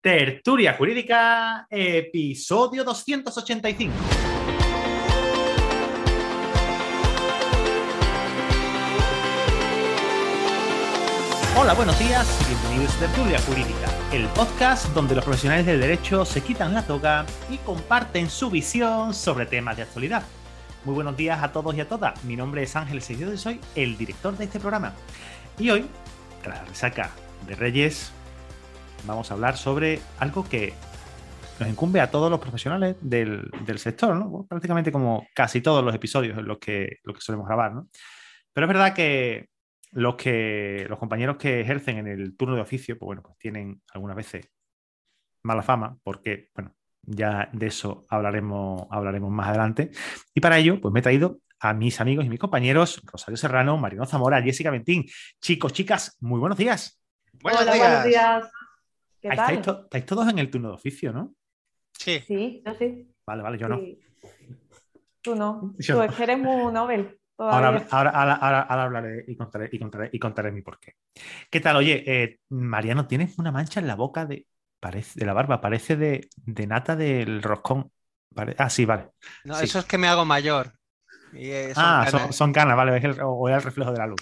Tertulia 0.00 0.74
Jurídica, 0.74 1.66
episodio 1.68 2.84
285. 2.84 3.92
Hola, 11.56 11.74
buenos 11.74 11.98
días 11.98 12.40
y 12.42 12.54
bienvenidos 12.54 12.94
a 12.94 12.98
Tertulia 13.00 13.40
Jurídica, 13.40 13.92
el 14.12 14.26
podcast 14.28 14.86
donde 14.94 15.16
los 15.16 15.24
profesionales 15.24 15.66
del 15.66 15.80
derecho 15.80 16.24
se 16.24 16.42
quitan 16.42 16.74
la 16.74 16.86
toga 16.86 17.26
y 17.50 17.56
comparten 17.56 18.30
su 18.30 18.50
visión 18.50 19.12
sobre 19.12 19.46
temas 19.46 19.78
de 19.78 19.82
actualidad. 19.82 20.22
Muy 20.84 20.94
buenos 20.94 21.16
días 21.16 21.42
a 21.42 21.50
todos 21.50 21.74
y 21.74 21.80
a 21.80 21.88
todas. 21.88 22.22
Mi 22.22 22.36
nombre 22.36 22.62
es 22.62 22.76
Ángel 22.76 23.02
Seguido 23.02 23.34
y 23.34 23.36
soy 23.36 23.60
el 23.74 23.98
director 23.98 24.36
de 24.38 24.44
este 24.44 24.60
programa. 24.60 24.94
Y 25.58 25.70
hoy, 25.70 25.86
tras 26.44 26.58
la 26.60 26.64
resaca 26.66 27.10
de 27.48 27.56
Reyes, 27.56 28.12
vamos 29.04 29.30
a 29.30 29.34
hablar 29.34 29.56
sobre 29.56 30.00
algo 30.18 30.48
que 30.48 30.74
nos 31.58 31.68
incumbe 31.68 32.00
a 32.00 32.10
todos 32.10 32.30
los 32.30 32.40
profesionales 32.40 32.96
del, 33.00 33.50
sector, 33.78 34.14
¿no? 34.14 34.46
prácticamente 34.48 34.92
como 34.92 35.26
casi 35.34 35.60
todos 35.60 35.84
los 35.84 35.94
episodios 35.94 36.38
en 36.38 36.46
los 36.46 36.58
que, 36.58 36.98
que 37.04 37.20
solemos 37.20 37.46
grabar. 37.46 37.74
¿no? 37.74 37.88
Pero 38.52 38.66
es 38.66 38.68
verdad 38.68 38.94
que 38.94 39.48
los, 39.92 40.16
que 40.16 40.86
los 40.88 40.98
compañeros 40.98 41.36
que 41.36 41.60
ejercen 41.60 41.98
en 41.98 42.06
el 42.06 42.36
turno 42.36 42.54
de 42.54 42.62
oficio, 42.62 42.98
pues 42.98 43.06
bueno, 43.06 43.22
pues 43.22 43.38
tienen 43.38 43.82
algunas 43.92 44.16
veces 44.16 44.48
mala 45.42 45.62
fama, 45.62 45.96
porque, 46.02 46.50
bueno, 46.54 46.74
ya 47.02 47.48
de 47.52 47.66
eso 47.66 48.04
hablaremos, 48.08 48.86
hablaremos 48.90 49.30
más 49.30 49.48
adelante. 49.48 49.90
Y 50.34 50.40
para 50.40 50.58
ello, 50.58 50.80
pues 50.80 50.92
me 50.92 51.00
he 51.00 51.02
traído 51.02 51.40
a 51.60 51.74
mis 51.74 52.00
amigos 52.00 52.24
y 52.24 52.28
mis 52.28 52.38
compañeros, 52.38 53.00
Rosario 53.04 53.36
Serrano, 53.36 53.76
Marino 53.78 54.06
Zamora, 54.06 54.42
Jessica 54.42 54.70
Ventín. 54.70 55.06
Chicos, 55.40 55.72
chicas, 55.72 56.16
muy 56.20 56.38
buenos 56.38 56.58
días. 56.58 57.00
Buenos 57.40 57.64
días. 57.64 57.78
Buenos 57.78 58.04
días. 58.04 58.50
¿Qué 59.20 59.28
estáis, 59.28 59.60
estáis, 59.60 60.06
todos 60.06 60.28
en 60.28 60.38
el 60.38 60.50
turno 60.50 60.68
de 60.68 60.74
oficio, 60.74 61.12
¿no? 61.12 61.34
Sí. 61.92 62.20
Sí, 62.26 62.62
yo 62.64 62.74
sí. 62.74 63.12
Vale, 63.26 63.42
vale, 63.42 63.58
yo 63.58 63.68
no. 63.68 63.80
Tú 65.20 65.34
no. 65.34 65.74
Tú 65.84 66.02
es 66.02 66.14
que 66.14 66.22
eres 66.22 66.38
muy 66.38 66.72
Nobel. 66.72 67.18
Ahora, 67.40 67.86
ahora, 67.90 68.10
ahora, 68.10 68.62
ahora, 68.62 68.82
hablaré 68.82 69.24
y 69.28 69.36
contaré, 69.36 69.68
y, 69.70 69.78
contaré, 69.78 70.10
y 70.12 70.18
contaré 70.18 70.50
mi 70.50 70.62
porqué. 70.62 70.96
¿Qué 71.48 71.60
tal? 71.60 71.76
Oye, 71.76 72.02
eh, 72.04 72.40
Mariano, 72.48 73.06
tienes 73.06 73.38
una 73.38 73.52
mancha 73.52 73.78
en 73.78 73.86
la 73.86 73.94
boca 73.94 74.26
de, 74.26 74.46
parece, 74.80 75.20
de 75.20 75.26
la 75.26 75.34
barba, 75.34 75.60
parece 75.60 75.96
de, 75.96 76.28
de 76.36 76.66
nata 76.66 76.96
del 76.96 77.40
roscón. 77.42 77.92
ah, 78.56 78.70
sí, 78.70 78.84
vale. 78.84 79.10
No, 79.44 79.58
eso 79.60 79.78
es 79.78 79.84
que 79.84 79.98
me 79.98 80.08
hago 80.08 80.24
mayor. 80.24 80.72
Eh, 81.32 81.72
ah, 81.76 82.28
Son, 82.32 82.52
canas, 82.52 82.76
vale, 82.76 82.92
o 83.22 83.48
era 83.48 83.58
el 83.58 83.62
reflejo 83.62 83.92
de 83.92 83.98
la 83.98 84.06
luz. 84.08 84.20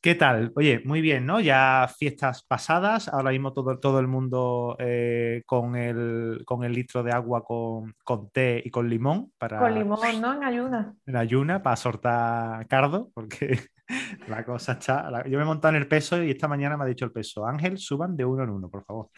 ¿Qué 0.00 0.14
tal? 0.14 0.52
Oye, 0.54 0.80
muy 0.84 1.00
bien, 1.00 1.26
¿no? 1.26 1.40
Ya 1.40 1.90
fiestas 1.98 2.44
pasadas, 2.44 3.08
ahora 3.08 3.32
mismo 3.32 3.52
todo, 3.52 3.80
todo 3.80 3.98
el 3.98 4.06
mundo 4.06 4.76
eh, 4.78 5.42
con, 5.44 5.74
el, 5.74 6.44
con 6.46 6.62
el 6.62 6.72
litro 6.72 7.02
de 7.02 7.10
agua 7.10 7.42
con, 7.42 7.94
té 8.30 8.62
y 8.64 8.70
con 8.70 8.88
limón. 8.88 9.32
Para, 9.38 9.58
con 9.58 9.74
limón, 9.74 9.98
¿no? 10.20 10.34
En 10.34 10.44
ayuna. 10.44 10.94
En 11.04 11.16
ayuna, 11.16 11.64
para 11.64 11.74
soltar 11.74 12.68
cardo, 12.68 13.10
porque 13.12 13.58
la 14.28 14.44
cosa 14.44 14.72
está... 14.72 15.24
yo 15.26 15.36
me 15.36 15.42
he 15.42 15.46
montado 15.46 15.74
en 15.74 15.82
el 15.82 15.88
peso 15.88 16.22
y 16.22 16.30
esta 16.30 16.46
mañana 16.46 16.76
me 16.76 16.84
ha 16.84 16.86
dicho 16.86 17.04
el 17.04 17.10
peso, 17.10 17.44
Ángel, 17.44 17.76
suban 17.76 18.16
de 18.16 18.24
uno 18.24 18.44
en 18.44 18.50
uno, 18.50 18.70
por 18.70 18.84
favor. 18.84 19.08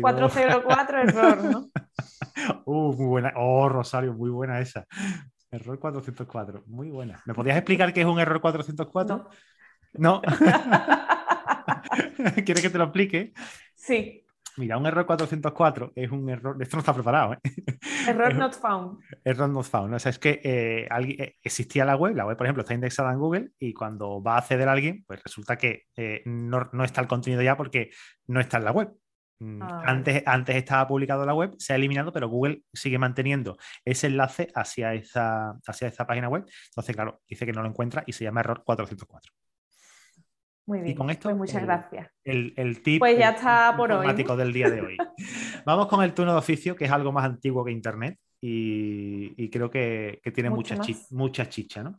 404 0.00 0.98
error, 1.02 1.44
¿no? 1.44 1.68
uh, 2.64 2.92
muy 2.94 3.06
buena. 3.06 3.34
Oh, 3.36 3.68
Rosario, 3.68 4.14
muy 4.14 4.30
buena 4.30 4.60
esa. 4.60 4.86
Error 5.50 5.78
404, 5.78 6.64
muy 6.68 6.88
buena. 6.88 7.20
¿Me 7.26 7.34
podías 7.34 7.58
explicar 7.58 7.92
qué 7.92 8.00
es 8.00 8.06
un 8.06 8.18
error 8.18 8.40
404? 8.40 9.16
No. 9.18 9.28
¿Quieres 12.44 12.62
que 12.62 12.70
te 12.70 12.78
lo 12.78 12.84
explique? 12.84 13.32
Sí. 13.74 14.22
Mira, 14.58 14.78
un 14.78 14.86
error 14.86 15.04
404 15.04 15.92
es 15.94 16.10
un 16.10 16.30
error. 16.30 16.56
Esto 16.60 16.76
no 16.76 16.80
está 16.80 16.94
preparado, 16.94 17.34
¿eh? 17.34 17.38
Error 18.08 18.34
not 18.34 18.54
found. 18.54 18.98
Error 19.22 19.48
not 19.48 19.66
found. 19.66 19.94
O 19.94 19.98
sea, 19.98 20.10
es 20.10 20.18
que 20.18 20.40
eh, 20.42 20.88
eh, 20.90 21.36
existía 21.42 21.84
la 21.84 21.96
web, 21.96 22.16
la 22.16 22.24
web, 22.24 22.38
por 22.38 22.46
ejemplo, 22.46 22.62
está 22.62 22.72
indexada 22.72 23.12
en 23.12 23.18
Google 23.18 23.50
y 23.58 23.74
cuando 23.74 24.22
va 24.22 24.36
a 24.36 24.38
acceder 24.38 24.68
a 24.68 24.72
alguien, 24.72 25.04
pues 25.06 25.22
resulta 25.22 25.56
que 25.56 25.84
no, 26.24 26.70
no, 26.72 26.84
está 26.84 27.02
el 27.02 27.06
contenido 27.06 27.42
ya 27.42 27.56
porque 27.56 27.90
no 28.26 28.40
está 28.40 28.56
en 28.56 28.64
la 28.64 28.72
web. 28.72 28.94
Mm, 29.38 29.62
ah, 29.62 29.82
antes, 29.84 30.22
antes 30.24 30.56
estaba 30.56 30.88
publicado 30.88 31.22
en 31.22 31.26
la 31.26 31.34
web, 31.34 31.54
se 31.58 31.72
ha 31.72 31.76
eliminado, 31.76 32.12
pero 32.12 32.28
Google 32.28 32.62
sigue 32.72 32.98
manteniendo 32.98 33.58
ese 33.84 34.06
enlace 34.06 34.48
hacia 34.54 34.94
esa, 34.94 35.58
hacia 35.66 35.88
esa 35.88 36.06
página 36.06 36.28
web. 36.28 36.44
Entonces, 36.70 36.96
claro, 36.96 37.20
dice 37.28 37.44
que 37.44 37.52
no 37.52 37.62
lo 37.62 37.68
encuentra 37.68 38.04
y 38.06 38.12
se 38.12 38.24
llama 38.24 38.40
error 38.40 38.62
404. 38.64 39.32
Muy 40.66 40.80
bien. 40.80 40.92
Y 40.92 40.94
con 40.94 41.10
esto, 41.10 41.28
pues 41.28 41.36
muchas 41.36 41.62
gracias. 41.62 42.10
El, 42.24 42.52
el 42.56 42.82
tip 42.82 42.98
pues 42.98 43.16
ya 43.16 43.30
está 43.30 43.74
por 43.76 43.92
hoy. 43.92 44.06
del 44.12 44.52
día 44.52 44.68
de 44.68 44.80
hoy. 44.80 44.96
Vamos 45.64 45.86
con 45.86 46.02
el 46.02 46.12
turno 46.12 46.32
de 46.32 46.38
oficio, 46.38 46.74
que 46.74 46.86
es 46.86 46.90
algo 46.90 47.12
más 47.12 47.24
antiguo 47.24 47.64
que 47.64 47.70
Internet 47.70 48.18
y, 48.40 49.48
creo 49.50 49.70
que, 49.70 50.20
tiene 50.34 50.50
mucha, 50.50 50.78
mucha 51.10 51.48
chicha. 51.48 51.82
¿no? 51.82 51.96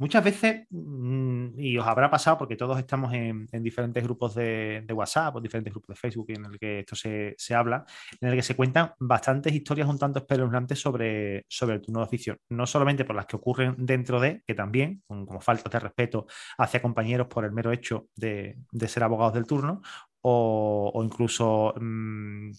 Muchas 0.00 0.24
veces, 0.24 0.66
mm, 0.70 1.60
y 1.60 1.76
os 1.76 1.86
habrá 1.86 2.10
pasado 2.10 2.38
porque 2.38 2.56
todos 2.56 2.78
estamos 2.78 3.12
en, 3.12 3.48
diferentes 3.52 4.02
grupos 4.02 4.34
de, 4.34 4.82
WhatsApp 4.94 5.36
o 5.36 5.42
diferentes 5.42 5.74
grupos 5.74 5.94
de 5.94 6.00
Facebook 6.00 6.30
en 6.30 6.46
el 6.46 6.58
que 6.58 6.78
esto 6.80 6.96
se, 6.96 7.54
habla, 7.54 7.84
en 8.18 8.30
el 8.30 8.34
que 8.34 8.42
se 8.42 8.56
cuentan 8.56 8.94
bastantes 8.98 9.52
historias 9.52 9.86
un 9.90 9.98
tanto 9.98 10.20
espeluznantes 10.20 10.80
sobre, 10.80 11.44
sobre 11.48 11.74
el 11.74 11.82
turno 11.82 12.00
de 12.00 12.06
oficio, 12.06 12.38
no 12.48 12.66
solamente 12.66 13.04
por 13.04 13.14
las 13.14 13.26
que 13.26 13.36
ocurren 13.36 13.74
dentro 13.76 14.18
de, 14.20 14.42
que 14.46 14.54
también, 14.54 15.02
como 15.06 15.38
falta 15.38 15.68
de 15.68 15.78
respeto 15.78 16.26
hacia 16.56 16.80
compañeros 16.80 17.26
por 17.26 17.44
el 17.44 17.52
mero 17.52 17.70
hecho 17.70 18.08
de, 18.16 18.56
ser 18.88 19.02
abogados 19.02 19.34
del 19.34 19.46
turno, 19.46 19.82
o, 20.22 20.98
incluso 21.04 21.74
mm, 21.78 22.52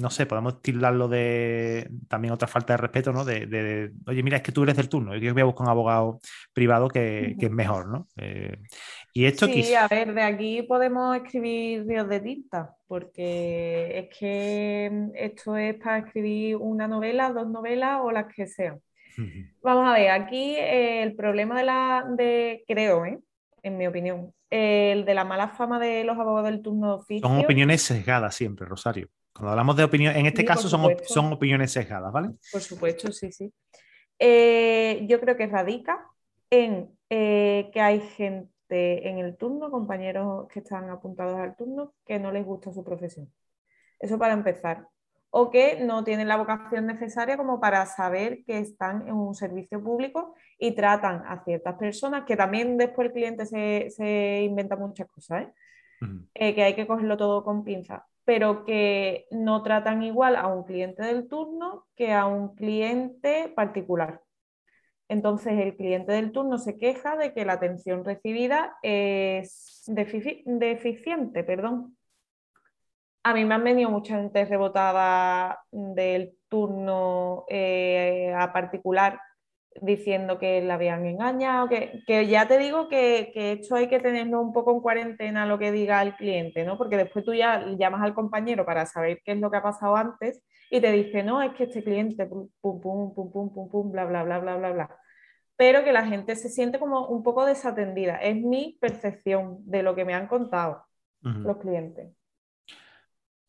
no 0.00 0.10
sé, 0.10 0.26
podemos 0.26 0.62
tildarlo 0.62 1.08
de 1.08 1.90
también 2.08 2.32
otra 2.32 2.48
falta 2.48 2.72
de 2.72 2.78
respeto, 2.78 3.12
¿no? 3.12 3.24
De, 3.24 3.92
oye, 4.06 4.22
mira, 4.22 4.38
es 4.38 4.42
que 4.42 4.52
tú 4.52 4.62
eres 4.62 4.76
del 4.76 4.88
turno, 4.88 5.14
yo 5.16 5.32
voy 5.32 5.42
a 5.42 5.44
buscar 5.44 5.66
un 5.66 5.70
abogado 5.70 6.20
privado 6.52 6.88
que, 6.88 7.36
es 7.38 7.50
mejor, 7.50 7.88
¿no? 7.88 8.08
Eh, 8.16 8.56
y 9.12 9.26
esto 9.26 9.46
sí, 9.46 9.74
a 9.74 9.88
ver, 9.88 10.14
de 10.14 10.22
aquí 10.22 10.62
podemos 10.62 11.16
escribir 11.16 11.86
ríos 11.86 12.08
de 12.08 12.20
tinta, 12.20 12.74
porque 12.86 13.98
es 13.98 14.18
que 14.18 15.10
esto 15.14 15.56
es 15.56 15.74
para 15.76 15.98
escribir 15.98 16.56
una 16.56 16.88
novela, 16.88 17.32
dos 17.32 17.48
novelas 17.48 18.00
o 18.02 18.10
las 18.10 18.32
que 18.34 18.46
sean. 18.46 18.80
Vamos 19.62 19.86
a 19.86 19.92
ver, 19.92 20.10
aquí 20.10 20.54
eh, 20.56 21.02
el 21.02 21.14
problema 21.14 21.58
de 21.58 21.64
la, 21.64 22.06
de, 22.16 22.64
creo, 22.66 23.04
¿eh? 23.04 23.18
en 23.62 23.76
mi 23.76 23.86
opinión, 23.86 24.32
el 24.48 25.04
de 25.04 25.14
la 25.14 25.24
mala 25.24 25.48
fama 25.48 25.78
de 25.78 26.04
los 26.04 26.16
abogados 26.16 26.50
del 26.50 26.62
turno 26.62 26.86
de 26.86 26.94
oficio. 26.94 27.28
Son 27.28 27.38
opiniones 27.38 27.82
sesgadas 27.82 28.34
siempre, 28.34 28.66
Rosario. 28.66 29.08
Cuando 29.40 29.52
hablamos 29.52 29.74
de 29.74 29.84
opinión, 29.84 30.14
en 30.14 30.26
este 30.26 30.44
caso 30.44 30.68
son, 30.68 30.94
son, 31.04 31.32
opiniones 31.32 31.72
sesgadas, 31.72 32.12
¿vale? 32.12 32.32
Por 32.52 32.60
supuesto, 32.60 33.10
sí, 33.10 33.32
sí. 33.32 33.50
Eh, 34.18 35.06
yo 35.08 35.18
creo 35.18 35.34
que 35.34 35.46
radica 35.46 36.06
en 36.50 36.90
eh, 37.08 37.70
que 37.72 37.80
hay 37.80 38.00
gente 38.00 39.08
en 39.08 39.16
el 39.16 39.38
turno, 39.38 39.70
compañeros 39.70 40.46
que 40.52 40.58
están 40.58 40.90
apuntados 40.90 41.38
al 41.38 41.56
turno, 41.56 41.94
que 42.04 42.18
no 42.18 42.30
les 42.32 42.44
gusta 42.44 42.70
su 42.70 42.84
profesión. 42.84 43.32
Eso 43.98 44.18
para 44.18 44.34
empezar. 44.34 44.86
O 45.30 45.50
que 45.50 45.80
no 45.80 46.04
tienen 46.04 46.28
la 46.28 46.36
vocación 46.36 46.84
necesaria 46.84 47.38
como 47.38 47.60
para 47.60 47.86
saber 47.86 48.44
que 48.44 48.58
están 48.58 49.08
en 49.08 49.14
un 49.14 49.34
servicio 49.34 49.82
público 49.82 50.34
y 50.58 50.72
tratan 50.72 51.22
a 51.26 51.42
ciertas 51.44 51.76
personas, 51.76 52.24
que 52.26 52.36
también 52.36 52.76
después 52.76 53.06
el 53.06 53.14
cliente 53.14 53.46
se, 53.46 54.42
inventa 54.42 54.76
muchas 54.76 55.08
cosas, 55.08 55.46
¿eh? 56.34 56.54
que 56.54 56.62
hay 56.62 56.74
que 56.74 56.86
cogerlo 56.86 57.16
todo 57.16 57.42
con 57.42 57.64
pinzas 57.64 58.02
pero 58.30 58.64
que 58.64 59.26
no 59.32 59.60
tratan 59.64 60.04
igual 60.04 60.36
a 60.36 60.46
un 60.46 60.62
cliente 60.62 61.02
del 61.02 61.26
turno 61.26 61.88
que 61.96 62.12
a 62.12 62.26
un 62.26 62.54
cliente 62.54 63.52
particular. 63.56 64.22
Entonces 65.08 65.58
el 65.58 65.76
cliente 65.76 66.12
del 66.12 66.30
turno 66.30 66.56
se 66.56 66.78
queja 66.78 67.16
de 67.16 67.34
que 67.34 67.44
la 67.44 67.54
atención 67.54 68.04
recibida 68.04 68.76
es 68.82 69.82
deficiente. 69.88 71.42
Perdón. 71.42 71.96
A 73.24 73.34
mí 73.34 73.44
me 73.44 73.56
han 73.56 73.64
venido 73.64 73.90
mucha 73.90 74.14
gente 74.14 74.44
rebotada 74.44 75.64
del 75.72 76.38
turno 76.48 77.46
eh, 77.48 78.32
a 78.32 78.52
particular 78.52 79.20
diciendo 79.80 80.38
que 80.38 80.60
la 80.62 80.74
habían 80.74 81.06
engañado, 81.06 81.68
que, 81.68 82.02
que 82.06 82.26
ya 82.26 82.46
te 82.48 82.58
digo 82.58 82.88
que, 82.88 83.30
que, 83.32 83.52
esto 83.52 83.76
hay 83.76 83.88
que 83.88 84.00
tenerlo 84.00 84.40
un 84.40 84.52
poco 84.52 84.72
en 84.72 84.80
cuarentena 84.80 85.46
lo 85.46 85.58
que 85.58 85.72
diga 85.72 86.02
el 86.02 86.16
cliente, 86.16 86.64
¿no? 86.64 86.76
Porque 86.76 86.96
después 86.96 87.24
tú 87.24 87.34
ya 87.34 87.64
llamas 87.78 88.02
al 88.02 88.14
compañero 88.14 88.64
para 88.66 88.86
saber 88.86 89.20
qué 89.24 89.32
es 89.32 89.38
lo 89.38 89.50
que 89.50 89.58
ha 89.58 89.62
pasado 89.62 89.96
antes 89.96 90.42
y 90.70 90.80
te 90.80 90.92
dice, 90.92 91.22
no, 91.22 91.42
es 91.42 91.52
que 91.54 91.64
este 91.64 91.82
cliente, 91.82 92.26
pum, 92.26 92.48
pum, 92.60 92.80
pum, 92.80 93.14
pum, 93.14 93.32
pum, 93.32 93.54
pum, 93.54 93.70
pum 93.70 93.92
bla, 93.92 94.04
bla, 94.04 94.22
bla, 94.22 94.38
bla, 94.38 94.56
bla, 94.56 94.72
bla. 94.72 94.98
Pero 95.56 95.84
que 95.84 95.92
la 95.92 96.06
gente 96.06 96.36
se 96.36 96.48
siente 96.48 96.78
como 96.78 97.08
un 97.08 97.22
poco 97.22 97.44
desatendida. 97.44 98.16
Es 98.16 98.36
mi 98.36 98.78
percepción 98.80 99.58
de 99.64 99.82
lo 99.82 99.94
que 99.94 100.04
me 100.04 100.14
han 100.14 100.26
contado 100.26 100.86
los 101.22 101.58
clientes. 101.58 102.14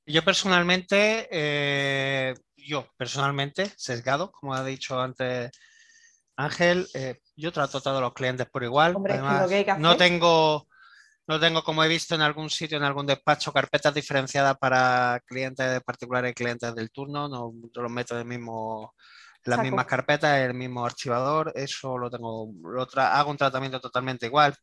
Yo 0.05 0.21
personalmente, 0.23 1.29
eh, 1.31 2.33
yo 2.57 2.85
personalmente, 2.97 3.65
sesgado, 3.77 4.31
como 4.31 4.53
ha 4.53 4.65
dicho 4.65 4.99
antes 4.99 5.51
Ángel, 6.35 6.87
eh, 6.93 7.19
yo 7.35 7.51
trato 7.51 7.77
a 7.77 7.81
todos 7.81 8.01
los 8.01 8.13
clientes 8.13 8.47
por 8.49 8.63
igual. 8.63 8.93
no 9.77 9.97
tengo 9.97 10.67
No 11.27 11.39
tengo, 11.39 11.63
como 11.63 11.83
he 11.83 11.87
visto 11.87 12.15
en 12.15 12.21
algún 12.21 12.49
sitio, 12.49 12.77
en 12.77 12.83
algún 12.83 13.05
despacho, 13.05 13.53
carpetas 13.53 13.93
diferenciadas 13.93 14.57
para 14.57 15.21
clientes 15.25 15.81
particulares 15.83 16.31
y 16.31 16.33
clientes 16.33 16.75
del 16.75 16.91
turno. 16.91 17.29
No, 17.29 17.53
yo 17.73 17.81
los 17.81 17.91
meto 17.91 18.15
en 18.15 18.21
el 18.21 18.27
mismo, 18.27 18.95
las 19.45 19.61
mismas 19.61 19.85
carpetas, 19.85 20.39
el 20.39 20.53
mismo 20.53 20.85
archivador. 20.85 21.53
Eso 21.55 21.97
lo 21.97 22.09
tengo, 22.09 22.51
lo 22.63 22.85
hago 23.01 23.31
un 23.31 23.37
tratamiento 23.37 23.79
totalmente 23.79 24.25
igual. 24.25 24.55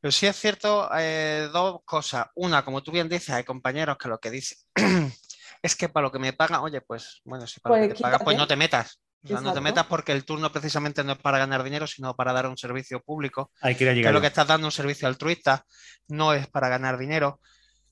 Pero 0.00 0.10
sí 0.10 0.26
es 0.26 0.36
cierto, 0.36 0.88
eh, 0.98 1.48
dos 1.52 1.80
cosas. 1.84 2.26
Una, 2.34 2.64
como 2.64 2.82
tú 2.82 2.90
bien 2.90 3.08
dices, 3.08 3.30
hay 3.30 3.44
compañeros 3.44 3.96
que 3.98 4.08
lo 4.08 4.18
que 4.18 4.30
dicen 4.30 4.58
es 5.62 5.76
que 5.76 5.88
para 5.88 6.06
lo 6.06 6.12
que 6.12 6.18
me 6.18 6.32
pagan, 6.32 6.60
oye, 6.62 6.80
pues 6.80 7.20
bueno, 7.24 7.46
si 7.46 7.60
para 7.60 7.76
lo 7.76 7.82
que 7.82 7.88
pues 7.88 7.98
te 7.98 8.02
pagan, 8.02 8.20
pues 8.24 8.36
no 8.36 8.46
te 8.46 8.56
metas. 8.56 9.00
No 9.22 9.52
te 9.52 9.60
metas 9.60 9.86
porque 9.86 10.12
el 10.12 10.24
turno 10.24 10.52
precisamente 10.52 11.04
no 11.04 11.12
es 11.12 11.18
para 11.18 11.38
ganar 11.38 11.62
dinero, 11.62 11.86
sino 11.86 12.14
para 12.14 12.32
dar 12.32 12.46
un 12.46 12.56
servicio 12.56 13.00
público. 13.00 13.50
Hay 13.60 13.74
que, 13.74 13.84
que 13.84 14.12
lo 14.12 14.20
que 14.20 14.28
estás 14.28 14.46
dando 14.46 14.66
un 14.66 14.72
servicio 14.72 15.08
altruista 15.08 15.64
no 16.08 16.32
es 16.34 16.46
para 16.46 16.68
ganar 16.68 16.98
dinero. 16.98 17.40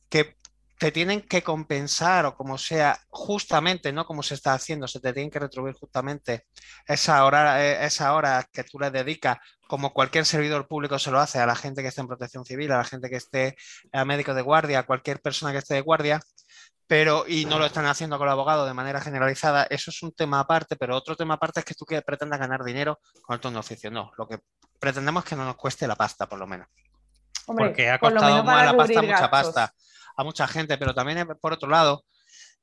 Que 0.09 0.37
te 0.79 0.93
tienen 0.93 1.23
que 1.23 1.43
compensar 1.43 2.27
o 2.27 2.35
como 2.35 2.59
sea, 2.59 2.99
justamente, 3.09 3.93
¿no? 3.93 4.05
Como 4.05 4.23
se 4.23 4.35
está 4.35 4.53
haciendo, 4.53 4.87
se 4.87 5.01
te 5.01 5.13
tienen 5.13 5.31
que 5.31 5.39
retribuir 5.39 5.75
justamente 5.75 6.47
esa 6.87 7.25
hora, 7.25 7.65
eh, 7.65 7.87
esa 7.87 8.15
hora 8.15 8.47
que 8.53 8.65
tú 8.65 8.79
le 8.79 8.91
dedicas, 8.91 9.39
como 9.67 9.93
cualquier 9.93 10.27
servidor 10.27 10.69
público 10.69 10.99
se 10.99 11.11
lo 11.11 11.19
hace 11.19 11.39
a 11.39 11.47
la 11.47 11.57
gente 11.57 11.83
que 11.83 11.89
esté 11.89 12.03
en 12.03 12.09
protección 12.09 12.45
civil, 12.45 12.71
a 12.73 12.79
la 12.79 12.85
gente 12.85 13.09
que 13.09 13.17
esté 13.17 13.57
a 13.93 14.05
médico 14.05 14.35
de 14.35 14.43
guardia, 14.43 14.81
a 14.81 14.87
cualquier 14.87 15.21
persona 15.21 15.53
que 15.53 15.59
esté 15.59 15.75
de 15.75 15.81
guardia, 15.81 16.21
pero 16.87 17.25
y 17.27 17.45
no 17.45 17.59
lo 17.59 17.67
están 17.67 17.87
haciendo 17.87 18.19
con 18.19 18.29
el 18.29 18.33
abogado 18.33 18.67
de 18.67 18.75
manera 18.75 19.01
generalizada, 19.01 19.65
eso 19.71 19.91
es 19.91 20.03
un 20.03 20.13
tema 20.13 20.41
aparte, 20.41 20.77
pero 20.77 20.97
otro 20.97 21.17
tema 21.17 21.35
aparte 21.35 21.61
es 21.61 21.67
que 21.67 21.75
tú 21.75 21.85
que 21.85 22.01
pretendas 22.03 22.39
ganar 22.39 22.63
dinero 22.63 23.01
con 23.23 23.35
el 23.35 23.41
turno 23.41 23.57
de 23.57 23.61
oficio. 23.61 23.91
No, 23.91 24.13
lo 24.17 24.29
que 24.29 24.39
pretendemos 24.79 25.25
es 25.25 25.31
que 25.31 25.37
no 25.37 25.45
nos 25.45 25.57
cueste 25.57 25.87
la 25.87 25.97
pasta, 25.97 26.29
por 26.29 26.39
lo 26.39 26.47
menos. 26.47 26.69
Porque 27.47 27.91
ha 27.91 27.99
costado 27.99 28.45
más 28.45 28.67
la 28.67 28.77
pasta, 28.77 29.03
mucha 29.03 29.31
pasta 29.31 29.75
a 30.17 30.25
mucha 30.25 30.47
gente, 30.49 30.79
pero 30.79 30.95
también 30.95 31.27
por 31.41 31.53
otro 31.53 31.69
lado, 31.69 32.05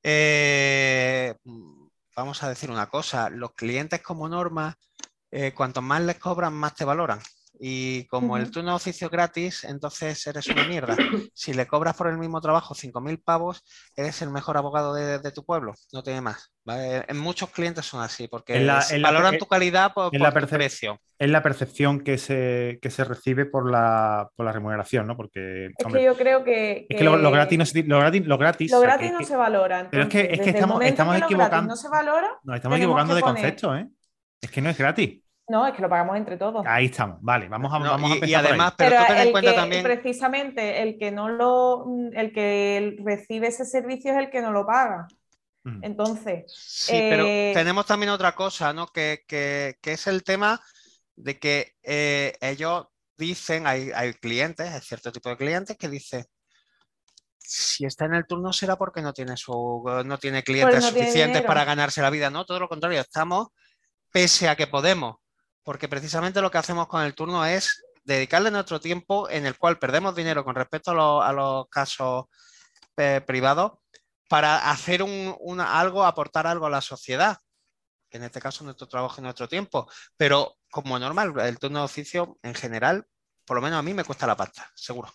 eh, 0.01 1.35
vamos 2.15 2.43
a 2.43 2.49
decir 2.49 2.71
una 2.71 2.87
cosa, 2.87 3.29
los 3.29 3.53
clientes 3.53 4.01
como 4.01 4.27
norma, 4.27 4.77
eh, 5.31 5.53
cuanto 5.53 5.81
más 5.81 6.01
les 6.01 6.17
cobran, 6.17 6.53
más 6.53 6.75
te 6.75 6.85
valoran. 6.85 7.19
Y 7.59 8.07
como 8.07 8.37
el 8.37 8.49
turno 8.51 8.71
de 8.71 8.75
oficio 8.75 9.09
gratis, 9.09 9.63
entonces 9.63 10.25
eres 10.27 10.47
una 10.47 10.67
mierda. 10.67 10.97
Si 11.33 11.53
le 11.53 11.67
cobras 11.67 11.95
por 11.95 12.07
el 12.07 12.17
mismo 12.17 12.41
trabajo 12.41 12.73
5.000 12.73 13.23
pavos, 13.23 13.63
eres 13.95 14.21
el 14.21 14.29
mejor 14.31 14.57
abogado 14.57 14.93
de, 14.93 15.31
tu 15.31 15.45
pueblo, 15.45 15.73
no 15.91 16.03
tiene 16.03 16.21
más. 16.21 16.51
En 16.65 17.17
muchos 17.17 17.49
clientes 17.49 17.85
son 17.85 18.01
así, 18.01 18.27
porque 18.27 18.65
valoran 19.01 19.37
tu 19.37 19.45
calidad 19.45 19.93
por, 19.93 20.15
la 20.17 20.31
tu 20.31 20.47
precio. 20.47 20.99
Es 21.19 21.29
la 21.29 21.41
percepción 21.41 22.01
que 22.01 22.17
se, 22.17 22.79
se 22.81 23.03
recibe 23.03 23.45
por 23.45 23.69
la, 23.69 24.29
por 24.35 24.45
la, 24.45 24.51
remuneración, 24.51 25.07
¿no? 25.07 25.15
Porque, 25.15 25.67
es 25.77 25.93
que 25.93 26.03
yo 26.03 26.17
creo 26.17 26.43
que... 26.43 26.85
Es 26.89 26.97
que 26.97 27.03
lo, 27.03 27.31
gratis 27.31 27.57
no 27.57 27.65
se, 27.65 27.83
lo 27.83 27.99
gratis, 27.99 28.25
lo 28.27 28.37
gratis, 28.37 28.71
no 29.11 29.23
se 29.23 29.35
valora. 29.35 29.87
pero 29.89 30.03
es 30.03 30.09
que, 30.09 30.21
es 30.31 30.41
que 30.41 30.49
estamos, 30.49 30.83
estamos 30.83 31.17
equivocando... 31.17 31.67
no 31.69 31.75
se 31.75 31.87
valora... 31.87 32.39
Nos 32.43 32.55
estamos 32.57 32.77
equivocando 32.77 33.15
de 33.15 33.21
concepto, 33.21 33.75
¿eh? 33.75 33.87
Es 34.41 34.51
que 34.51 34.61
no 34.61 34.69
es 34.69 34.77
gratis. 34.77 35.22
No, 35.47 35.67
es 35.67 35.73
que 35.73 35.81
lo 35.81 35.89
pagamos 35.89 36.15
entre 36.15 36.37
todos. 36.37 36.65
Ahí 36.65 36.85
estamos, 36.85 37.17
vale, 37.21 37.49
vamos 37.49 37.73
a, 37.73 37.77
vamos 37.77 38.17
y, 38.21 38.29
y 38.29 38.33
además, 38.33 38.73
pero, 38.77 38.97
tú 38.97 39.03
ten 39.07 39.17
en 39.17 39.31
cuenta 39.31 39.55
también. 39.55 39.83
Precisamente 39.83 40.81
el 40.81 40.97
que 40.97 41.11
no 41.11 41.29
lo, 41.29 41.85
el 42.13 42.31
que 42.31 42.97
recibe 43.03 43.47
ese 43.47 43.65
servicio 43.65 44.13
es 44.13 44.17
el 44.17 44.29
que 44.29 44.41
no 44.41 44.51
lo 44.51 44.65
paga. 44.65 45.07
Mm. 45.63 45.83
Entonces. 45.83 46.45
Sí, 46.55 46.93
pero 46.93 47.25
eh, 47.25 47.51
tenemos 47.53 47.85
también 47.85 48.11
otra 48.11 48.33
cosa, 48.33 48.73
¿no? 48.73 48.87
Que, 48.87 49.23
es 49.81 50.07
el 50.07 50.23
tema 50.23 50.61
de 51.15 51.39
que 51.39 51.73
eh, 51.83 52.37
ellos 52.39 52.85
dicen, 53.17 53.67
hay, 53.67 53.91
hay 53.93 54.13
clientes, 54.13 54.67
hay 54.67 54.81
cierto 54.81 55.11
tipo 55.11 55.29
de 55.29 55.37
clientes 55.37 55.77
que 55.77 55.89
dicen, 55.89 56.25
si 57.37 57.85
está 57.85 58.05
en 58.05 58.15
el 58.15 58.25
turno 58.25 58.53
será 58.53 58.77
porque 58.77 59.01
no 59.01 59.13
tiene 59.13 59.35
su, 59.35 59.83
no 60.05 60.17
tiene 60.17 60.43
clientes 60.43 60.85
suficientes 60.85 61.41
para 61.41 61.65
ganarse 61.65 62.01
la 62.01 62.09
vida, 62.09 62.29
¿no? 62.29 62.45
Todo 62.45 62.61
lo 62.61 62.69
contrario, 62.69 63.01
estamos, 63.01 63.49
pese 64.09 64.47
a 64.47 64.55
que 64.55 64.67
podemos 64.67 65.17
porque 65.63 65.87
precisamente 65.87 66.41
lo 66.41 66.51
que 66.51 66.57
hacemos 66.57 66.87
con 66.87 67.03
el 67.03 67.15
turno 67.15 67.45
es 67.45 67.83
dedicarle 68.03 68.51
nuestro 68.51 68.79
tiempo 68.79 69.29
en 69.29 69.45
el 69.45 69.57
cual 69.57 69.79
perdemos 69.79 70.15
dinero 70.15 70.43
con 70.43 70.55
respecto 70.55 71.21
a, 71.21 71.33
los 71.33 71.67
casos 71.69 72.25
eh, 72.97 73.21
privados 73.25 73.73
para 74.29 74.69
hacer 74.69 75.03
un, 75.03 75.61
algo, 75.61 76.03
aportar 76.03 76.47
algo 76.47 76.65
a 76.65 76.69
la 76.69 76.81
sociedad. 76.81 77.37
En 78.11 78.23
este 78.23 78.39
caso, 78.39 78.63
nuestro 78.63 78.87
trabajo 78.87 79.15
y 79.19 79.23
nuestro 79.23 79.47
tiempo. 79.47 79.89
Pero 80.17 80.57
como 80.69 80.99
normal, 80.99 81.33
el 81.39 81.59
turno 81.59 81.79
de 81.79 81.85
oficio 81.85 82.37
en 82.43 82.53
general, 82.53 83.05
por 83.45 83.55
lo 83.55 83.61
menos 83.61 83.79
a 83.79 83.83
mí 83.83 83.93
me 83.93 84.03
cuesta 84.03 84.27
la 84.27 84.35
pasta, 84.35 84.69
seguro. 84.75 85.09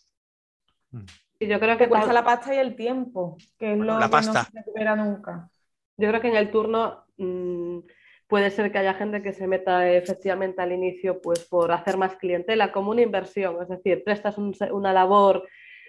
Y 1.38 1.46
yo 1.46 1.60
creo 1.60 1.76
que 1.78 1.88
cuesta 1.88 2.12
la 2.12 2.24
pasta 2.24 2.54
y 2.54 2.58
el 2.58 2.74
tiempo, 2.74 3.36
que 3.58 3.72
es 3.72 3.78
lo 3.78 3.98
que 3.98 4.08
no 4.08 4.22
se 4.22 4.50
recupera 4.52 4.96
nunca. 4.96 5.50
Yo 5.96 6.08
creo 6.08 6.20
que 6.20 6.28
en 6.28 6.36
el 6.36 6.50
turno 6.50 7.06
mm, 7.16 7.78
puede 8.28 8.50
ser 8.50 8.70
que 8.70 8.78
haya 8.78 8.94
gente 8.94 9.22
que 9.22 9.32
se 9.32 9.46
meta 9.46 9.90
efectivamente 9.90 10.62
al 10.62 10.72
inicio 10.72 11.20
pues 11.20 11.44
por 11.44 11.72
hacer 11.72 11.96
más 11.96 12.16
clientela 12.16 12.72
como 12.72 12.90
una 12.90 13.02
inversión, 13.02 13.56
es 13.62 13.68
decir, 13.68 14.04
prestas 14.04 14.36
una 14.38 14.92
labor 14.92 15.48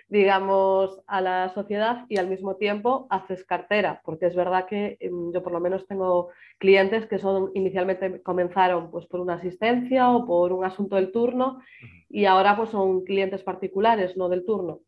digamos, 0.09 1.01
a 1.06 1.21
la 1.21 1.50
sociedad 1.50 2.06
y 2.09 2.18
al 2.18 2.27
mismo 2.27 2.56
tiempo 2.56 3.06
haces 3.12 3.45
cartera, 3.45 4.01
porque 4.03 4.25
es 4.25 4.36
verdad 4.36 4.65
que 4.65 4.97
em, 5.00 5.31
yo 5.31 5.44
por 5.44 5.53
lo 5.53 5.59
menos 5.59 5.86
tengo 5.86 6.30
clientes 6.57 7.06
que 7.06 7.19
son 7.19 7.51
inicialmente 7.53 8.21
comenzaron 8.24 8.89
pues 8.89 9.06
por 9.06 9.19
una 9.19 9.36
asistencia 9.36 10.09
o 10.09 10.25
por 10.25 10.51
un 10.51 10.65
asunto 10.65 10.95
del 10.95 11.12
turno 11.12 11.62
y 12.09 12.25
ahora 12.25 12.57
pues 12.57 12.71
son 12.71 13.06
clientes 13.06 13.44
particulares, 13.44 14.18
no 14.18 14.30
del 14.30 14.45
turno. 14.45 14.80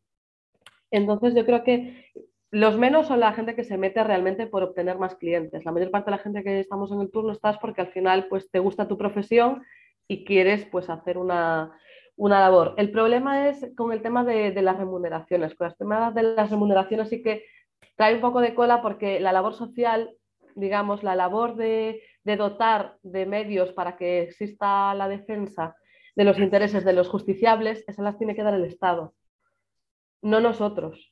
Entonces 0.89 1.35
yo 1.35 1.45
creo 1.45 1.63
que 1.63 2.11
los 2.51 2.77
menos 2.77 3.07
son 3.07 3.21
la 3.21 3.31
gente 3.31 3.55
que 3.55 3.63
se 3.63 3.77
mete 3.77 4.03
realmente 4.03 4.45
por 4.45 4.61
obtener 4.61 4.97
más 4.97 5.15
clientes. 5.15 5.63
La 5.63 5.71
mayor 5.71 5.89
parte 5.89 6.11
de 6.11 6.17
la 6.17 6.23
gente 6.23 6.43
que 6.43 6.59
estamos 6.59 6.91
en 6.91 6.99
el 6.99 7.09
turno 7.09 7.31
estás 7.31 7.57
porque 7.57 7.79
al 7.79 7.87
final 7.87 8.27
pues, 8.27 8.51
te 8.51 8.59
gusta 8.59 8.89
tu 8.89 8.97
profesión 8.97 9.63
y 10.07 10.25
quieres 10.25 10.65
pues, 10.65 10.89
hacer 10.89 11.17
una, 11.17 11.71
labor. 12.17 12.73
El 12.77 12.91
problema 12.91 13.47
es 13.47 13.71
con 13.77 13.93
el 13.93 14.01
tema 14.01 14.25
de, 14.25 14.53
las 14.61 14.77
remuneraciones. 14.77 15.55
Con 15.55 15.67
el 15.67 15.75
tema 15.75 16.11
de 16.11 16.23
las 16.23 16.49
remuneraciones 16.49 17.07
sí 17.07 17.23
que 17.23 17.45
trae 17.95 18.15
un 18.15 18.21
poco 18.21 18.41
de 18.41 18.53
cola 18.53 18.81
porque 18.81 19.21
la 19.21 19.31
labor 19.31 19.53
social, 19.53 20.13
digamos, 20.55 21.03
la 21.03 21.15
labor 21.15 21.55
de, 21.55 22.03
de 22.25 22.35
dotar 22.35 22.97
de 23.01 23.25
medios 23.25 23.71
para 23.71 23.95
que 23.95 24.23
exista 24.23 24.93
la 24.93 25.07
defensa 25.07 25.77
de 26.17 26.25
los 26.25 26.37
intereses 26.37 26.83
de 26.83 26.91
los 26.91 27.07
justiciables, 27.07 27.85
esas 27.87 28.03
las 28.03 28.17
tiene 28.17 28.35
que 28.35 28.43
dar 28.43 28.53
el 28.53 28.65
Estado, 28.65 29.13
no 30.21 30.41
nosotros. 30.41 31.10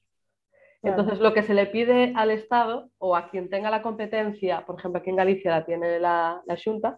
Entonces, 0.81 1.19
lo 1.19 1.33
que 1.33 1.43
se 1.43 1.53
le 1.53 1.65
pide 1.65 2.13
al 2.15 2.31
Estado 2.31 2.89
o 2.97 3.15
a 3.15 3.29
quien 3.29 3.49
tenga 3.49 3.69
la 3.69 3.81
competencia, 3.81 4.65
por 4.65 4.79
ejemplo, 4.79 4.99
aquí 4.99 5.09
en 5.09 5.17
Galicia 5.17 5.51
la 5.51 5.65
tiene 5.65 5.99
la, 5.99 6.41
Junta, 6.63 6.97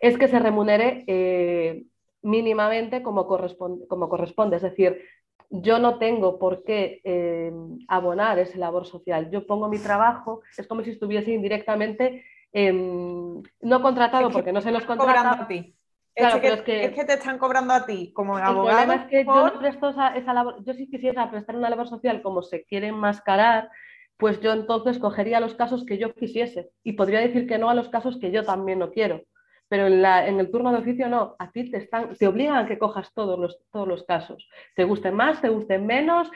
es 0.00 0.16
que 0.16 0.28
se 0.28 0.38
remunere 0.38 1.04
eh, 1.06 1.84
mínimamente 2.22 3.02
como 3.02 3.26
corresponde, 3.26 3.86
como 3.86 4.08
corresponde. 4.08 4.56
Es 4.56 4.62
decir, 4.62 5.02
yo 5.50 5.78
no 5.78 5.98
tengo 5.98 6.38
por 6.38 6.64
qué 6.64 7.00
eh, 7.04 7.52
abonar 7.88 8.38
ese 8.38 8.58
labor 8.58 8.86
social. 8.86 9.30
Yo 9.30 9.46
pongo 9.46 9.68
mi 9.68 9.78
trabajo, 9.78 10.40
es 10.56 10.66
como 10.66 10.82
si 10.82 10.90
estuviese 10.90 11.32
indirectamente 11.32 12.24
no 12.54 13.82
contratado 13.82 14.30
porque 14.30 14.52
no 14.52 14.62
se 14.62 14.72
nos 14.72 14.84
contrata. 14.84 15.42
A 15.42 15.48
ti. 15.48 15.75
Claro, 16.16 16.38
es, 16.42 16.62
que, 16.62 17.04
te 17.04 17.12
están 17.12 17.36
cobrando 17.36 17.74
a 17.74 17.84
ti 17.84 18.10
como 18.14 18.38
abogado. 18.38 18.68
El 18.68 18.86
problema 18.86 19.04
es 19.04 19.10
que 19.10 19.24
yo 19.26 19.46
no 19.48 19.58
presto 19.58 19.90
esa, 19.90 20.32
labor. 20.32 20.64
Yo 20.64 20.72
si 20.72 20.88
quisiera 20.88 21.30
prestar 21.30 21.56
una 21.56 21.68
labor 21.68 21.88
social 21.88 22.22
como 22.22 22.42
se 22.42 22.64
quiere 22.64 22.86
enmascarar, 22.86 23.70
pues 24.16 24.40
yo 24.40 24.54
entonces 24.54 24.98
cogería 24.98 25.40
los 25.40 25.54
casos 25.54 25.84
que 25.84 25.98
yo 25.98 26.14
quisiese 26.14 26.70
y 26.82 26.94
podría 26.94 27.20
decir 27.20 27.46
que 27.46 27.58
no 27.58 27.68
a 27.68 27.74
los 27.74 27.90
casos 27.90 28.18
que 28.18 28.30
yo 28.30 28.44
también 28.44 28.78
no 28.78 28.92
quiero. 28.92 29.24
Pero 29.68 29.88
en, 29.88 30.00
la, 30.00 30.26
en 30.26 30.40
el 30.40 30.50
turno 30.50 30.72
de 30.72 30.78
oficio 30.78 31.08
no, 31.08 31.36
a 31.38 31.50
ti 31.50 31.70
te, 31.70 31.76
están, 31.76 32.14
te 32.14 32.26
obligan 32.26 32.56
a 32.56 32.66
que 32.66 32.78
cojas 32.78 33.12
todos 33.12 33.38
los, 33.38 33.58
todos 33.70 33.86
los 33.86 34.04
casos. 34.04 34.48
Te 34.74 34.84
gusten 34.84 35.14
más, 35.14 35.42
te 35.42 35.50
gusten 35.50 35.84
menos, 35.84 36.30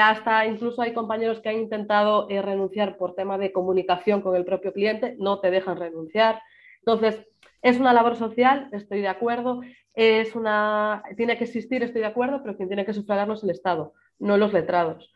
hasta 0.00 0.46
incluso 0.46 0.80
hay 0.80 0.94
compañeros 0.94 1.40
que 1.40 1.50
han 1.50 1.56
intentado 1.56 2.28
eh, 2.30 2.40
renunciar 2.40 2.96
por 2.96 3.14
tema 3.14 3.36
de 3.36 3.52
comunicación 3.52 4.22
con 4.22 4.36
el 4.36 4.46
propio 4.46 4.72
cliente, 4.72 5.16
no 5.18 5.40
te 5.40 5.50
dejan 5.50 5.76
renunciar. 5.76 6.40
Entonces, 6.80 7.26
es 7.62 7.78
una 7.78 7.92
labor 7.92 8.16
social, 8.16 8.68
estoy 8.72 9.00
de 9.00 9.08
acuerdo, 9.08 9.62
es 9.94 10.34
una, 10.36 11.02
tiene 11.16 11.36
que 11.36 11.44
existir, 11.44 11.82
estoy 11.82 12.02
de 12.02 12.06
acuerdo, 12.06 12.40
pero 12.42 12.56
quien 12.56 12.68
tiene 12.68 12.86
que 12.86 12.94
sufragarlo 12.94 13.34
es 13.34 13.42
el 13.42 13.50
Estado, 13.50 13.94
no 14.18 14.36
los 14.36 14.52
letrados. 14.52 15.12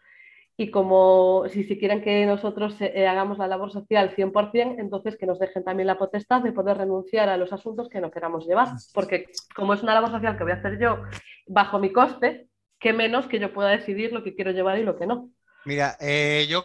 Y 0.57 0.71
como 0.71 1.45
si, 1.49 1.65
si 1.65 1.79
quieren 1.79 2.03
que 2.03 2.27
nosotros 2.27 2.77
eh, 2.81 3.07
hagamos 3.07 3.39
la 3.39 3.47
labor 3.47 3.73
social 3.73 4.15
100%, 4.15 4.77
entonces 4.79 5.17
que 5.17 5.27
nos 5.27 5.39
dejen 5.39 5.65
también 5.65 5.87
la 5.87 5.99
potestad 5.99 6.43
de 6.43 6.53
poder 6.53 6.77
renunciar 6.77 7.29
a 7.29 7.37
los 7.37 7.53
asuntos 7.53 7.89
que 7.89 8.01
no 8.01 8.11
queramos 8.11 8.47
llevar. 8.47 8.69
Porque 8.93 9.27
como 9.57 9.73
es 9.73 9.83
una 9.83 9.95
labor 9.95 10.11
social 10.11 10.37
que 10.37 10.45
voy 10.45 10.53
a 10.53 10.57
hacer 10.57 10.79
yo 10.79 11.03
bajo 11.47 11.79
mi 11.79 11.91
coste, 11.91 12.49
qué 12.79 12.93
menos 12.93 13.29
que 13.29 13.39
yo 13.39 13.53
pueda 13.53 13.71
decidir 13.71 14.13
lo 14.13 14.23
que 14.23 14.35
quiero 14.35 14.51
llevar 14.51 14.79
y 14.79 14.83
lo 14.83 14.99
que 14.99 15.07
no. 15.07 15.31
Mira, 15.65 15.97
eh, 16.01 16.47
yo 16.49 16.65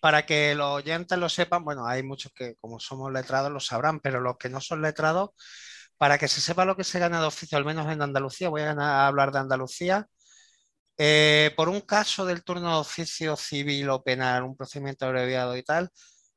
para 0.00 0.26
que 0.26 0.54
los 0.54 0.68
oyentes 0.68 1.18
lo 1.18 1.28
sepan, 1.28 1.64
bueno, 1.64 1.86
hay 1.86 2.02
muchos 2.02 2.32
que 2.32 2.56
como 2.60 2.80
somos 2.80 3.12
letrados 3.12 3.50
lo 3.52 3.60
sabrán, 3.60 4.00
pero 4.00 4.20
los 4.20 4.36
que 4.38 4.48
no 4.48 4.60
son 4.60 4.82
letrados, 4.82 5.30
para 5.96 6.18
que 6.18 6.28
se 6.28 6.40
sepa 6.40 6.64
lo 6.64 6.76
que 6.76 6.84
se 6.84 6.98
gana 6.98 7.20
de 7.20 7.26
oficio, 7.26 7.58
al 7.58 7.64
menos 7.64 7.90
en 7.90 8.02
Andalucía, 8.02 8.48
voy 8.48 8.62
a, 8.62 9.06
hablar 9.06 9.32
de 9.32 9.38
Andalucía, 9.38 10.06
Eh, 10.98 11.52
por 11.56 11.68
un 11.68 11.80
caso 11.80 12.26
del 12.26 12.44
turno 12.44 12.70
de 12.74 12.80
oficio 12.80 13.34
civil 13.36 13.88
o 13.90 14.02
penal, 14.02 14.44
un 14.44 14.56
procedimiento 14.56 15.06
abreviado 15.06 15.56
y 15.56 15.62
tal, 15.62 15.90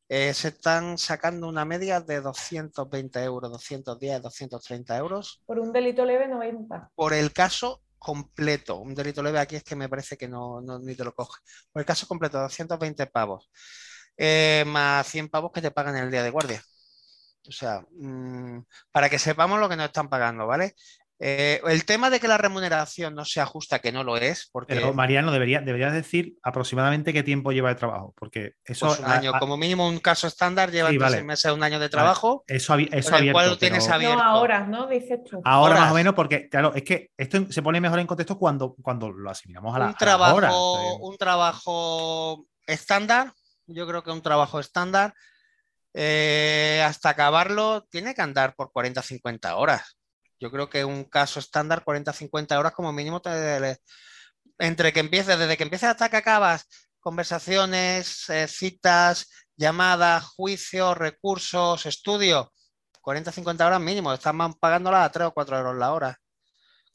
eh, 0.08 0.34
se 0.34 0.50
están 0.50 0.98
sacando 0.98 1.48
una 1.48 1.66
media 1.66 2.00
de 2.00 2.22
220 2.22 3.24
euros, 3.24 3.52
210, 3.52 4.22
230 4.22 4.98
euros. 4.98 5.42
Por 5.46 5.60
un 5.60 5.74
delito 5.74 6.06
leve 6.06 6.28
90. 6.28 6.92
Por 6.94 7.14
el 7.14 7.34
caso 7.34 7.82
completo, 8.06 8.78
un 8.78 8.94
delito 8.94 9.24
leve 9.24 9.40
aquí 9.40 9.56
es 9.56 9.64
que 9.64 9.76
me 9.76 9.90
parece 9.90 10.16
que 10.18 10.28
no, 10.28 10.62
ni 10.80 10.96
te 10.96 11.04
lo 11.04 11.14
coge. 11.16 11.42
Por 11.72 11.82
el 11.82 11.86
caso 11.88 12.08
completo, 12.08 12.40
220 12.40 13.08
pavos, 13.08 13.50
eh, 14.18 14.64
más 14.68 15.08
100 15.08 15.30
pavos 15.30 15.52
que 15.52 15.62
te 15.62 15.72
pagan 15.72 15.98
el 15.98 16.12
día 16.12 16.22
de 16.24 16.30
guardia. 16.30 16.62
O 17.48 17.52
sea, 17.52 17.82
mm, 17.92 18.60
para 18.92 19.10
que 19.10 19.20
sepamos 19.20 19.60
lo 19.60 19.70
que 19.70 19.76
nos 19.76 19.88
están 19.88 20.10
pagando, 20.10 20.46
¿vale? 20.48 20.76
Eh, 21.18 21.62
el 21.66 21.86
tema 21.86 22.10
de 22.10 22.20
que 22.20 22.28
la 22.28 22.38
remuneración 22.38 23.16
no 23.16 23.24
sea 23.24 23.46
justa, 23.46 23.80
que 23.80 23.94
no 23.94 24.04
lo 24.04 24.18
es, 24.18 24.50
porque... 24.52 24.76
Pero 24.76 24.94
Mariano, 24.94 25.32
debería, 25.32 25.62
deberías 25.62 25.94
decir 25.94 26.36
aproximadamente 26.44 27.14
qué 27.14 27.24
tiempo 27.24 27.54
lleva 27.54 27.70
de 27.70 27.76
trabajo, 27.76 28.14
porque 28.18 28.56
eso... 28.66 28.88
Pues 28.88 29.00
un 29.00 29.06
año, 29.06 29.32
como 29.40 29.56
mínimo 29.56 29.88
un 29.88 30.00
caso 30.00 30.28
estándar 30.28 30.72
lleva 30.72 30.90
seis 30.90 31.24
meses, 31.24 31.52
un 31.54 31.64
año 31.64 31.80
de 31.80 31.88
trabajo. 31.88 32.44
Eso, 32.48 32.76
eso 32.78 33.16
abierto, 33.16 33.34
cual 33.34 33.50
lo 33.50 33.58
tienes 33.58 33.88
abierto. 33.88 34.18
No, 34.18 34.24
ahora, 34.24 34.68
¿no? 34.68 34.88
Dices 34.88 35.20
tú. 35.24 35.42
Ahora 35.46 35.76
más 35.76 35.92
o 35.92 35.96
menos, 35.96 36.14
porque 36.14 36.50
claro, 36.50 36.74
es 36.76 36.84
que 36.84 37.12
esto 37.18 37.50
se 37.50 37.62
pone 37.62 37.80
mejor 37.80 38.00
en 38.00 38.08
contexto 38.08 38.38
cuando, 38.38 38.76
cuando 38.82 39.10
lo 39.10 39.30
asimilamos 39.30 39.74
a 39.74 39.80
la, 39.80 39.88
un 39.88 39.96
trabajo, 39.96 40.98
Un 40.98 41.18
trabajo 41.18 42.46
estándar, 42.68 43.32
yo 43.68 43.88
creo 43.88 44.04
que 44.04 44.12
un 44.12 44.22
trabajo 44.22 44.60
estándar, 44.60 45.14
eh, 45.94 46.84
hasta 46.86 47.10
acabarlo, 47.10 47.86
tiene 47.90 48.14
que 48.14 48.22
andar 48.22 48.54
por 48.56 48.72
40-50 48.72 49.54
horas. 49.56 49.95
Yo 50.39 50.51
creo 50.51 50.70
que 50.70 50.84
un 50.84 51.06
caso 51.06 51.39
estándar, 51.39 51.84
40-50 51.84 52.58
horas 52.58 52.74
como 52.74 52.92
mínimo, 52.92 53.22
entre 54.60 54.94
que 54.94 55.00
empieces, 55.00 55.39
desde 55.39 55.58
que 55.58 55.63
empiezas 55.63 55.92
hasta 55.92 56.10
que 56.10 56.18
acabas, 56.18 56.68
conversaciones, 57.00 58.30
eh, 58.30 58.48
citas, 58.48 59.30
llamadas, 59.56 60.25
juicios, 60.25 60.98
recursos, 60.98 61.86
estudio, 61.86 62.51
40-50 63.01 63.65
horas 63.65 63.80
mínimo, 63.80 64.13
estás 64.13 64.34
pagándola 64.60 65.04
a 65.04 65.12
3 65.12 65.27
o 65.27 65.32
4 65.32 65.58
euros 65.58 65.75
la 65.75 65.94
hora. 65.94 66.18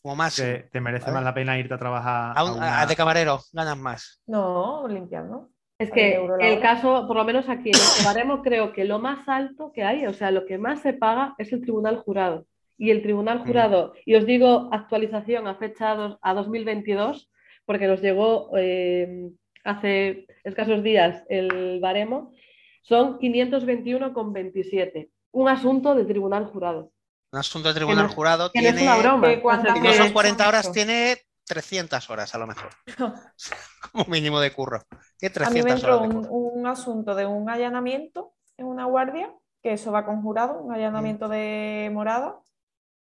Como 0.02 0.16
más. 0.16 0.36
¿Te, 0.36 0.80
merece 0.80 1.10
más 1.10 1.22
la 1.22 1.34
pena 1.34 1.58
irte 1.58 1.74
a 1.74 1.78
trabajar? 1.78 2.32
A, 2.34 2.86
de 2.86 2.96
camarero, 2.96 3.42
ganas 3.52 3.76
más. 3.76 4.22
No, 4.26 4.88
limpiando. 4.88 5.50
Es 5.78 5.90
que 5.90 6.18
el 6.40 6.60
caso, 6.60 7.06
por 7.06 7.16
lo 7.16 7.24
menos 7.24 7.48
aquí 7.48 7.70
en 7.70 8.28
el 8.30 8.42
creo 8.42 8.72
que 8.72 8.84
lo 8.84 8.98
más 8.98 9.26
alto 9.28 9.72
que 9.72 9.82
hay, 9.82 10.06
o 10.06 10.12
sea, 10.12 10.30
lo 10.30 10.44
que 10.46 10.58
más 10.58 10.80
se 10.80 10.94
paga 10.94 11.34
es 11.38 11.52
el 11.52 11.62
tribunal 11.62 11.98
jurado 11.98 12.46
y 12.80 12.90
el 12.90 13.02
Tribunal 13.02 13.40
mm. 13.40 13.46
Jurado, 13.46 13.92
y 14.06 14.14
os 14.14 14.24
digo 14.24 14.70
actualización 14.72 15.46
a 15.46 15.54
fecha 15.56 16.16
a 16.22 16.34
2022, 16.34 17.30
porque 17.66 17.86
nos 17.86 18.00
llegó 18.00 18.50
eh, 18.56 19.28
hace 19.64 20.26
escasos 20.44 20.82
días 20.82 21.22
el 21.28 21.78
baremo, 21.78 22.32
son 22.80 23.18
521,27. 23.18 25.10
Un 25.32 25.50
asunto 25.50 25.94
del 25.94 26.06
Tribunal 26.06 26.46
Jurado. 26.46 26.90
Un 27.32 27.38
asunto 27.38 27.68
del 27.68 27.76
Tribunal 27.76 28.08
Jurado 28.08 28.50
tiene. 28.50 28.82
una 28.82 28.96
broma. 28.96 29.30
Y 29.30 29.80
no 29.80 29.92
son 29.92 30.12
40 30.14 30.48
horas, 30.48 30.72
tiene 30.72 31.18
300 31.44 32.08
horas 32.08 32.34
a 32.34 32.38
lo 32.38 32.46
mejor. 32.46 32.70
Como 33.92 34.06
mínimo 34.06 34.40
de 34.40 34.54
curro. 34.54 34.78
a 34.78 35.50
mí 35.50 35.62
me 35.62 35.72
entró 35.72 36.00
un, 36.00 36.26
un, 36.30 36.66
asunto 36.66 37.14
de 37.14 37.26
un 37.26 37.50
allanamiento 37.50 38.32
en 38.56 38.64
una 38.64 38.86
guardia, 38.86 39.34
que 39.62 39.74
eso 39.74 39.92
va 39.92 40.06
con 40.06 40.22
jurado, 40.22 40.62
un 40.62 40.72
allanamiento 40.72 41.28
mm. 41.28 41.30
de 41.30 41.90
morada, 41.92 42.40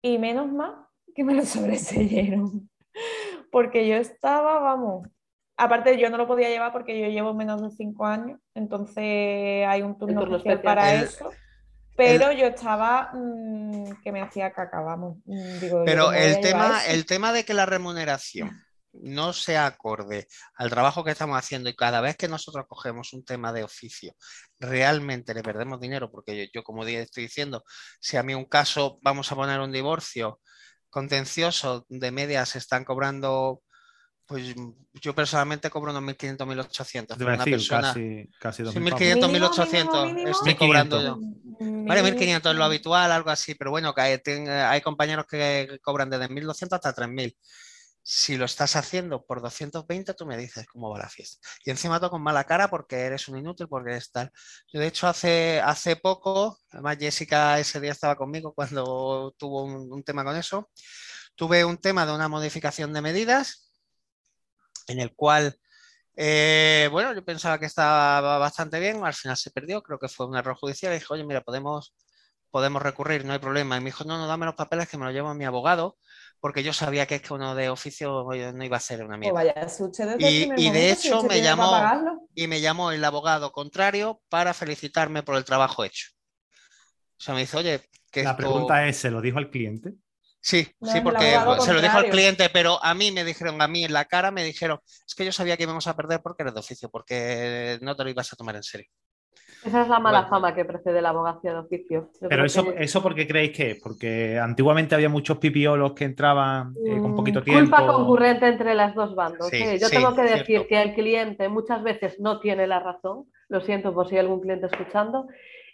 y 0.06 0.20
menos 0.20 0.52
mal 0.52 0.76
que 1.16 1.24
me 1.24 1.34
lo 1.34 1.46
sobreseyeron. 1.46 2.70
Porque 3.52 3.88
yo 3.88 3.96
estaba, 3.96 4.60
vamos, 4.60 5.08
aparte 5.58 5.98
yo 5.98 6.10
no 6.10 6.18
lo 6.18 6.28
podía 6.28 6.50
llevar 6.50 6.72
porque 6.72 7.00
yo 7.00 7.08
llevo 7.08 7.34
menos 7.34 7.62
de 7.62 7.72
cinco 7.72 8.06
años, 8.06 8.40
entonces 8.54 9.66
hay 9.68 9.82
un 9.82 9.98
turno 9.98 10.22
especial 10.24 10.62
para 10.62 10.94
eso. 10.96 11.32
Pero 11.98 12.34
yo 12.34 12.48
estaba 12.48 13.12
mm, 13.14 14.02
que 14.04 14.12
me 14.12 14.22
hacía 14.22 14.52
caca, 14.52 14.82
vamos. 14.82 15.18
Mm, 15.26 15.86
pero 15.86 16.12
el 16.12 16.42
tema, 16.42 16.86
el 16.86 17.06
tema 17.06 17.32
de 17.32 17.46
que 17.46 17.54
la 17.54 17.66
remuneración 17.66 18.52
no 19.02 19.34
sea 19.34 19.66
acorde 19.66 20.28
al 20.56 20.70
trabajo 20.70 21.04
que 21.04 21.12
estamos 21.12 21.38
haciendo 21.38 21.70
y 21.70 21.76
cada 21.76 22.02
vez 22.02 22.16
que 22.16 22.28
nosotros 22.28 22.66
cogemos 22.68 23.14
un 23.14 23.24
tema 23.24 23.52
de 23.54 23.64
oficio, 23.64 24.16
realmente 24.60 25.34
le 25.34 25.44
perdemos 25.44 25.80
dinero, 25.80 26.12
porque 26.12 26.50
yo, 26.54 26.64
como 26.64 26.86
estoy 26.86 27.24
diciendo, 27.24 27.64
si 28.00 28.18
a 28.18 28.24
mí 28.24 28.34
un 28.34 28.46
caso, 28.46 29.00
vamos 29.02 29.32
a 29.32 29.36
poner 29.36 29.60
un 29.60 29.72
divorcio 29.72 30.40
contencioso, 30.90 31.86
de 31.90 32.12
media 32.12 32.46
se 32.46 32.58
están 32.58 32.86
cobrando, 32.86 33.62
pues 34.26 34.56
yo 34.94 35.14
personalmente 35.14 35.70
cobro 35.70 35.92
unos 35.92 36.04
1.500, 36.04 36.38
1.800. 36.38 37.22
Una 37.22 37.44
persona, 37.44 37.88
casi, 37.90 38.30
casi 38.40 38.64
1.500, 38.64 39.30
1.800 39.30 40.30
estoy 40.30 40.56
cobrando 40.56 41.02
yo. 41.02 41.20
Vale, 41.60 42.02
1.500 42.02 42.50
es 42.50 42.56
lo 42.56 42.64
habitual, 42.64 43.12
algo 43.12 43.30
así, 43.30 43.56
pero 43.56 43.72
bueno, 43.72 43.94
que 43.94 44.02
hay, 44.02 44.22
hay 44.50 44.82
compañeros 44.82 45.26
que 45.28 45.80
cobran 45.82 46.10
desde 46.10 46.30
1.200 46.30 46.74
hasta 46.74 46.96
3.000 46.96 47.36
si 48.08 48.38
lo 48.38 48.46
estás 48.46 48.76
haciendo 48.76 49.26
por 49.26 49.42
220, 49.42 50.14
tú 50.14 50.28
me 50.28 50.38
dices 50.38 50.68
cómo 50.68 50.92
va 50.92 51.00
la 51.00 51.10
fiesta. 51.10 51.40
Y 51.66 51.72
encima 51.72 52.00
todo 52.00 52.12
con 52.12 52.22
mala 52.22 52.44
cara 52.44 52.68
porque 52.70 52.98
eres 52.98 53.28
un 53.28 53.38
inútil, 53.40 53.68
porque 53.68 53.92
eres 53.94 54.12
tal. 54.12 54.32
Yo, 54.72 54.80
de 54.80 54.86
hecho, 54.88 55.08
hace, 55.08 55.60
hace 55.60 55.96
poco, 55.96 56.60
además 56.70 56.98
Jessica 57.00 57.58
ese 57.60 57.80
día 57.82 57.92
estaba 57.94 58.16
conmigo 58.16 58.54
cuando 58.54 59.34
tuvo 59.40 59.64
un, 59.64 60.04
tema 60.04 60.24
con 60.24 60.36
eso, 60.36 60.70
tuve 61.36 61.66
un 61.66 61.78
tema 61.80 62.06
de 62.06 62.14
una 62.14 62.28
modificación 62.28 62.94
de 62.94 63.02
medidas 63.02 63.72
en 64.88 65.00
el 65.00 65.16
cual, 65.16 65.60
eh, 66.16 66.88
bueno, 66.92 67.12
yo 67.16 67.26
pensaba 67.26 67.60
que 67.60 67.66
estaba 67.66 68.38
bastante 68.38 68.80
bien, 68.80 69.04
al 69.04 69.16
final 69.16 69.36
se 69.36 69.50
perdió, 69.50 69.82
creo 69.82 69.98
que 69.98 70.10
fue 70.10 70.28
un 70.28 70.38
error 70.38 70.56
judicial. 70.56 70.94
Y 70.94 70.98
dije, 71.00 71.08
oye, 71.10 71.24
mira, 71.26 71.42
podemos, 71.42 71.96
podemos 72.52 72.84
recurrir, 72.84 73.26
no 73.26 73.34
hay 73.34 73.40
problema. 73.40 73.78
Y 73.78 73.80
me 73.80 73.86
dijo, 73.88 74.04
no, 74.04 74.20
no, 74.20 74.28
dame 74.28 74.46
los 74.46 74.56
papeles 74.56 74.88
que 74.88 74.98
me 75.00 75.06
los 75.06 75.14
llevo 75.14 75.30
a 75.30 75.34
mi 75.34 75.46
abogado 75.46 75.98
porque 76.40 76.64
yo 76.64 76.74
sabía 76.74 77.06
que 77.06 77.16
es 77.16 77.22
que 77.22 77.34
uno 77.34 77.56
de 77.56 77.70
oficio 77.70 78.26
no 78.54 78.64
iba 78.64 78.78
a 78.78 78.80
ser 78.80 79.04
una 79.04 79.18
mierda. 79.18 79.42
y, 80.18 80.70
de 80.70 80.92
hecho 80.92 81.24
me 81.24 81.42
llamó 81.42 81.72
y 82.34 82.48
me 82.48 82.62
llamó 82.62 82.92
el 82.92 83.04
abogado 83.04 83.52
contrario 83.52 84.22
para 84.30 84.54
felicitarme 84.54 85.24
por 85.24 85.36
el 85.38 85.46
trabajo 85.46 85.84
hecho. 85.84 86.10
O 87.18 87.24
sea, 87.24 87.34
me 87.34 87.42
dice, 87.42 87.58
oye, 87.58 87.82
que 88.12 88.24
la 88.24 88.36
pregunta 88.36 88.88
es, 88.88 88.98
¿se 88.98 89.10
lo 89.10 89.22
dijo 89.22 89.38
al 89.38 89.50
cliente? 89.50 89.94
Sí, 90.46 90.64
sí, 90.84 91.02
porque 91.02 91.40
se 91.60 91.74
lo 91.74 91.82
dijo 91.82 91.98
al 91.98 92.10
cliente, 92.12 92.50
pero 92.52 92.84
a 92.84 92.94
mí 92.94 93.12
me 93.12 93.24
dijeron, 93.24 93.60
a 93.64 93.68
mí 93.68 93.84
en 93.84 93.94
la 93.94 94.06
cara 94.06 94.30
me 94.30 94.44
dijeron, 94.44 94.80
es 95.08 95.16
que 95.16 95.26
yo 95.26 95.32
sabía 95.32 95.58
que 95.58 95.64
íbamos 95.64 95.88
a 95.88 95.96
perder 95.96 96.22
porque 96.22 96.44
eres 96.44 96.54
de 96.54 96.60
oficio, 96.60 96.90
porque 96.90 97.80
no 97.82 97.96
te 97.96 98.04
lo 98.04 98.12
ibas 98.12 98.32
a 98.32 98.36
tomar 98.36 98.56
en 98.56 98.62
serio. 98.62 98.88
Esa 99.66 99.82
es 99.82 99.88
la 99.88 100.00
mala 100.00 100.28
fama 100.28 100.54
que 100.54 100.64
precede 100.64 101.02
la 101.02 101.10
abogacía 101.10 101.54
de 101.54 101.60
oficio. 101.60 102.12
Pero 102.30 102.46
eso, 102.46 102.72
¿eso 102.78 103.02
por 103.02 103.16
qué 103.16 103.28
creéis 103.28 103.52
que 103.52 103.72
es? 103.72 103.82
Porque 103.82 104.38
antiguamente 104.38 104.94
había 104.94 105.10
muchos 105.10 105.40
pipiolos 105.40 105.94
que 105.94 106.04
entraban 106.04 106.76
eh, 106.86 107.00
con 107.00 107.14
mm, 107.14 107.16
poquito 107.16 107.42
tiempo. 107.42 107.76
Culpa 107.76 107.92
concurrente 107.92 108.48
entre 108.48 108.76
las 108.76 108.94
dos 108.94 109.16
bandos. 109.16 109.52
¿eh? 109.52 109.80
Yo 109.82 109.90
tengo 109.90 110.16
que 110.16 110.22
decir 110.22 110.68
que 110.68 110.80
el 110.80 110.94
cliente 110.94 111.50
muchas 111.50 111.82
veces 111.82 112.20
no 112.20 112.40
tiene 112.40 112.68
la 112.68 112.80
razón. 112.80 113.26
Lo 113.50 113.62
siento 113.62 113.94
por 113.94 114.08
si 114.08 114.16
hay 114.16 114.20
algún 114.20 114.42
cliente 114.42 114.68
escuchando. 114.68 115.28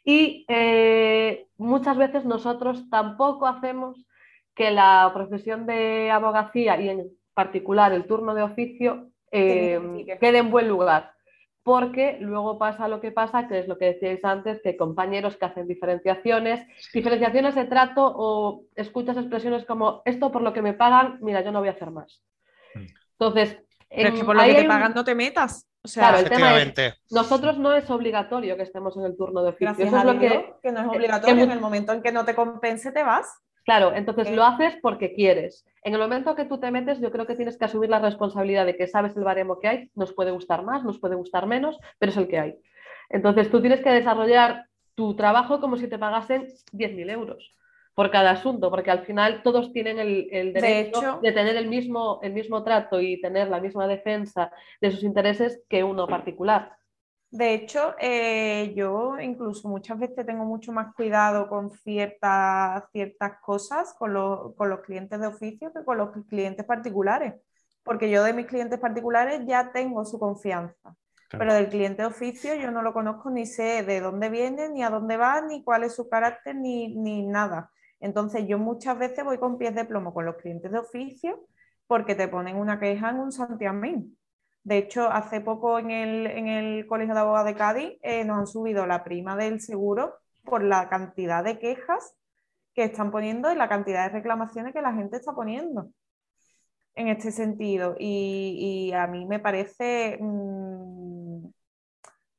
Y 0.06 0.46
eh, 0.48 1.48
muchas 1.58 1.98
veces 1.98 2.24
nosotros 2.24 2.90
tampoco 2.90 3.46
hacemos 3.46 4.06
que 4.56 4.72
la 4.72 5.12
profesión 5.14 5.66
de 5.66 6.12
abogacía 6.12 6.80
y 6.80 6.90
en 6.90 7.08
particular 7.34 7.92
el 7.92 8.06
turno 8.06 8.34
de 8.34 8.44
oficio 8.44 9.10
quede 9.32 10.38
en 10.38 10.52
buen 10.52 10.68
lugar 10.68 11.12
porque 11.64 12.18
luego 12.20 12.58
pasa 12.58 12.88
lo 12.88 13.02
que 13.02 13.12
pasa, 13.12 13.48
que 13.48 13.60
es 13.60 13.68
lo 13.68 13.78
que 13.78 13.86
decíais 13.86 14.24
antes, 14.26 14.62
que 14.62 14.78
compañeros 14.78 15.38
que 15.38 15.46
hacen 15.46 15.68
diferenciaciones, 15.68 16.66
diferenciaciones 16.94 17.56
de 17.56 17.66
trato 17.66 18.12
o 18.16 18.64
escuchas 18.76 19.18
expresiones 19.18 19.66
como 19.66 20.02
esto 20.06 20.32
por 20.32 20.42
lo 20.42 20.54
que 20.54 20.62
me 20.62 20.74
pagan, 20.74 21.20
mira, 21.22 21.42
yo 21.42 21.52
no 21.52 21.60
voy 21.60 21.70
a 21.70 21.74
hacer 21.74 21.92
más. 21.92 22.22
Mm. 22.74 22.86
Entonces, 23.20 23.58
es 23.90 24.14
que 24.14 24.24
por 24.24 24.36
lo 24.36 24.44
que 24.44 24.56
te 24.56 24.64
pagan 24.66 24.94
no 24.96 25.04
te 25.04 25.16
metas. 25.16 25.68
O 25.84 25.88
sea, 25.88 26.10
claro, 26.10 26.20
el 26.20 26.30
tema 26.30 26.62
es, 26.62 26.94
nosotros 27.10 27.58
no 27.58 27.74
es 27.74 27.90
obligatorio 27.90 28.56
que 28.56 28.64
estemos 28.64 28.96
en 28.98 29.06
el 29.06 29.18
turno 29.18 29.42
de 29.42 29.50
oficio. 29.50 29.86
Eso 29.86 29.98
es 29.98 30.04
lo 30.06 30.20
que, 30.20 30.54
que, 30.62 30.72
no 30.72 30.82
es 30.82 30.88
obligatorio. 30.88 31.44
en 31.44 31.52
el 31.52 31.60
momento 31.60 31.92
en 31.92 32.04
que 32.04 32.12
no 32.12 32.24
te 32.24 32.36
compense, 32.36 32.92
te 32.92 33.02
vas. 33.02 33.28
Claro, 33.64 33.94
entonces 33.94 34.32
lo 34.32 34.44
haces 34.44 34.76
porque 34.82 35.14
quieres. 35.14 35.66
En 35.84 35.94
el 35.94 36.00
momento 36.00 36.36
que 36.36 36.46
tú 36.46 36.60
te 36.60 36.72
metes, 36.72 37.00
yo 37.00 37.12
creo 37.12 37.28
que 37.28 37.36
tienes 37.36 37.58
que 37.58 37.66
asumir 37.66 37.90
la 37.90 38.00
responsabilidad 38.00 38.66
de 38.66 38.76
que 38.76 38.88
sabes 38.88 39.16
el 39.16 39.24
baremo 39.24 39.60
que 39.60 39.68
hay, 39.68 39.92
nos 39.96 40.14
puede 40.14 40.32
gustar 40.32 40.64
más, 40.64 40.84
nos 40.84 41.00
puede 41.00 41.16
gustar 41.16 41.46
menos, 41.46 41.80
pero 42.00 42.12
es 42.12 42.18
el 42.18 42.28
que 42.28 42.40
hay. 42.40 42.56
Entonces 43.10 43.52
tú 43.52 43.62
tienes 43.62 43.82
que 43.82 43.92
desarrollar 43.92 44.66
tu 44.96 45.16
trabajo 45.16 45.60
como 45.60 45.78
si 45.78 45.88
te 45.88 46.00
pagasen 46.00 46.48
10.000 46.72 47.10
euros 47.12 47.56
por 47.94 48.10
cada 48.10 48.32
asunto, 48.32 48.70
porque 48.70 48.90
al 48.90 49.06
final 49.06 49.44
todos 49.44 49.74
tienen 49.74 50.00
el, 50.00 50.54
derecho 50.54 51.20
de, 51.22 51.32
tener 51.32 51.58
el 51.58 51.68
mismo, 51.68 52.20
el 52.24 52.34
mismo 52.34 52.64
trato 52.64 53.02
y 53.02 53.20
tener 53.20 53.50
la 53.50 53.60
misma 53.60 53.86
defensa 53.86 54.52
de 54.80 54.92
sus 54.92 55.04
intereses 55.04 55.64
que 55.70 55.84
uno 55.84 56.08
particular. 56.08 56.78
De 57.32 57.54
hecho, 57.54 57.96
eh, 57.98 58.74
yo 58.76 59.18
incluso 59.20 59.70
muchas 59.70 59.98
veces 59.98 60.26
tengo 60.26 60.44
mucho 60.44 60.74
más 60.74 60.94
cuidado 60.94 61.48
con 61.48 61.72
ciertas, 61.72 62.84
ciertas 62.92 63.40
cosas 63.42 63.94
con, 63.98 64.54
con, 64.54 64.70
los 64.70 64.82
clientes 64.82 65.18
de 65.18 65.28
oficio 65.28 65.72
que 65.74 65.86
con 65.86 65.98
los 65.98 66.10
clientes 66.28 66.66
particulares. 66.66 67.36
porque 67.84 68.12
yo 68.12 68.24
de 68.24 68.34
mis 68.34 68.48
clientes 68.48 68.80
particulares 68.80 69.42
ya 69.48 69.72
tengo 69.72 70.06
su 70.06 70.20
confianza. 70.20 70.96
Pero 71.30 71.54
del 71.54 71.70
cliente 71.70 72.02
de 72.02 72.10
oficio 72.10 72.54
yo 72.56 72.72
no 72.72 72.82
lo 72.82 72.92
conozco 72.92 73.30
ni 73.30 73.46
sé 73.46 73.84
de 73.84 74.02
dónde 74.02 74.30
viene, 74.30 74.68
ni 74.68 74.84
a 74.84 74.90
dónde 74.90 75.16
va, 75.16 75.42
ni 75.42 75.64
cuál 75.64 75.84
es 75.86 75.96
su 75.96 76.10
carácter, 76.10 76.56
ni, 76.56 76.94
ni 76.96 77.26
nada. 77.26 77.72
Entonces 78.02 78.46
yo 78.48 78.60
muchas 78.60 78.98
veces 79.00 79.24
voy 79.24 79.38
con 79.38 79.58
pies 79.58 79.74
de 79.74 79.86
plomo 79.86 80.14
con 80.14 80.26
los 80.26 80.36
clientes 80.36 80.70
de 80.70 80.80
oficio 80.80 81.46
porque 81.88 82.16
te 82.16 82.28
ponen 82.28 82.58
una 82.58 82.80
queja 82.80 83.10
en 83.10 83.20
un 83.20 83.32
santiamén. 83.32 84.18
De 84.64 84.78
hecho, 84.78 85.10
hace 85.10 85.42
poco 85.42 85.80
en 85.80 85.90
el, 85.90 86.86
Colegio 86.88 87.14
de 87.16 87.20
Abogados 87.20 87.48
de 87.48 87.56
Cádiz 87.56 88.00
eh, 88.04 88.24
nos 88.26 88.38
han 88.38 88.48
subido 88.48 88.86
la 88.86 89.04
prima 89.04 89.36
del 89.36 89.60
seguro 89.60 90.16
por 90.44 90.64
la 90.64 90.88
cantidad 90.90 91.44
de 91.44 91.60
quejas 91.60 92.16
que 92.74 92.84
están 92.84 93.12
poniendo 93.12 93.52
y 93.52 93.56
la 93.56 93.70
cantidad 93.70 94.06
de 94.06 94.14
reclamaciones 94.14 94.74
que 94.74 94.82
la 94.82 94.94
gente 94.94 95.18
está 95.18 95.34
poniendo 95.34 95.90
en 96.96 97.08
este 97.08 97.32
sentido. 97.32 97.96
Y, 98.00 98.92
a 98.94 99.08
mí 99.08 99.26
me 99.26 99.40
parece 99.40 100.18
mm, 100.22 101.48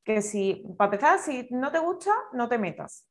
que 0.04 0.22
si, 0.22 0.64
para 0.76 0.92
empezar, 0.92 1.18
si 1.18 1.48
no 1.50 1.70
te 1.72 1.78
gusta, 1.78 2.12
no 2.32 2.48
te 2.48 2.58
metas. 2.58 3.06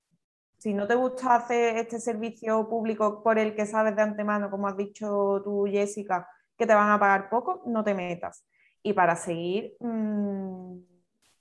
Si 0.58 0.74
no 0.74 0.88
te 0.88 0.96
gusta 0.96 1.36
hacer 1.36 1.77
este 1.77 2.00
servicio 2.00 2.70
público 2.70 3.24
por 3.24 3.39
el 3.39 3.56
que 3.56 3.65
sabes 3.65 3.96
de 3.96 4.03
antemano, 4.03 4.51
como 4.51 4.68
has 4.68 4.77
dicho 4.77 5.41
tú, 5.44 5.65
Jessica, 5.68 6.27
que 6.58 6.68
te 6.68 6.75
van 6.75 6.91
a 6.91 7.00
pagar 7.00 7.30
poco, 7.30 7.63
no 7.65 7.84
te 7.84 7.96
metas. 7.96 8.46
Y 8.84 8.94
para 8.94 9.16
seguir, 9.16 9.76
mm, 9.80 10.80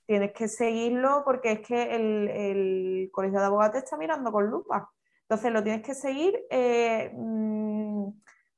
tienes 0.05 0.33
que 0.33 0.47
seguirlo 0.47 1.23
porque 1.25 1.53
es 1.53 1.59
que 1.61 1.95
el, 1.95 3.09
Colegio 3.11 3.39
de 3.39 3.45
Abogados 3.45 3.73
te 3.73 3.79
está 3.79 3.97
mirando 3.97 4.31
con 4.31 4.49
lupa. 4.49 4.91
Entonces 5.23 5.51
lo 5.51 5.63
tienes 5.63 5.83
que 5.83 5.95
seguir 5.95 6.37
eh, 6.49 7.11
mm, 7.15 8.09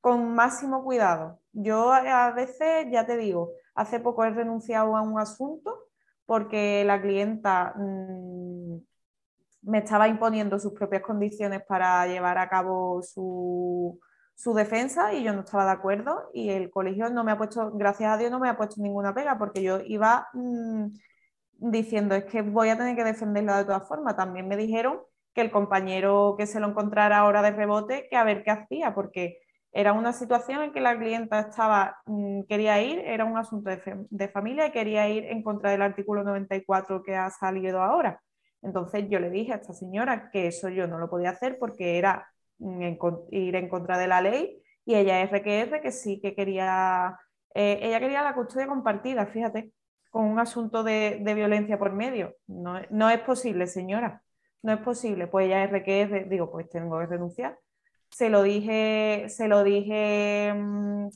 con 0.02 0.34
máximo 0.36 0.84
cuidado. 0.84 1.40
Yo 1.54 1.92
a 1.94 2.32
veces, 2.32 2.88
ya 2.92 3.06
te 3.06 3.18
digo, 3.18 3.52
hace 3.76 4.00
poco 4.00 4.24
he 4.26 4.32
renunciado 4.32 4.96
a 4.96 5.02
un 5.02 5.20
asunto 5.20 5.88
porque 6.26 6.84
la 6.86 7.02
clienta 7.02 7.74
mm, 7.76 8.78
me 9.64 9.78
estaba 9.80 10.08
imponiendo 10.08 10.60
sus 10.60 10.74
propias 10.74 11.02
condiciones 11.04 11.64
para 11.68 12.06
llevar 12.08 12.38
a 12.38 12.50
cabo 12.50 13.02
su, 13.02 14.00
defensa 14.54 15.14
y 15.14 15.24
yo 15.24 15.34
no 15.34 15.42
estaba 15.42 15.66
de 15.66 15.72
acuerdo 15.72 16.30
y 16.34 16.50
el 16.50 16.70
colegio 16.70 17.10
no 17.10 17.24
me 17.24 17.32
ha 17.32 17.38
puesto, 17.38 17.72
gracias 17.72 18.12
a 18.12 18.18
Dios 18.18 18.32
no 18.32 18.40
me 18.40 18.50
ha 18.50 18.58
puesto 18.58 18.82
ninguna 18.82 19.14
pega 19.14 19.38
porque 19.38 19.62
yo 19.64 19.80
iba 19.86 20.28
mm, 20.34 20.88
diciendo 21.58 22.16
es 22.16 22.26
que 22.26 22.42
voy 22.42 22.70
a 22.70 22.78
tener 22.78 22.96
que 22.96 23.04
defenderla 23.04 23.58
de 23.58 23.66
todas 23.66 23.88
formas. 23.88 24.16
También 24.16 24.48
me 24.48 24.58
dijeron 24.58 25.00
que 25.34 25.42
el 25.42 25.52
compañero 25.52 26.36
que 26.38 26.48
se 26.48 26.60
lo 26.60 26.68
encontrara 26.68 27.20
ahora 27.20 27.42
de 27.42 27.52
rebote, 27.52 28.08
que 28.10 28.16
a 28.18 28.24
ver 28.24 28.44
qué 28.44 28.52
hacía, 28.52 28.94
porque 28.94 29.40
era 29.72 29.94
una 29.94 30.14
situación 30.14 30.62
en 30.62 30.72
que 30.72 30.82
la 30.82 30.98
clienta 30.98 31.40
estaba, 31.40 31.98
mm, 32.06 32.44
quería 32.44 32.82
ir, 32.82 33.00
era 33.00 33.26
un 33.26 33.38
asunto 33.38 33.70
de, 33.72 34.28
familia 34.30 34.68
y 34.68 34.72
quería 34.72 35.10
ir 35.10 35.26
en 35.26 35.42
contra 35.44 35.72
del 35.72 35.82
artículo 35.82 36.24
94 36.24 37.04
que 37.04 37.16
ha 37.16 37.30
salido 37.32 37.82
ahora. 37.82 38.22
Entonces 38.62 39.06
yo 39.10 39.20
le 39.20 39.30
dije 39.30 39.54
a 39.54 39.56
esta 39.58 39.74
señora 39.74 40.30
que 40.32 40.48
eso 40.48 40.70
yo 40.70 40.88
no 40.88 41.00
lo 41.00 41.10
podía 41.10 41.32
hacer 41.32 41.58
porque 41.60 41.98
era 41.98 42.33
ir 43.32 43.56
en 43.56 43.70
contra 43.70 43.98
de 43.98 44.08
la 44.08 44.22
ley 44.22 44.62
y 44.86 44.96
ella 44.96 45.22
es 45.22 45.32
RQR 45.32 45.82
que 45.82 45.92
sí 45.92 46.20
que 46.22 46.36
quería, 46.36 47.18
eh, 47.54 47.80
ella 47.82 48.00
quería 48.00 48.22
la 48.22 48.36
custodia 48.36 48.68
compartida, 48.68 49.26
fíjate, 49.26 49.72
con 50.10 50.26
un 50.26 50.40
asunto 50.40 50.84
de, 50.84 51.22
violencia 51.36 51.80
por 51.80 51.94
medio. 51.94 52.36
No, 52.48 52.80
no, 52.90 53.10
es 53.10 53.20
posible, 53.22 53.68
señora, 53.68 54.22
no 54.62 54.74
es 54.74 54.80
posible. 54.80 55.28
Pues 55.28 55.48
ella 55.48 55.64
es 55.64 55.72
RQR, 55.72 56.30
digo, 56.30 56.52
pues 56.52 56.70
tengo 56.70 57.00
que 57.00 57.08
renunciar 57.08 57.58
se 58.14 58.30
lo 58.30 58.44
dije, 58.44 59.26
se 59.30 59.48
lo 59.48 59.64
dije 59.64 60.54
mm, 60.56 61.08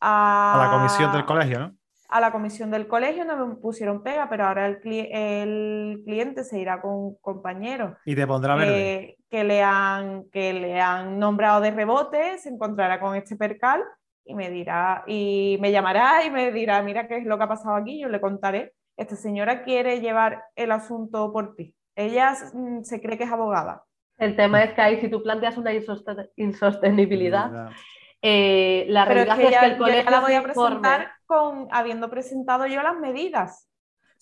a, 0.00 0.68
la 0.70 0.70
comisión 0.70 1.12
del 1.12 1.24
colegio, 1.24 1.58
¿no? 1.60 1.76
A 2.08 2.20
la 2.20 2.30
comisión 2.30 2.70
del 2.70 2.86
colegio 2.86 3.24
no 3.24 3.46
me 3.46 3.54
pusieron 3.56 4.02
pega, 4.02 4.28
pero 4.28 4.46
ahora 4.46 4.66
el, 4.66 4.80
el 4.84 6.02
cliente 6.04 6.44
se 6.44 6.58
irá 6.58 6.82
con 6.82 6.92
un 6.92 7.16
compañero. 7.22 7.96
Y 8.04 8.14
te 8.14 8.26
pondrá 8.26 8.54
verde. 8.54 9.16
Que, 9.32 9.44
le 9.44 9.62
han, 9.62 10.28
que 10.30 10.52
le 10.52 10.78
han 10.78 11.18
nombrado 11.18 11.62
de 11.62 11.70
rebote, 11.70 12.36
se 12.36 12.50
encontrará 12.50 13.00
con 13.00 13.16
este 13.16 13.34
percal 13.34 13.82
y 14.26 14.34
me 14.34 14.50
dirá, 14.50 15.04
y 15.06 15.56
me 15.58 15.72
llamará 15.72 16.22
y 16.24 16.30
me 16.30 16.52
dirá, 16.52 16.82
mira 16.82 17.08
qué 17.08 17.16
es 17.16 17.24
lo 17.24 17.38
que 17.38 17.44
ha 17.44 17.48
pasado 17.48 17.76
aquí, 17.76 17.98
yo 17.98 18.08
le 18.08 18.20
contaré. 18.20 18.74
Esta 18.98 19.16
señora 19.16 19.64
quiere 19.64 20.00
llevar 20.00 20.44
el 20.54 20.70
asunto 20.70 21.32
por 21.32 21.56
ti. 21.56 21.74
Ella 21.96 22.34
mm, 22.52 22.82
se 22.82 23.00
cree 23.00 23.16
que 23.16 23.24
es 23.24 23.32
abogada 23.32 23.84
el 24.22 24.36
tema 24.36 24.62
es 24.62 24.72
que 24.74 24.80
ahí 24.80 25.00
si 25.00 25.08
tú 25.08 25.22
planteas 25.22 25.56
una 25.56 25.72
insostenibilidad, 26.36 27.70
eh, 28.20 28.86
la 28.88 29.04
realidad 29.04 29.40
es 29.40 29.58
que, 29.58 29.66
el 29.66 29.76
colegio 29.76 30.10
la 30.10 30.20
voy 30.20 30.34
a 30.34 30.42
presentar 30.42 31.12
con, 31.26 31.66
habiendo 31.72 32.08
presentado 32.08 32.66
yo 32.66 32.82
las 32.82 32.96
medidas. 32.98 33.68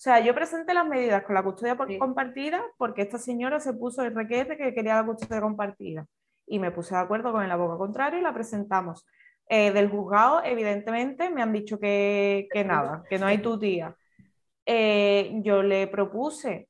O 0.01 0.03
sea, 0.03 0.19
yo 0.19 0.33
presenté 0.33 0.73
las 0.73 0.87
medidas 0.87 1.21
con 1.21 1.35
la 1.35 1.43
custodia 1.43 1.77
compartida 1.77 2.59
porque 2.77 3.03
esta 3.03 3.19
señora 3.19 3.59
se 3.59 3.71
puso 3.71 4.01
el 4.01 4.15
requete 4.15 4.57
que 4.57 4.73
quería 4.73 4.95
la 4.95 5.05
custodia 5.05 5.39
compartida. 5.39 6.07
Y 6.47 6.57
me 6.57 6.71
puse 6.71 6.95
de 6.95 7.01
acuerdo 7.01 7.31
con 7.31 7.43
el 7.43 7.51
abogado 7.51 7.77
contrario 7.77 8.17
y 8.17 8.23
la 8.23 8.33
presentamos. 8.33 9.05
Eh, 9.47 9.71
del 9.71 9.91
juzgado, 9.91 10.43
evidentemente, 10.43 11.29
me 11.29 11.43
han 11.43 11.53
dicho 11.53 11.77
que, 11.79 12.47
nada, 12.65 13.03
que 13.07 13.19
no 13.19 13.27
hay 13.27 13.43
tu 13.43 13.59
tía. 13.59 13.95
Eh, 14.65 15.33
yo 15.43 15.61
le 15.61 15.85
propuse 15.85 16.67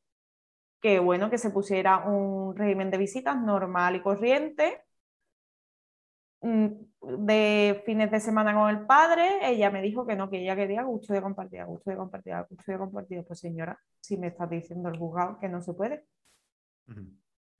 que 0.81 0.99
bueno, 0.99 1.29
que 1.29 1.37
se 1.37 1.51
pusiera 1.51 1.99
un 1.99 2.53
régimen 2.53 2.91
de 2.91 2.97
visitas 2.97 3.41
normal 3.41 3.95
y 3.95 4.01
corriente, 4.01 4.81
de 6.41 7.82
fines 7.86 8.12
de 8.12 8.19
semana 8.19 8.54
con 8.54 8.69
el 8.69 8.86
padre, 8.86 9.39
ella 9.43 9.69
me 9.69 9.82
dijo 9.82 10.06
que 10.06 10.15
no, 10.15 10.30
que 10.30 10.41
ella 10.41 10.56
quería 10.56 10.84
gusto 10.84 11.13
de 11.13 11.21
compartir, 11.21 11.63
gusto 11.65 11.91
de 11.91 11.97
compartir, 11.97 12.34
gusto 12.49 12.71
de 12.71 12.77
compartir. 12.77 13.23
Pues 13.25 13.39
señora, 13.39 13.80
si 13.99 14.17
me 14.17 14.27
estás 14.27 14.49
diciendo 14.49 14.89
el 14.89 14.97
juzgado 14.97 15.39
que 15.39 15.49
no 15.49 15.62
se 15.62 15.73
puede. 15.73 16.06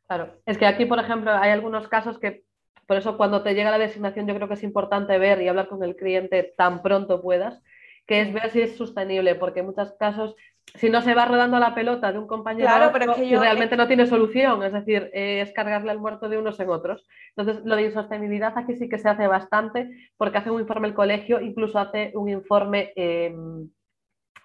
Claro, 0.08 0.42
es 0.46 0.58
que 0.58 0.66
aquí, 0.66 0.86
por 0.86 1.00
ejemplo, 1.00 1.32
hay 1.32 1.52
algunos 1.52 1.88
casos 1.88 2.20
que, 2.20 2.44
por 2.88 2.98
eso 2.98 3.18
cuando 3.18 3.44
te 3.44 3.54
llega 3.54 3.72
la 3.72 3.78
designación 3.78 4.28
yo 4.28 4.36
creo 4.36 4.48
que 4.48 4.56
es 4.56 4.64
importante 4.64 5.18
ver 5.18 5.42
y 5.42 5.48
hablar 5.48 5.70
con 5.70 5.84
el 5.84 5.96
cliente 5.96 6.54
tan 6.58 6.82
pronto 6.82 7.22
puedas, 7.22 7.62
que 8.06 8.22
es 8.22 8.34
ver 8.34 8.50
si 8.50 8.62
es 8.62 8.76
sostenible, 8.76 9.36
porque 9.36 9.62
en 9.62 9.68
muchos 9.68 9.94
casos 9.94 10.36
si 10.76 10.90
no 10.90 11.02
se 11.02 11.14
va 11.14 11.26
rodando 11.26 11.60
la 11.60 11.76
pelota 11.76 12.12
de 12.12 12.20
un 12.20 12.28
compañero 12.28 12.68
claro, 12.68 12.92
pero 12.94 13.12
es 13.12 13.18
que 13.18 13.38
realmente 13.38 13.76
no 13.76 13.88
tiene 13.88 14.08
solución, 14.08 14.64
es 14.64 14.72
decir, 14.72 15.10
es 15.14 15.52
cargarle 15.52 15.92
al 15.92 16.00
muerto 16.00 16.30
de 16.30 16.38
unos 16.38 16.60
en 16.60 16.70
otros. 16.70 17.06
Entonces, 17.36 17.64
lo 17.66 17.76
de 17.76 17.84
insostenibilidad 17.84 18.58
aquí 18.58 18.76
sí 18.76 18.88
que 18.88 18.98
se 18.98 19.10
hace 19.10 19.28
bastante, 19.28 19.90
porque 20.18 20.38
hace 20.38 20.50
un 20.50 20.62
informe 20.62 20.88
el 20.88 20.94
colegio, 20.94 21.42
incluso 21.42 21.78
hace 21.78 22.12
un 22.16 22.30
informe, 22.30 22.94
em, 22.96 23.70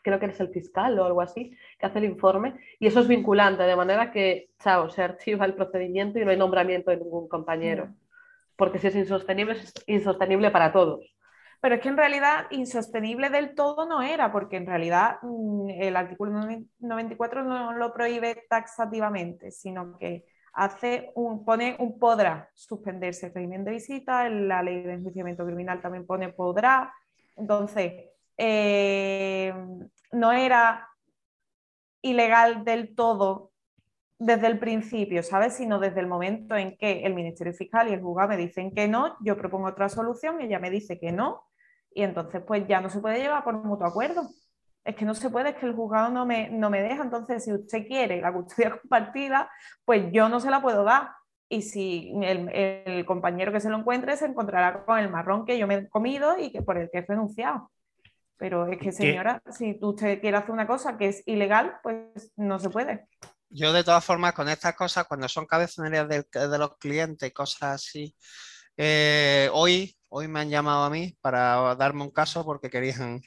creo 0.03 0.19
que 0.19 0.27
eres 0.27 0.41
el 0.41 0.49
fiscal 0.49 0.99
o 0.99 1.05
algo 1.05 1.21
así, 1.21 1.57
que 1.79 1.87
hace 1.87 1.99
el 1.99 2.05
informe, 2.05 2.55
y 2.81 2.87
eso 2.87 3.01
es 3.01 3.09
vinculante, 3.09 3.63
de 3.63 3.77
manera 3.77 4.11
que, 4.11 4.51
chao, 4.63 4.91
se 4.91 5.03
archiva 5.03 5.47
el 5.47 5.55
procedimiento 5.55 6.19
y 6.19 6.25
no 6.25 6.33
hay 6.33 6.37
nombramiento 6.37 6.91
de 6.91 6.99
ningún 6.99 7.29
compañero. 7.29 7.95
Porque 8.57 8.79
si 8.79 8.89
es 8.89 8.97
insostenible, 8.97 9.53
es 9.53 9.75
insostenible 9.87 10.51
para 10.51 10.73
todos. 10.73 11.16
Pero 11.61 11.77
es 11.77 11.81
que 11.81 11.89
en 11.89 11.97
realidad 11.97 12.47
insostenible 12.51 13.31
del 13.31 13.55
todo 13.55 13.87
no 13.87 14.03
era, 14.03 14.31
porque 14.33 14.57
en 14.57 14.67
realidad 14.67 15.19
mm, 15.23 15.71
el 15.71 15.97
artículo 15.97 16.33
94 16.79 17.45
no 17.45 17.73
lo 17.73 17.93
prohíbe 17.93 18.47
taxativamente, 18.49 19.51
sino 19.51 19.97
que 19.99 20.25
hace 20.53 21.13
un, 21.15 21.45
pone 21.45 21.77
un 21.79 21.99
podrá 21.99 22.51
suspenderse 22.55 23.27
el 23.27 23.35
régimen 23.35 23.65
de 23.65 23.73
visita, 23.73 24.29
la 24.29 24.63
ley 24.63 24.83
de 24.83 24.95
enjuiciamiento 24.95 25.45
criminal 25.45 25.81
también 25.81 26.07
pone 26.07 26.31
podrá. 26.31 26.93
Entonces, 27.37 27.93
eh, 28.39 29.53
no 30.13 30.33
era 30.33 30.89
ilegal 32.03 32.65
del 32.65 32.95
todo 32.95 33.53
desde 34.19 34.47
el 34.47 34.59
principio, 34.59 35.23
¿sabes? 35.23 35.55
Sino 35.55 35.79
desde 35.79 36.01
el 36.01 36.07
momento 36.07 36.57
en 36.57 36.77
que 36.77 37.03
el 37.03 37.15
Ministerio 37.15 37.53
Fiscal 37.53 37.89
y 37.89 37.93
el 37.93 38.01
juzgado 38.01 38.31
me 38.31 38.37
dicen 38.37 38.73
que 38.73 38.89
no, 38.89 39.17
yo 39.21 39.37
propongo 39.37 39.69
otra 39.69 39.89
solución, 39.89 40.41
ella 40.41 40.59
me 40.59 40.71
dice 40.71 40.99
que 40.99 41.13
no, 41.13 41.45
y 41.97 42.03
entonces 42.03 42.43
pues 42.47 42.67
ya 42.69 42.81
no 42.81 42.91
se 42.91 43.01
puede 43.01 43.19
llevar 43.19 43.43
por 43.43 43.55
mutuo 43.65 43.87
acuerdo. 43.87 44.29
Es 44.85 44.95
que 44.95 45.05
no 45.05 45.15
se 45.15 45.31
puede, 45.31 45.51
es 45.51 45.57
que 45.57 45.67
el 45.67 45.75
juzgado 45.75 46.11
no 46.11 46.27
me, 46.27 46.51
no 46.51 46.71
me 46.71 46.83
deja. 46.83 47.03
Entonces, 47.03 47.45
si 47.45 47.53
usted 47.53 47.87
quiere 47.87 48.21
la 48.21 48.33
custodia 48.33 48.71
compartida, 48.81 49.51
pues 49.85 50.13
yo 50.13 50.29
no 50.29 50.39
se 50.39 50.51
la 50.51 50.61
puedo 50.61 50.85
dar. 50.85 51.09
Y 51.49 51.63
si 51.63 52.13
el, 52.23 53.05
compañero 53.07 53.51
que 53.51 53.61
se 53.61 53.71
lo 53.71 53.79
encuentre 53.79 54.17
se 54.17 54.27
encontrará 54.27 54.85
con 54.85 54.99
el 54.99 55.09
marrón 55.09 55.47
que 55.47 55.59
yo 55.59 55.67
me 55.67 55.77
he 55.77 55.89
comido 55.89 56.39
y 56.39 56.53
que 56.53 56.63
por 56.63 56.77
el 56.77 56.91
que 56.91 56.99
he 56.99 57.03
renunciado. 57.03 57.71
Pero 58.37 58.67
es 58.67 58.79
que, 58.79 58.93
señora, 58.93 59.41
si 59.51 59.79
usted 59.81 60.21
quiere 60.21 60.37
hacer 60.37 60.51
una 60.51 60.67
cosa 60.67 60.99
que 60.99 61.09
es 61.09 61.27
ilegal, 61.27 61.79
pues 61.83 62.33
no 62.37 62.59
se 62.59 62.69
puede. 62.69 63.09
Yo 63.49 63.73
de 63.73 63.85
todas 63.85 64.05
formas 64.05 64.35
con 64.35 64.49
estas 64.49 64.75
cosas, 64.75 65.07
cuando 65.07 65.29
son 65.29 65.47
cabezonerías 65.47 66.09
de, 66.09 66.59
los 66.59 66.77
clientes 66.79 67.33
cosas 67.33 67.75
así, 67.75 68.15
eh, 68.77 69.49
hoy, 69.53 69.97
hoy 70.09 70.29
me 70.29 70.41
han 70.41 70.51
llamado 70.51 70.85
a 70.85 70.91
mí 70.91 71.17
para 71.21 71.75
darme 71.77 72.03
un 72.03 72.11
caso 72.11 72.45
porque 72.45 72.71
querían, 72.71 73.21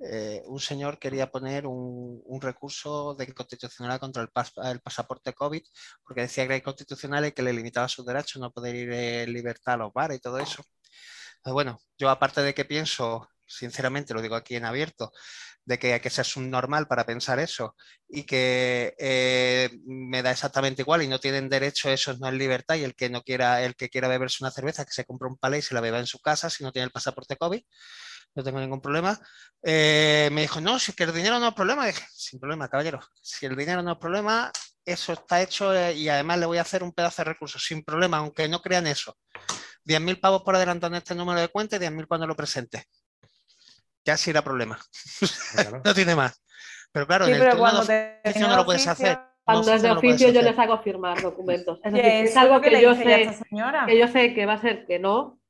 eh, 0.00 0.42
un 0.46 0.60
señor 0.60 0.98
quería 0.98 1.30
poner 1.30 1.66
un, 1.66 2.40
recurso 2.40 3.14
de 3.14 3.32
constitucional 3.34 4.00
contra 4.00 4.22
el, 4.22 4.80
pasaporte 4.80 5.34
COVID 5.34 5.62
porque 6.04 6.22
decía 6.22 6.44
que 6.44 6.54
era 6.54 6.56
inconstitucional 6.56 7.26
y 7.26 7.32
que 7.32 7.42
le 7.42 7.52
limitaba 7.52 7.88
sus 7.88 8.06
derechos, 8.06 8.40
no 8.40 8.52
poder 8.52 8.74
ir 8.76 8.92
en 8.92 9.32
libertad 9.32 9.74
a 9.74 9.76
los 9.78 9.92
bares 9.92 10.18
y 10.18 10.20
todo 10.20 10.38
eso. 10.38 10.64
Pues 11.42 11.52
bueno, 11.54 11.78
yo 11.98 12.10
aparte 12.10 12.42
de 12.42 12.54
que 12.54 12.64
pienso 12.64 13.28
sinceramente 13.50 14.14
lo 14.14 14.22
digo 14.22 14.36
aquí 14.36 14.56
en 14.56 14.64
abierto, 14.64 15.12
de 15.70 15.78
que 15.78 15.92
hay 15.92 16.00
que 16.00 16.10
ser 16.10 16.24
subnormal 16.26 16.88
para 16.88 17.06
pensar 17.06 17.38
eso 17.38 17.76
y 18.08 18.24
que 18.24 18.92
eh, 18.98 19.70
me 19.86 20.20
da 20.20 20.32
exactamente 20.32 20.82
igual 20.82 21.02
y 21.02 21.06
no 21.06 21.20
tienen 21.20 21.48
derecho, 21.48 21.88
eso 21.90 22.12
no 22.18 22.26
es 22.26 22.34
libertad 22.34 22.74
y 22.74 22.82
el 22.82 22.96
que 22.96 23.08
no 23.08 23.22
quiera, 23.22 23.62
el 23.62 23.76
que 23.76 23.88
quiera 23.88 24.08
beberse 24.08 24.42
una 24.42 24.50
cerveza, 24.50 24.84
que 24.84 24.90
se 24.90 25.04
compre 25.04 25.28
un 25.28 25.38
palé 25.38 25.58
y 25.58 25.62
se 25.62 25.74
la 25.74 25.80
beba 25.80 26.00
en 26.00 26.08
su 26.08 26.18
casa 26.18 26.50
si 26.50 26.64
no 26.64 26.72
tiene 26.72 26.86
el 26.86 26.90
pasaporte 26.90 27.36
COVID, 27.36 27.62
no 28.34 28.42
tengo 28.42 28.58
ningún 28.58 28.80
problema. 28.80 29.16
Eh, 29.62 30.28
me 30.32 30.40
dijo, 30.40 30.60
no, 30.60 30.80
si 30.80 30.92
que 30.92 31.04
el 31.04 31.12
dinero 31.12 31.38
no 31.38 31.48
es 31.48 31.54
problema, 31.54 31.86
dije, 31.86 32.04
sin 32.12 32.40
problema, 32.40 32.68
caballero, 32.68 32.98
si 33.22 33.46
el 33.46 33.54
dinero 33.54 33.80
no 33.80 33.92
es 33.92 33.98
problema, 33.98 34.50
eso 34.84 35.12
está 35.12 35.40
hecho 35.40 35.72
eh, 35.72 35.94
y 35.94 36.08
además 36.08 36.40
le 36.40 36.46
voy 36.46 36.58
a 36.58 36.62
hacer 36.62 36.82
un 36.82 36.92
pedazo 36.92 37.22
de 37.22 37.30
recursos, 37.30 37.62
sin 37.64 37.84
problema, 37.84 38.16
aunque 38.16 38.48
no 38.48 38.60
crean 38.60 38.88
eso. 38.88 39.16
10.000 39.84 40.18
pavos 40.18 40.42
por 40.42 40.56
adelantado 40.56 40.92
en 40.94 40.98
este 40.98 41.14
número 41.14 41.40
de 41.40 41.46
cuenta 41.46 41.76
y 41.76 41.78
10.000 41.78 42.08
cuando 42.08 42.26
lo 42.26 42.34
presente 42.34 42.86
ya 44.04 44.16
sí 44.16 44.30
era 44.30 44.42
problema. 44.42 44.78
no 45.84 45.94
tiene 45.94 46.14
más. 46.14 46.42
Pero 46.92 47.06
claro, 47.06 47.26
en 47.26 47.34
el 47.34 47.50
turno 47.50 47.84
de 47.84 48.20
oficio 48.24 48.48
no 48.48 48.56
lo 48.56 48.64
puedes 48.64 48.86
hacer. 48.86 49.18
Cuando 49.44 49.72
es 49.72 49.82
de 49.82 49.90
oficio 49.90 50.30
yo 50.30 50.42
les 50.42 50.58
hago 50.58 50.78
firmar 50.78 51.20
documentos. 51.22 51.80
Es, 51.82 51.92
decir, 51.92 52.10
es 52.10 52.36
algo 52.36 52.60
que, 52.60 52.80
yo 52.80 52.94
sé, 52.94 53.30
que 53.86 53.98
yo 53.98 54.08
sé 54.08 54.34
que 54.34 54.46
va 54.46 54.54
a 54.54 54.60
ser 54.60 54.86
que 54.86 54.98
no 54.98 55.40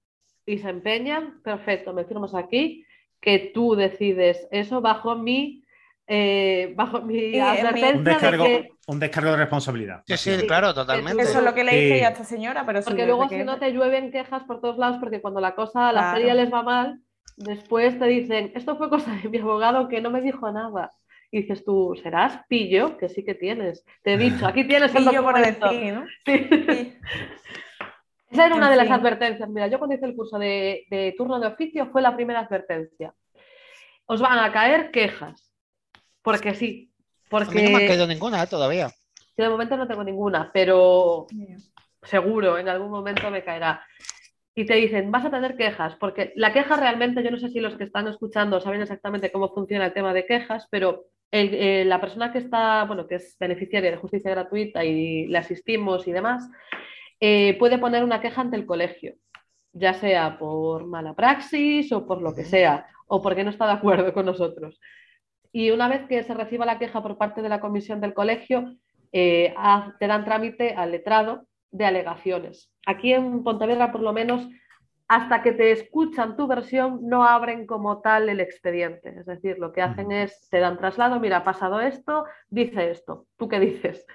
y 0.47 0.59
se 0.59 0.71
empeñan, 0.71 1.43
perfecto, 1.43 1.93
me 1.93 2.05
firmas 2.05 2.35
aquí, 2.35 2.87
que 3.21 3.51
tú 3.53 3.75
decides 3.77 4.49
eso 4.51 4.81
bajo 4.81 5.15
mi 5.17 5.63
eh, 6.13 6.73
bajo 6.75 7.03
mi 7.03 7.39
un 7.39 8.03
descargo, 8.03 8.43
de 8.43 8.73
un 8.89 8.99
descargo 8.99 9.31
de 9.31 9.37
responsabilidad. 9.37 10.03
Sí, 10.07 10.17
sí, 10.17 10.47
claro, 10.47 10.75
totalmente. 10.75 11.23
Eso 11.23 11.39
es 11.39 11.45
lo 11.45 11.55
que 11.55 11.63
le 11.63 11.77
dije 11.77 12.05
a 12.05 12.09
esta 12.09 12.25
señora, 12.25 12.67
pero 12.67 12.83
Porque 12.83 13.07
luego 13.07 13.29
si 13.29 13.45
no 13.45 13.61
te 13.61 13.71
llueven 13.71 14.11
quejas 14.11 14.43
por 14.43 14.61
todos 14.61 14.77
lados, 14.77 14.97
porque 14.99 15.21
cuando 15.21 15.41
la 15.41 15.55
cosa, 15.55 15.93
la 15.93 16.13
feria 16.13 16.35
les 16.35 16.53
va 16.53 16.65
mal, 16.65 17.01
después 17.37 17.99
te 17.99 18.07
dicen, 18.07 18.53
esto 18.55 18.77
fue 18.77 18.91
cosa 18.91 19.15
de 19.15 19.29
mi 19.29 19.39
abogado 19.39 19.89
que 19.89 20.01
no 20.01 20.11
me 20.11 20.21
dijo 20.21 20.51
nada. 20.51 20.93
Y 21.33 21.43
dices 21.43 21.65
tú, 21.65 21.99
¿serás 22.03 22.41
pillo? 22.49 22.97
Que 22.97 23.09
sí 23.09 23.25
que 23.25 23.35
tienes. 23.35 23.85
Te 24.03 24.15
he 24.15 24.19
dicho, 24.19 24.47
aquí 24.47 24.65
tienes 24.65 24.95
el 24.95 25.05
pillo 25.09 25.23
por 25.23 25.39
decir, 25.39 25.95
¿no? 25.95 26.05
Sí. 26.27 26.97
Esa 28.31 28.47
era 28.47 28.55
una 28.55 28.71
de 28.71 28.77
las 28.77 28.91
advertencias. 28.91 29.49
Mira, 29.49 29.67
yo 29.67 29.79
cuando 29.79 29.97
hice 29.97 30.07
el 30.07 30.15
curso 30.15 30.39
de, 30.39 31.15
turno 31.19 31.41
de 31.41 31.49
oficio 31.49 31.87
fue 31.91 32.01
la 32.01 32.15
primera 32.15 32.41
advertencia. 32.41 33.13
Os 34.07 34.21
van 34.21 34.39
a 34.39 34.53
caer 34.53 34.93
quejas. 34.93 35.53
Porque 36.23 36.55
sí. 36.55 36.93
Porque... 37.29 37.63
no 37.63 37.71
me 37.77 37.85
ha 37.85 37.89
caído 37.89 38.07
ninguna 38.07 38.43
¿eh? 38.43 38.47
todavía. 38.47 38.91
de 39.37 39.49
momento 39.49 39.77
no 39.77 39.89
tengo 39.89 40.05
ninguna, 40.05 40.51
pero 40.53 41.27
seguro 42.03 42.59
en 42.59 42.69
algún 42.69 42.91
momento 42.91 43.31
me 43.31 43.43
caerá 43.43 43.85
y 44.55 44.67
te 44.67 44.75
dicen, 44.75 45.11
vas 45.11 45.25
a 45.25 45.31
tener 45.31 45.57
quejas, 45.57 45.97
porque 45.97 46.33
la 46.37 46.53
queja 46.53 46.77
realmente, 46.77 47.23
yo 47.23 47.31
no 47.31 47.39
sé 47.39 47.49
si 47.51 47.61
los 47.61 47.77
que 47.77 47.85
están 47.85 48.09
escuchando 48.09 48.61
saben 48.61 48.83
exactamente 48.83 49.31
cómo 49.31 49.49
funciona 49.55 49.87
el 49.87 49.93
tema 49.93 50.13
de 50.13 50.27
quejas, 50.27 50.67
pero 50.71 51.07
eh, 51.33 51.85
la 51.87 52.01
persona 52.01 52.33
que 52.33 52.39
está, 52.39 52.85
bueno, 52.85 53.07
que 53.07 53.17
es 53.17 53.37
beneficiaria 53.39 53.91
de 53.91 53.97
justicia 53.97 54.33
gratuita 54.33 54.85
y 54.85 55.29
le 55.29 55.39
asistimos 55.39 56.09
y 56.09 56.13
demás, 56.13 56.49
eh, 57.21 57.57
puede 57.59 57.79
poner 57.79 58.03
una 58.03 58.21
queja 58.21 58.41
ante 58.41 58.57
el 58.57 58.67
colegio, 58.67 59.15
ya 59.73 59.95
sea 59.95 60.39
por 60.39 60.87
mala 60.87 61.15
praxis 61.15 61.93
o 61.93 62.07
por 62.07 62.21
lo 62.21 62.35
que 62.35 62.45
sea, 62.45 62.89
o 63.07 63.23
porque 63.23 63.45
no 63.45 63.51
está 63.51 63.67
de 63.67 63.73
acuerdo 63.73 64.13
con 64.13 64.27
nosotros. 64.27 64.81
Y 65.53 65.71
una 65.71 65.89
vez 65.89 66.07
que 66.09 66.23
se 66.25 66.35
reciba 66.35 66.67
la 66.67 66.79
queja 66.79 67.03
por 67.03 67.19
parte 67.19 67.43
de 67.43 67.49
la 67.49 67.61
comisión 67.61 68.01
del 68.01 68.15
colegio, 68.15 68.75
eh, 69.13 69.55
te 69.99 70.07
dan 70.07 70.25
trámite 70.25 70.75
al 70.75 70.93
letrado 70.93 71.47
de 71.71 71.85
alegaciones. 71.85 72.73
Aquí 72.87 73.13
en 73.13 73.43
Pontevedra, 73.43 73.93
por 73.93 74.03
lo 74.03 74.13
menos, 74.13 74.49
hasta 75.09 75.43
que 75.43 75.53
te 75.53 75.73
escuchan 75.73 76.37
tu 76.37 76.47
versión, 76.47 77.01
no 77.03 77.25
abren 77.25 77.67
como 77.67 78.01
tal 78.01 78.29
el 78.29 78.39
expediente. 78.39 79.13
Es 79.19 79.27
decir, 79.27 79.59
lo 79.59 79.73
que 79.73 79.83
hacen 79.83 80.13
es, 80.13 80.49
te 80.51 80.61
dan 80.61 80.79
traslado, 80.79 81.19
mira, 81.19 81.39
ha 81.39 81.45
pasado 81.45 81.81
esto, 81.81 82.27
dice 82.49 82.91
esto, 82.91 83.27
¿tú 83.37 83.49
qué 83.49 83.59
dices? 83.59 84.07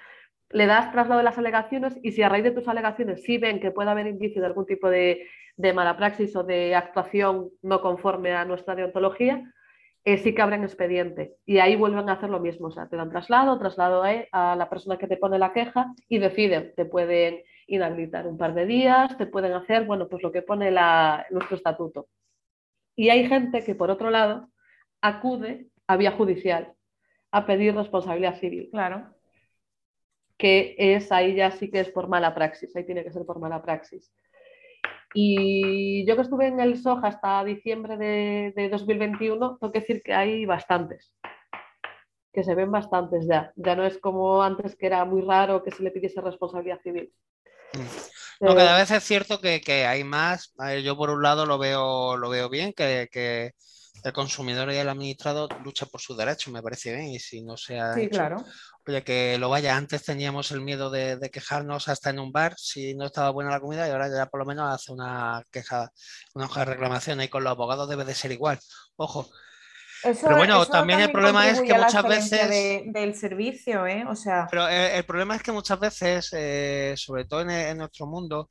Le 0.48 0.66
das 0.66 0.92
traslado 0.92 1.18
de 1.18 1.24
las 1.24 1.36
alegaciones 1.36 1.98
y 2.02 2.12
si 2.12 2.22
a 2.22 2.28
raíz 2.28 2.44
de 2.44 2.52
tus 2.52 2.66
alegaciones 2.68 3.24
sí 3.24 3.36
ven 3.36 3.60
que 3.60 3.72
puede 3.72 3.90
haber 3.90 4.06
indicio 4.06 4.40
de 4.40 4.46
algún 4.46 4.64
tipo 4.64 4.88
de, 4.88 5.26
de 5.56 5.72
mala 5.72 5.96
praxis 5.96 6.34
o 6.36 6.44
de 6.44 6.74
actuación 6.74 7.50
no 7.62 7.82
conforme 7.82 8.32
a 8.32 8.44
nuestra 8.44 8.74
deontología, 8.74 9.52
eh, 10.06 10.18
sí 10.18 10.36
que 10.36 10.40
abren 10.40 10.62
expediente 10.62 11.34
y 11.44 11.58
ahí 11.58 11.74
vuelven 11.74 12.08
a 12.08 12.12
hacer 12.12 12.30
lo 12.30 12.38
mismo, 12.38 12.68
o 12.68 12.70
sea, 12.70 12.88
te 12.88 12.94
dan 12.94 13.10
traslado, 13.10 13.58
traslado 13.58 14.04
a, 14.04 14.54
la 14.54 14.70
persona 14.70 14.98
que 14.98 15.08
te 15.08 15.16
pone 15.16 15.36
la 15.36 15.52
queja 15.52 15.92
y 16.08 16.18
deciden, 16.18 16.72
te 16.76 16.84
pueden 16.84 17.42
inhabilitar 17.66 18.28
un 18.28 18.38
par 18.38 18.54
de 18.54 18.66
días, 18.66 19.18
te 19.18 19.26
pueden 19.26 19.52
hacer, 19.54 19.84
bueno, 19.84 20.06
pues 20.08 20.22
lo 20.22 20.30
que 20.30 20.42
pone 20.42 20.70
nuestro 21.30 21.56
estatuto. 21.56 22.06
Y 22.94 23.08
hay 23.08 23.26
gente 23.26 23.64
que, 23.64 23.74
por 23.74 23.90
otro 23.90 24.10
lado, 24.10 24.48
acude 25.00 25.66
a 25.88 25.96
vía 25.96 26.12
judicial 26.12 26.72
a 27.32 27.44
pedir 27.44 27.74
responsabilidad 27.74 28.38
civil. 28.38 28.68
Claro. 28.70 29.12
Que 30.38 30.76
es 30.78 31.10
ahí 31.10 31.34
ya 31.34 31.50
sí 31.50 31.68
que 31.68 31.80
es 31.80 31.90
por 31.90 32.06
mala 32.06 32.32
praxis, 32.32 32.76
ahí 32.76 32.86
tiene 32.86 33.02
que 33.02 33.10
ser 33.10 33.26
por 33.26 33.40
mala 33.40 33.60
praxis. 33.60 34.14
Y 35.18 36.04
yo 36.06 36.14
que 36.14 36.20
estuve 36.20 36.46
en 36.46 36.60
el 36.60 36.76
SOJ 36.76 37.02
hasta 37.06 37.42
diciembre 37.42 37.96
de, 37.96 38.68
2021, 38.70 39.56
tengo 39.56 39.72
que 39.72 39.80
decir 39.80 40.02
que 40.02 40.12
hay 40.12 40.44
bastantes, 40.44 41.10
que 42.34 42.44
se 42.44 42.54
ven 42.54 42.70
bastantes 42.70 43.26
ya. 43.26 43.50
Ya 43.56 43.74
no 43.76 43.86
es 43.86 43.96
como 43.96 44.42
antes 44.42 44.76
que 44.76 44.84
era 44.84 45.06
muy 45.06 45.22
raro 45.22 45.64
que 45.64 45.70
se 45.70 45.82
le 45.82 45.90
pidiese 45.90 46.20
responsabilidad 46.20 46.82
civil. 46.82 47.10
Mm. 47.72 48.44
No, 48.44 48.54
cada 48.54 48.76
vez 48.76 48.90
es 48.90 49.04
cierto 49.04 49.40
que, 49.40 49.86
hay 49.86 50.04
más. 50.04 50.52
Yo 50.84 50.98
por 50.98 51.08
un 51.08 51.22
lado 51.22 51.46
lo 51.46 51.56
veo, 51.56 52.18
lo 52.18 52.28
veo 52.28 52.50
bien, 52.50 52.74
que, 52.74 53.08
que 53.10 53.54
el 54.04 54.12
consumidor 54.12 54.70
y 54.72 54.76
el 54.76 54.88
administrado 54.88 55.48
luchan 55.64 55.88
por 55.88 56.00
sus 56.00 56.16
derechos, 56.16 56.52
me 56.52 56.62
parece 56.62 56.94
bien, 56.94 57.08
y 57.08 57.18
si 57.18 57.42
no 57.42 57.56
se 57.56 57.80
ha 57.80 57.94
sí, 57.94 58.08
claro. 58.08 58.44
oye, 58.86 59.02
que 59.02 59.36
lo 59.38 59.48
vaya, 59.48 59.76
antes 59.76 60.04
teníamos 60.04 60.50
el 60.50 60.60
miedo 60.60 60.90
de, 60.90 61.18
quejarnos 61.32 61.88
hasta 61.88 62.10
en 62.10 62.20
un 62.20 62.32
bar 62.32 62.54
si 62.56 62.94
no 62.94 63.06
estaba 63.06 63.30
buena 63.30 63.50
la 63.50 63.60
comida 63.60 63.86
y 63.86 63.90
ahora 63.90 64.08
ya 64.08 64.26
por 64.26 64.40
lo 64.40 64.46
menos 64.46 64.72
hace 64.72 64.92
una 64.92 65.42
queja, 65.50 65.90
una 66.34 66.46
hoja 66.46 66.60
de 66.60 66.66
reclamación 66.66 67.20
y 67.20 67.28
con 67.28 67.44
los 67.44 67.50
abogados 67.50 67.88
debe 67.88 68.04
de 68.04 68.14
ser 68.14 68.32
igual. 68.32 68.58
Ojo. 68.96 69.28
pero 70.02 70.36
bueno, 70.36 70.64
también, 70.66 71.00
el 71.00 71.10
problema 71.10 71.48
es 71.48 71.60
que 71.60 71.74
muchas 71.74 72.04
veces... 72.04 72.92
del 72.92 73.14
servicio, 73.14 73.86
¿eh? 73.86 74.04
O 74.08 74.14
sea... 74.14 74.46
Pero 74.50 74.68
el, 74.68 75.04
problema 75.04 75.34
es 75.36 75.42
que 75.42 75.52
muchas 75.52 75.80
veces, 75.80 76.28
eh, 76.32 76.94
sobre 76.96 77.24
todo 77.24 77.40
en, 77.40 77.78
nuestro 77.78 78.06
mundo, 78.06 78.50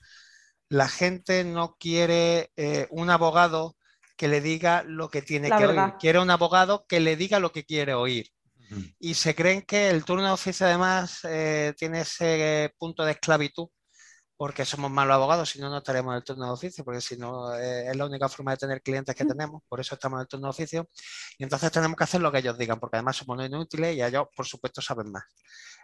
la 0.69 0.89
gente 0.89 1.43
no 1.43 1.77
quiere 1.79 2.51
eh, 2.57 2.87
un 2.89 3.09
abogado 3.09 3.75
que 4.15 4.27
le 4.27 4.41
diga 4.41 4.83
lo 4.83 5.09
que 5.09 5.21
tiene 5.21 5.49
que 5.49 5.65
oír. 5.65 5.93
Quiere 5.99 6.19
un 6.19 6.29
abogado 6.29 6.85
que 6.87 6.99
le 6.99 7.15
diga 7.15 7.39
lo 7.39 7.51
que 7.51 7.65
quiere 7.65 7.93
oír. 7.93 8.29
Y 8.99 9.13
se 9.13 9.35
creen 9.35 9.61
que 9.61 9.89
el 9.89 10.03
turno 10.03 10.25
de 10.25 10.31
oficio 10.31 10.65
además 10.65 11.19
eh, 11.23 11.73
tiene 11.77 12.01
ese 12.01 12.73
punto 12.77 13.05
de 13.05 13.11
esclavitud 13.11 13.67
porque 14.37 14.65
somos 14.65 14.91
malos 14.91 15.15
abogados, 15.15 15.49
si 15.49 15.59
no, 15.59 15.69
no 15.69 15.77
estaremos 15.77 16.11
en 16.11 16.17
el 16.17 16.23
turno 16.23 16.45
de 16.45 16.51
oficio, 16.51 16.83
porque 16.83 16.99
si 16.99 17.17
no, 17.17 17.55
eh, 17.55 17.89
es 17.89 17.95
la 17.95 18.05
única 18.05 18.27
forma 18.27 18.51
de 18.51 18.57
tener 18.57 18.81
clientes 18.81 19.15
que 19.15 19.23
tenemos, 19.23 19.63
por 19.67 19.79
eso 19.79 19.95
estamos 19.95 20.17
en 20.17 20.21
el 20.21 20.27
turno 20.27 20.47
de 20.47 20.49
oficio, 20.49 20.89
y 21.37 21.43
entonces 21.43 21.71
tenemos 21.71 21.95
que 21.95 22.03
hacer 22.03 22.21
lo 22.21 22.31
que 22.31 22.39
ellos 22.39 22.57
digan, 22.57 22.79
porque 22.79 22.97
además 22.97 23.15
somos 23.15 23.37
no 23.37 23.45
inútiles 23.45 23.95
y 23.95 24.03
ellos, 24.03 24.25
por 24.35 24.45
supuesto, 24.45 24.81
saben 24.81 25.11
más. 25.11 25.23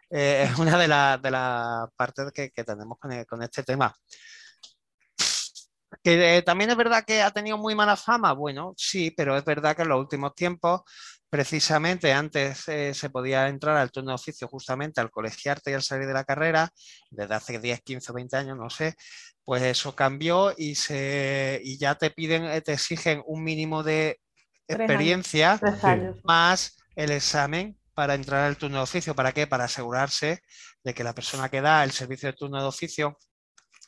Eh, 0.09 0.49
es 0.51 0.59
una 0.59 0.77
de 0.77 0.87
las 0.87 1.21
de 1.21 1.31
partes 1.95 2.31
que, 2.33 2.51
que 2.51 2.63
tenemos 2.63 2.97
con, 2.99 3.23
con, 3.25 3.41
este 3.41 3.63
tema. 3.63 3.95
Que 6.03 6.37
eh, 6.37 6.41
también 6.41 6.69
es 6.69 6.77
verdad 6.77 7.03
que 7.05 7.21
ha 7.21 7.31
tenido 7.31 7.57
muy 7.57 7.75
mala 7.75 7.95
fama. 7.95 8.33
Bueno, 8.33 8.73
sí, 8.77 9.11
pero 9.11 9.37
es 9.37 9.45
verdad 9.45 9.75
que 9.75 9.83
en 9.83 9.89
los 9.89 9.99
últimos 9.99 10.33
tiempos, 10.35 10.81
precisamente 11.29 12.11
antes 12.11 12.67
eh, 12.67 12.93
se 12.93 13.09
podía 13.09 13.47
entrar 13.47 13.77
al 13.77 13.91
turno 13.91 14.11
de 14.11 14.15
oficio 14.15 14.47
justamente 14.47 14.99
al 14.99 15.11
colegiarte 15.11 15.71
y 15.71 15.73
al 15.73 15.83
salir 15.83 16.07
de 16.07 16.13
la 16.13 16.23
carrera, 16.23 16.69
desde 17.09 17.35
hace 17.35 17.59
10, 17.59 17.81
15 17.81 18.11
o 18.11 18.15
20 18.15 18.35
años, 18.35 18.57
no 18.57 18.69
sé, 18.69 18.95
pues 19.43 19.63
eso 19.63 19.95
cambió 19.95 20.53
y, 20.57 20.75
se, 20.75 21.61
y 21.63 21.77
ya 21.77 21.95
te 21.95 22.11
piden, 22.11 22.45
eh, 22.45 22.61
te 22.61 22.73
exigen 22.73 23.23
un 23.25 23.43
mínimo 23.43 23.83
de 23.83 24.19
experiencia 24.67 25.59
más 26.23 26.77
el 26.95 27.11
examen 27.11 27.77
para 27.93 28.15
entrar 28.15 28.45
al 28.45 28.57
turno 28.57 28.77
de 28.77 28.83
oficio. 28.83 29.15
¿Para 29.15 29.31
qué? 29.31 29.47
Para 29.47 29.65
asegurarse 29.65 30.41
de 30.83 30.93
que 30.93 31.03
la 31.03 31.13
persona 31.13 31.49
que 31.49 31.61
da 31.61 31.83
el 31.83 31.91
servicio 31.91 32.29
de 32.29 32.33
turno 32.33 32.61
de 32.61 32.67
oficio 32.67 33.17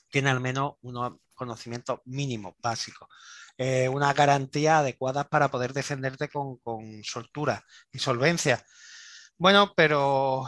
tiene 0.09 0.29
al 0.29 0.39
menos 0.39 0.73
unos 0.81 1.13
conocimientos 1.43 1.99
mínimos, 2.05 2.53
básicos. 2.61 3.07
Eh, 3.57 3.87
una 3.87 4.13
garantía 4.13 4.79
adecuada 4.79 5.25
para 5.25 5.49
poder 5.49 5.73
defenderte 5.73 6.29
con, 6.29 6.59
soltura 7.03 7.63
y 7.91 7.99
solvencia. 7.99 8.63
Bueno, 9.37 9.73
pero 9.75 10.45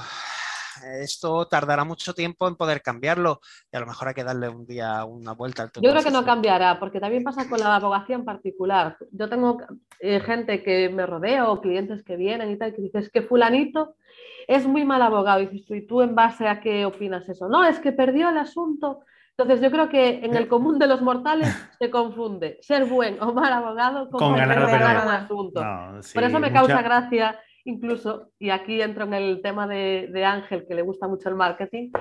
esto 1.01 1.47
tardará 1.47 1.83
mucho 1.83 2.13
tiempo 2.13 2.47
en 2.47 2.55
poder 2.55 2.81
cambiarlo 2.81 3.41
y 3.71 3.77
a 3.77 3.79
lo 3.79 3.85
mejor 3.85 4.07
hay 4.07 4.13
que 4.13 4.23
darle 4.23 4.49
un 4.49 4.65
día 4.65 5.05
una 5.05 5.33
vuelta 5.33 5.63
al 5.63 5.71
Yo 5.81 5.91
creo 5.91 6.03
que 6.03 6.11
no 6.11 6.25
cambiará, 6.25 6.79
porque 6.79 6.99
también 6.99 7.23
pasa 7.23 7.47
con 7.47 7.59
la 7.59 7.75
abogacía 7.75 8.15
en 8.15 8.25
particular. 8.25 8.97
Yo 9.11 9.29
tengo 9.29 9.57
eh, 9.99 10.19
gente 10.21 10.63
que 10.63 10.89
me 10.89 11.05
rodea 11.05 11.49
o 11.49 11.61
clientes 11.61 12.03
que 12.03 12.15
vienen 12.15 12.51
y 12.51 12.57
tal, 12.57 12.73
que 12.73 12.81
dices 12.81 13.09
que 13.11 13.21
fulanito 13.21 13.95
es 14.47 14.65
muy 14.65 14.83
mal 14.83 15.01
abogado. 15.01 15.41
Y 15.41 15.47
dices 15.47 15.77
¿y 15.77 15.85
tú 15.85 16.01
en 16.01 16.15
base 16.15 16.47
a 16.47 16.59
qué 16.59 16.85
opinas 16.85 17.29
eso? 17.29 17.47
No, 17.49 17.65
es 17.65 17.79
que 17.79 17.91
perdió 17.91 18.29
el 18.29 18.37
asunto 18.37 19.01
Entonces 19.37 19.61
yo 19.61 19.69
creo 19.69 19.89
que 19.89 20.23
en 20.23 20.33
el 20.35 20.47
común 20.47 20.79
de 20.79 20.87
los 20.87 21.01
mortales 21.01 21.49
se 21.77 21.89
confunde 21.89 22.57
ser 22.61 22.85
buen 22.85 23.21
o 23.21 23.33
mal 23.33 23.51
abogado 23.51 24.09
con, 24.09 24.19
Con 24.19 24.35
ganar 24.37 24.63
o 24.63 24.65
perder. 24.65 24.81
un 25.03 25.11
asunto. 25.11 25.63
No, 25.63 26.01
sí, 26.01 26.13
Por 26.13 26.23
eso 26.23 26.39
me 26.39 26.47
mucha- 26.49 26.53
causa 26.53 26.81
gracia, 26.81 27.39
incluso, 27.65 28.29
y 28.39 28.49
aquí 28.49 28.81
entro 28.81 29.03
en 29.03 29.13
el 29.13 29.41
tema 29.41 29.67
de, 29.67 30.07
de 30.11 30.23
Ángel, 30.23 30.65
que 30.65 30.73
le 30.75 30.83
gusta 30.83 31.07
mucho 31.09 31.27
el 31.27 31.35
marketing, 31.35 31.91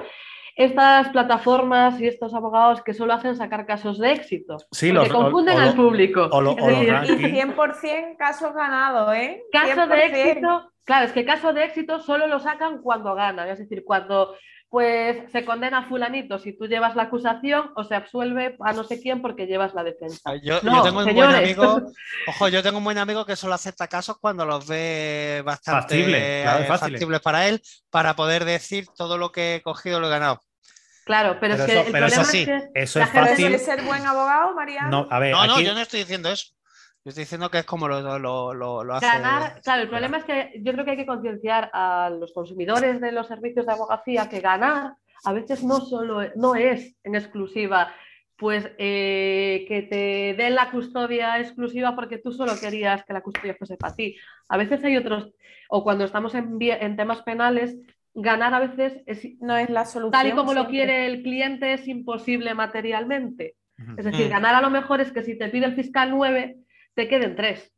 estas 0.56 1.08
plataformas 1.08 2.00
y 2.00 2.06
estos 2.06 2.32
abogados 2.34 2.80
que 2.82 2.94
solo 2.94 3.12
hacen 3.14 3.34
sacar 3.34 3.66
casos 3.66 3.98
de 3.98 4.12
éxito. 4.12 4.58
Sí, 4.70 4.92
los- 4.92 5.10
o- 5.10 5.12
confunden 5.12 5.56
o 5.58 5.60
al 5.60 5.68
lo- 5.70 5.74
público. 5.74 6.28
o 6.30 6.40
lo- 6.40 6.52
o 6.52 6.66
decir. 6.68 6.94
Y 7.20 7.24
100% 7.32 8.16
casos 8.16 8.54
ganados, 8.54 9.12
¿eh? 9.16 9.42
caso 9.50 9.88
de 9.88 9.96
100%. 9.96 10.14
éxito, 10.30 10.70
claro, 10.84 11.06
es 11.06 11.12
que 11.12 11.24
caso 11.24 11.52
de 11.52 11.64
éxito 11.64 11.98
solo 11.98 12.28
lo 12.28 12.38
sacan 12.38 12.80
cuando 12.80 13.16
ganan, 13.16 13.48
es 13.48 13.58
decir, 13.58 13.82
cuando 13.84 14.36
pues 14.74 15.30
se 15.30 15.44
condena 15.44 15.78
a 15.78 15.88
fulanito 15.88 16.40
si 16.40 16.52
tú 16.52 16.66
llevas 16.66 16.96
la 16.96 17.04
acusación 17.04 17.70
o 17.76 17.84
se 17.84 17.94
absuelve 17.94 18.56
a 18.58 18.72
no 18.72 18.82
sé 18.82 19.00
quién 19.00 19.22
porque 19.22 19.46
llevas 19.46 19.72
la 19.72 19.84
defensa. 19.84 20.34
Yo, 20.42 20.58
tengo 20.60 20.98
un 20.98 21.04
señores. 21.04 21.14
buen 21.14 21.30
amigo, 21.36 21.80
ojo, 22.26 22.48
yo 22.48 22.60
tengo 22.60 22.78
un 22.78 22.84
buen 22.84 22.98
amigo 22.98 23.24
que 23.24 23.36
solo 23.36 23.54
acepta 23.54 23.86
casos 23.86 24.18
cuando 24.18 24.44
los 24.44 24.66
ve 24.66 25.42
bastante 25.46 25.80
Factible, 25.80 26.42
claro, 26.42 26.64
factibles 26.76 27.20
para 27.20 27.46
él, 27.46 27.62
para 27.88 28.16
poder 28.16 28.44
decir 28.44 28.88
todo 28.96 29.16
lo 29.16 29.30
que 29.30 29.54
he 29.54 29.62
cogido 29.62 30.00
lo 30.00 30.08
he 30.08 30.10
ganado. 30.10 30.40
Claro, 31.04 31.36
pero, 31.38 31.54
Pero 31.54 31.54
es 31.54 31.66
que 31.66 31.72
eso- 31.78 31.86
el 31.86 31.92
pero 31.92 32.06
eso 32.06 32.14
problema 32.22 32.32
sí, 32.32 32.38
es 32.40 32.46
que 32.72 32.82
eso 32.82 32.98
la 32.98 33.04
es 33.04 33.10
gente- 33.12 33.30
¿Eso 33.30 33.42
fácil. 33.42 33.58
ser 33.60 33.82
buen 33.82 34.04
abogado, 34.06 34.54
Mariano? 34.56 34.90
No, 34.90 35.06
a 35.08 35.18
ver, 35.20 35.30
No, 35.34 35.46
no, 35.46 35.54
aquí- 35.54 35.64
yo 35.66 35.74
no 35.74 35.80
estoy 35.82 36.00
diciendo 36.00 36.30
eso. 36.30 36.46
Yo 37.04 37.10
estoy 37.10 37.24
diciendo 37.24 37.50
que 37.50 37.58
es 37.58 37.64
como 37.66 37.86
lo, 37.86 38.00
lo, 38.18 38.54
lo, 38.54 38.82
lo 38.82 38.94
hace. 38.94 39.06
Ganar, 39.06 39.60
claro, 39.62 39.82
el 39.82 39.88
problema 39.90 40.16
es 40.16 40.24
que 40.24 40.52
yo 40.62 40.72
creo 40.72 40.84
que 40.86 40.92
hay 40.92 40.96
que 40.96 41.04
concienciar 41.06 41.70
a 41.74 42.10
los 42.10 42.32
consumidores 42.32 42.98
de 43.00 43.12
los 43.12 43.26
servicios 43.26 43.66
de 43.66 43.72
abogacía 43.72 44.28
que 44.28 44.40
ganar 44.40 44.94
a 45.26 45.32
veces 45.32 45.62
no 45.64 45.80
solo 45.80 46.20
no 46.36 46.54
es 46.54 46.96
en 47.02 47.14
exclusiva, 47.14 47.92
pues 48.36 48.70
eh, 48.78 49.64
que 49.68 49.82
te 49.82 50.34
den 50.42 50.54
la 50.54 50.70
custodia 50.70 51.38
exclusiva 51.40 51.94
porque 51.94 52.18
tú 52.18 52.32
solo 52.32 52.52
querías 52.58 53.04
que 53.04 53.12
la 53.12 53.20
custodia 53.22 53.54
fuese 53.54 53.76
para 53.76 53.94
ti. 53.94 54.16
A 54.48 54.56
veces 54.56 54.82
hay 54.84 54.96
otros, 54.96 55.30
o 55.68 55.84
cuando 55.84 56.04
estamos 56.04 56.34
en, 56.34 56.56
en 56.60 56.96
temas 56.96 57.22
penales, 57.22 57.76
ganar 58.14 58.54
a 58.54 58.60
veces 58.60 59.02
es 59.06 59.26
No 59.40 59.56
es 59.56 59.68
la 59.70 59.84
solución. 59.84 60.12
tal 60.12 60.28
y 60.28 60.32
como 60.32 60.54
lo 60.54 60.68
quiere 60.68 61.06
el 61.06 61.22
cliente 61.22 61.74
es 61.74 61.86
imposible 61.86 62.54
materialmente. 62.54 63.56
Es 63.98 64.04
decir, 64.04 64.26
Mm. 64.26 64.30
ganar 64.30 64.54
a 64.54 64.60
lo 64.62 64.70
mejor 64.70 65.00
es 65.00 65.10
que 65.12 65.22
si 65.22 65.36
te 65.36 65.48
pide 65.48 65.66
el 65.66 65.74
fiscal 65.74 66.10
9, 66.10 66.56
te 66.94 67.08
queden 67.08 67.36
3. 67.36 67.72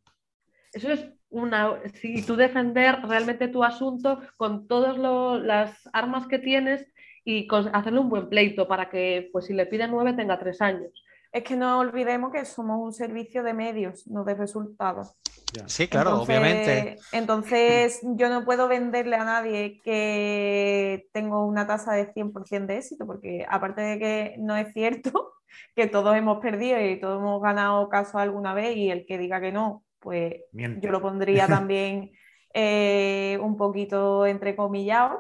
Eso 0.73 0.91
es 0.93 1.09
una. 1.31 1.81
Si 1.95 2.23
tú 2.23 2.37
defender 2.37 3.01
realmente 3.03 3.49
tu 3.49 3.65
asunto 3.65 4.21
con 4.37 4.67
todas 4.69 4.97
lo- 4.99 5.39
las 5.39 5.89
armas 5.93 6.27
que 6.27 6.39
tienes 6.39 6.93
y 7.25 7.47
con- 7.47 7.75
hacerle 7.75 8.01
un 8.01 8.09
buen 8.11 8.29
pleito 8.29 8.69
para 8.69 8.89
que, 8.91 9.29
pues 9.33 9.47
si 9.47 9.53
le 9.55 9.67
piden 9.67 9.91
9, 9.91 10.13
tenga 10.13 10.39
3 10.39 10.61
años. 10.61 11.03
Es 11.33 11.43
que 11.43 11.57
no 11.57 11.79
olvidemos 11.81 12.33
que 12.33 12.45
somos 12.45 12.79
un 12.81 12.93
servicio 12.93 13.43
de 13.43 13.53
medios, 13.53 14.07
no 14.07 14.25
de 14.25 14.35
resultados. 14.35 15.15
Ya. 15.53 15.69
Sí, 15.69 15.87
claro, 15.89 16.11
Entonces- 16.11 16.29
obviamente. 16.39 16.97
Entonces, 17.13 18.01
yo 18.03 18.29
no 18.29 18.45
puedo 18.45 18.69
venderle 18.69 19.17
a 19.17 19.25
nadie 19.25 19.81
que 19.83 21.09
tengo 21.13 21.47
una 21.47 21.67
tasa 21.67 21.93
de 21.95 22.13
100% 22.13 22.67
de 22.73 22.79
éxito, 22.79 23.07
porque 23.07 23.45
aparte 23.49 23.81
de 23.81 23.99
que 23.99 24.35
no 24.39 24.57
es 24.57 24.73
cierto, 24.73 25.33
que 25.75 25.87
todos 25.87 26.17
hemos 26.17 26.39
perdido 26.39 26.81
y 26.81 26.99
todos 27.01 27.19
hemos 27.21 27.43
ganado 27.43 27.89
casos 27.89 28.17
alguna 28.17 28.55
vez, 28.55 28.77
y 28.77 28.91
el 28.91 29.07
que 29.07 29.19
diga 29.19 29.41
que 29.41 29.53
no, 29.53 29.85
pues 30.01 30.35
Miente. 30.53 30.87
yo 30.87 30.93
lo 30.93 31.01
pondría 31.01 31.47
también 31.69 32.11
eh, 32.55 33.39
un 33.43 33.57
poquito 33.57 34.27
entrecomillado. 34.27 35.19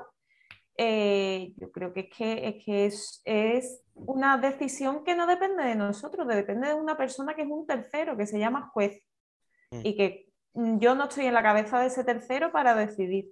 Eh, 0.79 1.53
yo 1.57 1.73
creo 1.73 1.93
que 1.95 2.01
es 2.01 2.09
que 2.15 2.49
es, 2.49 2.65
que 2.65 2.87
es, 2.87 3.23
es 3.25 3.83
una 3.95 4.37
decisión 4.37 5.05
que 5.05 5.15
no 5.15 5.27
depende 5.27 5.65
de 5.65 5.75
nosotros, 5.75 6.29
depende 6.29 6.69
de 6.69 6.75
una 6.75 6.97
persona 6.97 7.35
que 7.35 7.43
es 7.43 7.49
un 7.49 7.67
tercero, 7.67 8.17
que 8.17 8.27
se 8.27 8.39
llama 8.39 8.71
juez, 8.75 9.03
Mm. 9.71 9.81
y 9.83 9.97
que 9.97 10.29
mm, 10.55 10.79
yo 10.79 10.95
no 10.95 11.05
estoy 11.05 11.27
en 11.27 11.35
la 11.35 11.43
cabeza 11.43 11.81
de 11.81 11.87
ese 11.87 12.05
tercero 12.05 12.53
para 12.53 12.75
decidir. 12.75 13.27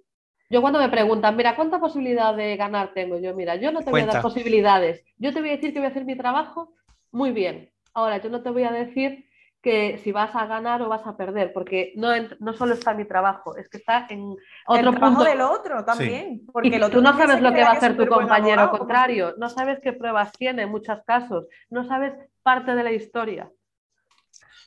Yo 0.49 0.61
cuando 0.61 0.79
me 0.79 0.89
preguntan, 0.89 1.35
mira, 1.35 1.55
¿cuánta 1.55 1.79
posibilidad 1.79 2.35
de 2.35 2.55
ganar 2.55 2.93
tengo? 2.93 3.17
Yo, 3.17 3.33
mira, 3.33 3.55
yo 3.55 3.71
no 3.71 3.81
te 3.81 3.89
voy 3.89 4.01
a 4.01 4.05
dar 4.05 4.21
posibilidades. 4.21 5.03
Yo 5.17 5.33
te 5.33 5.39
voy 5.39 5.49
a 5.49 5.53
decir 5.53 5.73
que 5.73 5.79
voy 5.79 5.87
a 5.87 5.89
hacer 5.89 6.05
mi 6.05 6.15
trabajo 6.15 6.73
muy 7.15 7.31
bien. 7.31 7.71
Ahora, 7.93 8.21
yo 8.21 8.29
no 8.29 8.43
te 8.43 8.49
voy 8.49 8.63
a 8.63 8.71
decir 8.71 9.25
que 9.61 9.99
si 10.03 10.11
vas 10.11 10.35
a 10.35 10.45
ganar 10.45 10.81
o 10.81 10.89
vas 10.89 11.07
a 11.07 11.15
perder, 11.17 11.53
porque 11.53 11.93
no, 11.95 12.53
solo 12.53 12.73
está 12.73 12.93
mi 12.93 13.05
trabajo, 13.05 13.55
es 13.55 13.67
que 13.69 13.77
está 13.77 14.05
en 14.09 14.35
otro 14.67 14.89
el 14.91 14.95
trabajo 14.95 15.15
punto. 15.15 15.23
del 15.23 15.41
otro 15.41 15.83
también, 15.85 16.45
porque 16.51 16.67
Y 16.67 16.73
el 16.73 16.83
otro 16.83 16.99
tú 16.99 17.03
no 17.03 17.17
sabes 17.17 17.41
lo 17.41 17.53
que 17.53 17.63
va 17.63 17.69
a 17.69 17.71
hacer 17.71 17.97
tu 17.97 18.05
compañero 18.05 18.61
abogado, 18.61 18.77
contrario, 18.77 19.33
no 19.37 19.49
sabes 19.49 19.79
qué 19.81 19.93
pruebas 19.93 20.33
tiene 20.33 20.63
en 20.63 20.69
muchos 20.69 20.99
casos, 21.07 21.45
no 21.69 21.87
sabes 21.87 22.13
parte 22.43 22.75
de 22.75 22.83
la 22.83 22.91
historia. 22.91 23.49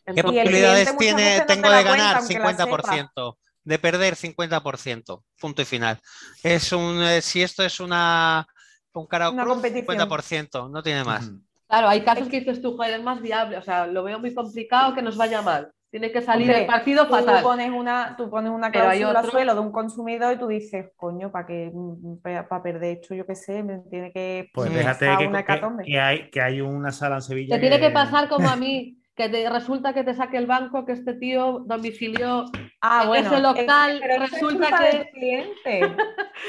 ¿Qué 0.05 0.13
Entonces, 0.17 0.41
el 0.41 0.45
posibilidades 0.45 0.97
tiene, 0.97 1.39
no 1.39 1.47
tengo 1.47 1.71
de 1.71 1.85
cuenta, 1.85 1.97
ganar? 1.97 2.23
sepa. 2.23 2.53
50%. 2.53 3.37
De 3.63 3.79
perder 3.79 4.15
50%. 4.17 5.23
Punto 5.39 5.63
y 5.63 5.65
final. 5.67 6.01
Es 6.43 6.73
un, 6.73 7.03
eh, 7.03 7.21
si 7.21 7.43
esto 7.43 7.63
es 7.63 7.79
una, 7.79 8.47
un 8.95 9.07
cara 9.07 9.31
Una 9.31 9.43
cruz, 9.45 9.55
competición. 9.55 9.99
50%, 9.99 10.71
no 10.71 10.83
tiene 10.83 11.05
más. 11.05 11.31
Claro, 11.69 11.89
hay 11.89 12.01
casos 12.01 12.29
que 12.29 12.41
dices 12.41 12.63
tú, 12.63 12.77
joder, 12.77 12.95
es 12.95 13.03
más 13.03 13.21
viable, 13.21 13.57
o 13.59 13.63
sea, 13.63 13.87
lo 13.87 14.03
veo 14.03 14.19
muy 14.19 14.33
complicado 14.35 14.95
que 14.95 15.03
nos 15.03 15.17
vaya 15.17 15.43
mal. 15.43 15.71
Tiene 15.91 16.13
que 16.13 16.21
salir 16.21 16.49
Hombre, 16.49 16.61
el 16.63 16.67
partido 16.67 17.07
Tú 17.07 17.15
fatal. 17.15 17.43
pones 17.43 17.71
una, 17.71 18.15
tú 18.17 18.29
pones 18.29 18.51
una 18.53 18.71
cláusula 18.71 19.09
otros- 19.21 19.31
suelo 19.31 19.55
de 19.55 19.61
un 19.61 19.73
consumidor 19.73 20.35
y 20.35 20.39
tú 20.39 20.47
dices, 20.47 20.91
coño, 20.97 21.31
para 21.33 21.47
que 21.47 21.73
para 22.23 22.63
perder 22.63 22.99
esto, 22.99 23.15
yo 23.15 23.25
qué 23.27 23.35
sé, 23.35 23.63
me 23.63 23.79
tiene 23.91 24.13
que 24.13 24.51
Pues 24.53 24.71
mm, 24.71 24.75
déjate 24.75 25.07
que, 25.19 25.27
una 25.27 25.45
que- 25.45 25.61
que 25.85 25.99
hay, 26.01 26.31
que 26.31 26.41
hay 26.43 26.61
una 26.61 26.91
sala 26.93 27.17
en 27.17 27.23
Sevilla. 27.23 27.55
Te 27.57 27.61
tiene 27.61 27.81
que 27.81 27.91
pasar 27.91 28.29
como 28.29 28.49
a 28.51 28.57
mí, 28.57 28.99
que 29.15 29.29
te- 29.31 29.49
resulta 29.49 29.95
que 29.95 30.05
te 30.05 30.15
saque 30.15 30.37
el 30.37 30.47
banco 30.47 30.85
que 30.85 30.93
este 30.93 31.15
tío 31.15 31.61
domicilió. 31.67 32.45
Ah, 32.83 33.01
en 33.03 33.09
bueno, 33.09 33.31
ese 33.33 33.41
local 33.41 33.95
es 33.97 34.01
pero 34.03 34.15
es 34.25 34.31
resulta 34.31 34.67
culpa 34.69 34.79
que- 34.79 34.97
del 34.99 35.09
cliente, 35.11 35.97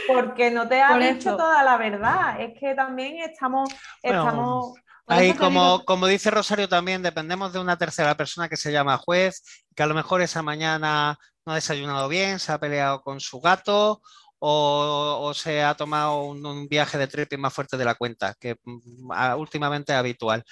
porque 0.08 0.52
no 0.52 0.68
te 0.68 0.82
ha 0.82 0.90
Por 0.90 1.00
dicho 1.00 1.30
eso. 1.30 1.38
toda 1.38 1.64
la 1.64 1.78
verdad. 1.78 2.40
Es 2.42 2.60
que 2.60 2.76
también 2.76 3.18
estamos, 3.20 3.70
Bueno, 4.04 4.20
estamos 4.20 4.74
Ahí, 5.12 5.34
como, 5.36 5.84
como 5.86 6.06
dice 6.08 6.30
Rosario 6.32 6.70
también, 6.70 7.02
dependemos 7.02 7.52
de 7.52 7.60
una 7.60 7.78
tercera 7.78 8.16
persona 8.16 8.48
que 8.48 8.58
se 8.58 8.72
llama 8.72 8.98
juez, 8.98 9.42
que 9.76 9.84
a 9.84 9.88
lo 9.88 9.96
mejor 9.96 10.22
esa 10.22 10.44
mañana 10.44 11.18
no 11.46 11.52
ha 11.54 11.56
desayunado 11.56 12.08
bien, 12.08 12.40
se 12.40 12.52
ha 12.52 12.60
peleado 12.60 13.02
con 13.02 13.20
su 13.20 13.40
gato 13.42 14.02
o, 14.40 15.20
o 15.22 15.34
se 15.34 15.64
ha 15.64 15.74
tomado 15.76 16.22
un, 16.24 16.46
un 16.46 16.68
viaje 16.68 16.98
de 17.00 17.08
tripping 17.08 17.40
más 17.40 17.54
fuerte 17.54 17.76
de 17.78 17.86
la 17.86 17.96
cuenta, 17.96 18.36
que 18.40 18.56
mm, 18.64 19.12
a- 19.12 19.36
últimamente 19.36 19.94
es 19.94 19.98
habitual. 20.00 20.44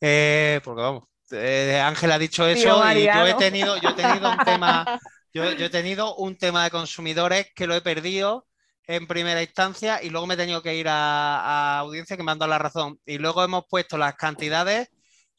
Eh, 0.00 0.60
porque 0.64 0.82
vamos, 0.82 1.04
eh, 1.32 1.80
Ángel 1.84 2.12
ha 2.12 2.18
dicho 2.18 2.46
eso 2.46 2.86
y 2.86 3.08
yo 3.10 3.26
he 3.26 3.34
tenido, 3.34 3.76
yo 3.78 3.90
he 3.90 3.94
tenido 3.94 4.30
un 4.30 4.40
tema, 4.40 4.86
yo, 5.34 5.52
yo 5.52 5.66
he 5.66 5.70
tenido 5.70 6.14
un 6.16 6.36
tema 6.38 6.64
de 6.64 6.70
consumidores 6.70 7.48
que 7.54 7.66
lo 7.66 7.74
he 7.74 7.82
perdido 7.82 8.46
en 8.86 9.06
primera 9.06 9.42
instancia 9.42 10.02
y 10.02 10.10
luego 10.10 10.26
me 10.26 10.34
he 10.34 10.36
tenido 10.36 10.62
que 10.62 10.76
ir 10.76 10.88
a, 10.88 11.40
a 11.40 11.78
audiencia 11.80 12.16
que 12.16 12.22
me 12.22 12.32
han 12.32 12.38
dado 12.38 12.50
la 12.50 12.58
razón. 12.58 13.00
Y 13.06 13.18
luego 13.18 13.42
hemos 13.44 13.64
puesto 13.68 13.98
las 13.98 14.14
cantidades 14.16 14.88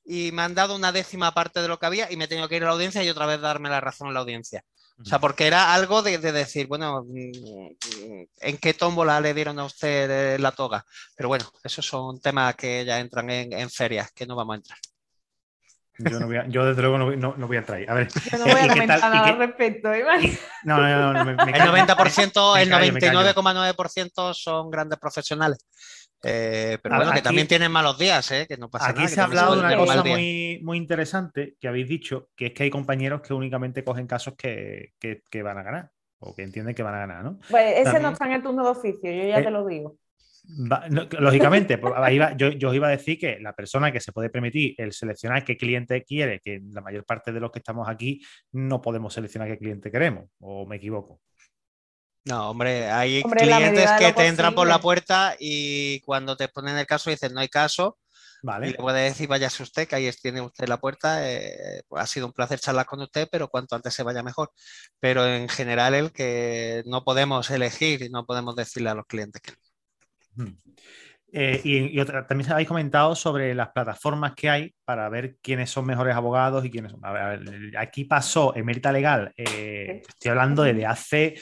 y 0.05 0.31
me 0.31 0.41
han 0.41 0.55
dado 0.55 0.75
una 0.75 0.91
décima 0.91 1.33
parte 1.33 1.61
de 1.61 1.67
lo 1.67 1.79
que 1.79 1.85
había 1.85 2.11
y 2.11 2.17
me 2.17 2.25
he 2.25 2.27
tenido 2.27 2.47
que 2.47 2.55
ir 2.55 2.63
a 2.63 2.67
la 2.67 2.71
audiencia 2.73 3.03
y 3.03 3.09
otra 3.09 3.25
vez 3.25 3.41
darme 3.41 3.69
la 3.69 3.81
razón 3.81 4.07
en 4.07 4.13
la 4.13 4.21
audiencia. 4.21 4.63
O 4.99 5.05
sea, 5.05 5.19
porque 5.19 5.45
era 5.45 5.73
algo 5.73 6.01
de, 6.01 6.17
de 6.17 6.31
decir, 6.31 6.67
bueno, 6.67 7.05
¿en 8.39 8.57
qué 8.57 8.73
tómbola 8.73 9.21
le 9.21 9.33
dieron 9.33 9.59
a 9.59 9.65
usted 9.65 10.35
eh, 10.35 10.39
la 10.39 10.51
toga? 10.51 10.85
Pero 11.15 11.29
bueno, 11.29 11.45
esos 11.63 11.85
son 11.85 12.19
temas 12.19 12.55
que 12.55 12.83
ya 12.83 12.99
entran 12.99 13.29
en, 13.29 13.53
en 13.53 13.69
ferias, 13.69 14.11
que 14.11 14.25
no 14.25 14.35
vamos 14.35 14.53
a 14.53 14.57
entrar. 14.57 14.79
Yo, 15.99 16.19
no 16.19 16.27
voy 16.27 16.37
a- 16.37 16.47
yo 16.47 16.65
desde 16.65 16.81
luego 16.81 16.97
no, 16.97 17.05
voy- 17.05 17.17
no- 17.17 17.35
no 17.37 17.47
voy 17.47 17.57
a 17.57 17.59
entrar 17.59 17.79
ahí. 17.79 17.85
A 17.87 17.93
ver, 17.93 18.07
Yo 18.31 18.37
no 18.37 18.43
voy 18.45 18.53
a 18.53 18.59
¿Y 18.59 18.67
qué 18.67 18.73
comentar 18.73 18.99
nada 18.99 19.25
al 19.27 19.37
respecto. 19.37 19.93
¿eh? 19.93 20.03
no, 20.63 20.77
no, 20.77 20.87
no, 20.87 21.13
no, 21.13 21.25
me, 21.25 21.35
me 21.35 21.51
El 21.51 21.57
callo. 21.57 21.71
90%, 21.71 22.53
Me 22.55 22.61
el 22.63 22.69
callo, 22.69 22.93
me 22.93 22.99
callo. 22.99 23.19
99,9% 23.21 24.33
son 24.33 24.69
grandes 24.69 24.99
profesionales. 24.99 25.65
Eh, 26.23 26.79
pero 26.81 26.95
bueno, 26.95 27.11
que 27.13 27.21
también 27.21 27.47
tienen 27.47 27.71
malos 27.71 27.97
días, 27.99 28.31
¿eh? 28.31 28.45
que 28.49 28.57
no 28.57 28.69
pasa 28.69 28.89
Aquí 28.89 29.01
nada. 29.03 29.07
se 29.09 29.21
ha 29.21 29.25
hablado 29.25 29.53
de 29.53 29.59
una 29.59 29.77
cosa 29.77 30.03
muy, 30.03 30.59
muy 30.63 30.77
interesante 30.77 31.55
que 31.59 31.67
habéis 31.67 31.87
dicho, 31.87 32.29
que 32.35 32.47
es 32.47 32.53
que 32.53 32.63
hay 32.63 32.69
compañeros 32.71 33.21
que 33.21 33.33
únicamente 33.35 33.83
cogen 33.83 34.07
casos 34.07 34.33
que, 34.35 34.93
que- 34.99 35.21
que 35.29 35.43
van 35.43 35.59
a 35.59 35.63
ganar 35.63 35.91
o 36.19 36.33
que 36.33 36.41
entienden 36.41 36.73
que 36.73 36.81
van 36.81 36.95
a 36.95 36.99
ganar, 36.99 37.23
¿no? 37.23 37.37
Pues 37.51 37.73
ese 37.73 37.83
También- 37.83 38.01
no 38.03 38.09
está 38.09 38.25
en 38.25 38.31
el 38.33 38.41
turno 38.43 38.63
de 38.63 38.69
oficio, 38.71 39.11
yo 39.11 39.23
ya 39.27 39.37
Eh, 39.39 39.43
te 39.43 39.51
lo 39.51 39.65
digo. 39.67 39.95
Va- 40.49 40.87
no, 40.89 41.07
lógicamente, 41.19 41.77
pues, 41.77 41.93
yo, 42.37 42.49
yo 42.49 42.69
os 42.69 42.75
iba 42.75 42.87
a 42.87 42.91
decir 42.91 43.19
que 43.19 43.37
la 43.39 43.53
persona 43.53 43.91
que 43.91 43.99
se 43.99 44.13
puede 44.13 44.29
permitir 44.29 44.75
el 44.77 44.93
seleccionar 44.93 45.43
qué 45.43 45.57
cliente 45.57 46.03
quiere, 46.03 46.39
que 46.39 46.61
la 46.71 46.81
mayor 46.81 47.03
parte 47.03 47.33
de 47.33 47.39
los 47.41 47.51
que 47.51 47.59
estamos 47.59 47.87
aquí 47.89 48.21
no 48.53 48.81
podemos 48.81 49.13
seleccionar 49.13 49.49
qué 49.49 49.57
cliente 49.57 49.91
queremos, 49.91 50.29
o 50.39 50.65
me 50.65 50.77
equivoco. 50.77 51.19
No, 52.25 52.49
hombre, 52.49 52.89
hay 52.89 53.21
Hombre, 53.23 53.41
clientes 53.41 53.89
que 53.99 54.11
te 54.13 54.27
entran 54.27 54.55
por 54.55 54.67
la 54.67 54.79
puerta 54.79 55.35
y 55.39 56.01
cuando 56.01 56.35
te 56.35 56.47
ponen 56.49 56.77
el 56.77 56.85
caso 56.85 57.09
dicen 57.09 57.33
no 57.33 57.39
hay 57.39 57.47
caso 57.47 57.97
y 58.43 58.45
¿Vale? 58.45 58.67
le 58.67 58.73
puede 58.75 59.03
decir 59.03 59.27
váyase 59.27 59.63
usted, 59.63 59.87
que 59.87 59.95
ahí 59.95 60.09
tiene 60.21 60.41
usted 60.41 60.67
la 60.67 60.77
puerta. 60.77 61.29
eh, 61.29 61.81
pues 61.87 62.03
ha 62.03 62.07
sido 62.07 62.25
un 62.27 62.33
placer 62.33 62.59
charlar 62.59 62.85
con 62.85 63.01
usted, 63.01 63.27
pero 63.31 63.47
cuanto 63.47 63.75
antes 63.75 63.93
se 63.93 64.03
vaya 64.03 64.23
mejor. 64.23 64.51
Pero 64.99 65.25
en 65.25 65.47
general 65.49 65.93
el 65.95 66.11
que 66.11 66.83
no 66.85 67.03
podemos 67.03 67.49
elegir 67.49 68.01
y 68.03 68.09
no 68.09 68.25
podemos 68.25 68.55
decirle 68.55 68.89
a 68.89 68.95
los 68.95 69.05
clientes 69.05 69.41
que 69.41 69.51
no. 69.51 69.57
Eh, 71.33 71.59
y, 71.63 72.05
también 72.05 72.51
habéis 72.51 72.69
comentado 72.69 73.13
sobre 73.13 73.53
las 73.53 73.69
plataformas 73.69 74.33
que 74.33 74.49
hay 74.49 74.73
para 74.85 75.09
ver 75.09 75.37
quiénes 75.41 75.69
son 75.69 75.85
mejores 75.85 76.15
abogados 76.15 76.63
y 76.63 76.71
quiénes 76.71 76.93
son. 76.93 77.01
aquí 77.77 78.05
pasó 78.05 78.55
Emerita 78.55 78.93
Legal, 78.93 79.33
eh, 79.35 80.03
estoy 80.07 80.31
hablando 80.31 80.63
desde 80.63 80.85
hace 80.85 81.35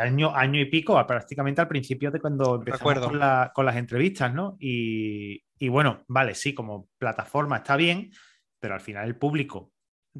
año, 0.00 0.34
año 0.34 0.60
y 0.60 0.64
pico, 0.66 1.06
prácticamente 1.06 1.60
al 1.60 1.68
principio 1.68 2.10
de 2.10 2.18
cuando 2.18 2.56
empezamos 2.56 2.94
con, 2.94 3.20
con, 3.54 3.66
las 3.66 3.76
entrevistas, 3.76 4.32
¿no? 4.32 4.56
Y, 4.58 5.44
y 5.58 5.68
bueno, 5.68 6.04
vale, 6.08 6.34
sí, 6.34 6.54
como 6.54 6.88
plataforma 6.96 7.58
está 7.58 7.76
bien, 7.76 8.10
pero 8.58 8.74
al 8.74 8.80
final 8.80 9.06
el 9.06 9.16
público 9.16 9.72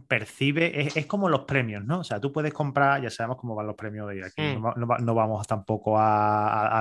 percibe, 0.07 0.89
es, 0.95 1.07
como 1.07 1.29
los 1.29 1.41
premios, 1.41 1.85
¿no? 1.85 2.01
O 2.01 2.05
sea, 2.05 2.21
tú 2.21 2.33
puedes 2.33 2.53
comprar, 2.53 3.03
ya 3.03 3.11
sabemos 3.11 3.39
cómo 3.39 3.55
van 3.55 3.67
los 3.67 3.75
premios 3.75 4.09
de 4.09 4.25
aquí, 4.25 4.43
mm. 4.43 5.05
no, 5.05 5.15
vamos 5.15 5.47
tampoco 5.47 5.99
a, 5.99 6.67
a, 6.69 6.81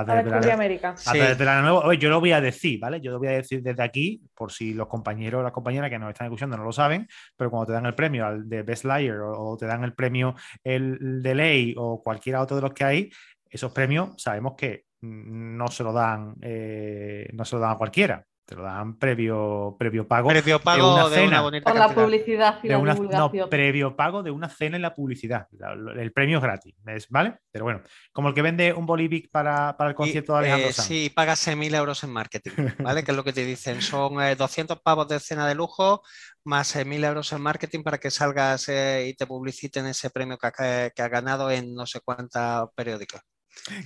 América. 0.52 0.94
A 1.06 1.94
yo 1.94 2.10
lo 2.10 2.20
voy 2.20 2.32
a 2.32 2.40
decir, 2.40 2.78
¿vale? 2.80 3.00
Yo 3.00 3.10
lo 3.10 3.18
voy 3.18 3.28
a 3.28 3.32
decir 3.32 3.62
desde 3.62 3.82
aquí, 3.82 4.22
por 4.34 4.52
si 4.52 4.74
los 4.74 4.86
compañeros 4.86 5.40
o 5.40 5.42
las 5.42 5.52
compañeras 5.52 5.90
que 5.90 5.98
nos 5.98 6.10
están 6.10 6.26
escuchando 6.26 6.56
no 6.56 6.64
lo 6.64 6.72
saben, 6.72 7.08
pero 7.36 7.50
cuando 7.50 7.66
te 7.66 7.72
dan 7.72 7.86
el 7.86 7.94
premio 7.94 8.26
al 8.26 8.48
de 8.48 8.62
Best 8.62 8.84
Liar 8.84 9.18
o, 9.20 9.56
te 9.56 9.66
dan 9.66 9.84
el 9.84 9.94
premio 9.94 10.34
el 10.62 11.22
de 11.22 11.34
ley 11.34 11.74
o 11.76 12.02
cualquiera 12.02 12.40
otro 12.40 12.56
de 12.56 12.62
los 12.62 12.72
que 12.72 12.84
hay, 12.84 13.10
esos 13.50 13.72
premios 13.72 14.14
sabemos 14.16 14.54
que 14.56 14.84
no 15.00 15.68
se 15.68 15.82
lo 15.82 15.92
dan, 15.92 16.34
eh, 16.42 17.28
no 17.32 17.44
se 17.44 17.56
lo 17.56 17.62
dan 17.62 17.72
a 17.72 17.76
cualquiera 17.76 18.24
te 18.48 18.54
lo 18.54 18.62
dan 18.62 18.98
previo, 18.98 19.76
previo 19.78 20.08
pago. 20.08 20.30
Previo 20.30 20.58
pago 20.58 20.94
de 21.10 21.26
una, 21.26 21.42
cena. 21.42 21.62
Por 21.62 21.76
la 21.76 21.94
publicidad 21.94 22.58
y 22.62 22.68
la 22.68 22.78
divulgación. 22.78 23.10
No, 23.10 23.50
previo 23.50 23.94
pago 23.94 24.22
de 24.22 24.30
una 24.30 24.48
cena 24.48 24.76
en 24.76 24.82
la 24.82 24.94
publicidad. 24.94 25.46
El 25.94 26.12
premio 26.12 26.38
es 26.38 26.42
gratis, 26.42 26.74
¿vale? 27.10 27.40
Pero 27.50 27.66
bueno, 27.66 27.82
como 28.10 28.28
el 28.28 28.34
que 28.34 28.40
vende 28.40 28.72
un 28.72 28.86
Bolivic 28.86 29.30
para, 29.30 29.76
para 29.76 29.90
el 29.90 29.94
concierto 29.94 30.32
de 30.32 30.38
Alejandro 30.38 30.70
eh, 30.70 30.72
Sí, 30.72 31.12
pagas 31.14 31.46
6.000 31.46 31.76
euros 31.76 32.02
en 32.04 32.10
marketing, 32.10 32.52
¿vale? 32.78 33.04
que 33.04 33.10
es 33.10 33.16
lo 33.18 33.22
que 33.22 33.34
te 33.34 33.44
dicen. 33.44 33.82
Son 33.82 34.14
200 34.14 34.78
eh, 34.78 34.80
pavos 34.82 35.08
de 35.08 35.20
cena 35.20 35.46
de 35.46 35.54
lujo 35.54 36.02
más 36.44 36.74
6.000 36.74 37.04
euros 37.04 37.30
en 37.34 37.42
marketing 37.42 37.82
para 37.82 37.98
que 37.98 38.10
salgas 38.10 38.66
eh, 38.70 39.08
y 39.08 39.14
te 39.14 39.26
publiciten 39.26 39.84
ese 39.84 40.08
premio 40.08 40.38
que, 40.38 40.90
que 40.94 41.02
ha 41.02 41.08
ganado 41.08 41.50
en 41.50 41.74
no 41.74 41.84
sé 41.84 42.00
cuántas 42.00 42.66
periódicos 42.74 43.20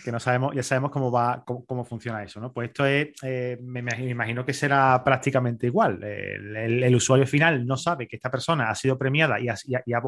que 0.04 0.12
no 0.12 0.20
sabemos, 0.20 0.54
ya 0.54 0.62
sabemos 0.62 0.90
cómo 0.90 1.10
va, 1.10 1.44
cómo, 1.44 1.84
funciona 1.84 2.22
eso, 2.22 2.40
¿no? 2.40 2.52
Pues 2.52 2.68
esto 2.68 2.86
es, 2.86 3.08
eh, 3.22 3.58
me, 3.62 3.80
imagino 4.08 4.44
que 4.44 4.52
será 4.52 5.02
prácticamente 5.04 5.66
igual. 5.66 6.02
El, 6.02 6.94
usuario 6.94 7.26
final 7.26 7.66
no 7.66 7.76
sabe 7.76 8.06
que 8.06 8.16
esta 8.16 8.30
persona 8.30 8.70
ha 8.70 8.74
sido 8.74 8.98
premiada 8.98 9.40
y 9.40 9.48
ha, 9.48 9.56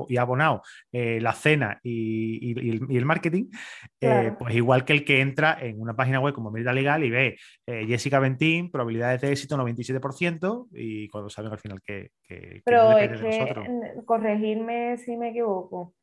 y 0.09 0.17
abonado 0.17 0.63
eh, 0.93 1.21
la 1.21 1.33
cena 1.33 1.81
y, 1.83 2.97
el, 2.97 3.05
marketing, 3.05 3.47
eh, 4.01 4.33
pues 4.39 4.55
igual 4.55 4.85
que 4.85 4.93
el 4.93 5.05
que 5.05 5.21
entra 5.21 5.59
en 5.61 5.81
una 5.81 5.95
página 5.95 6.21
web 6.21 6.35
como 6.35 6.51
Merida 6.51 6.73
Legal 6.73 7.05
y 7.05 7.11
ve 7.11 7.39
Jessica 7.67 8.19
Ventín, 8.19 8.71
probabilidades 8.71 9.21
de 9.21 9.33
éxito 9.33 9.57
97%, 9.57 10.69
y 10.73 11.09
cuando 11.09 11.31
saben 11.31 11.53
al 11.53 11.59
final 11.59 11.81
que... 11.83 12.11
Pero 12.65 12.99
es 12.99 13.21
que, 13.21 13.55
corregirme 14.05 14.97
si 14.99 15.17
me 15.17 15.31
equivoco 15.31 15.95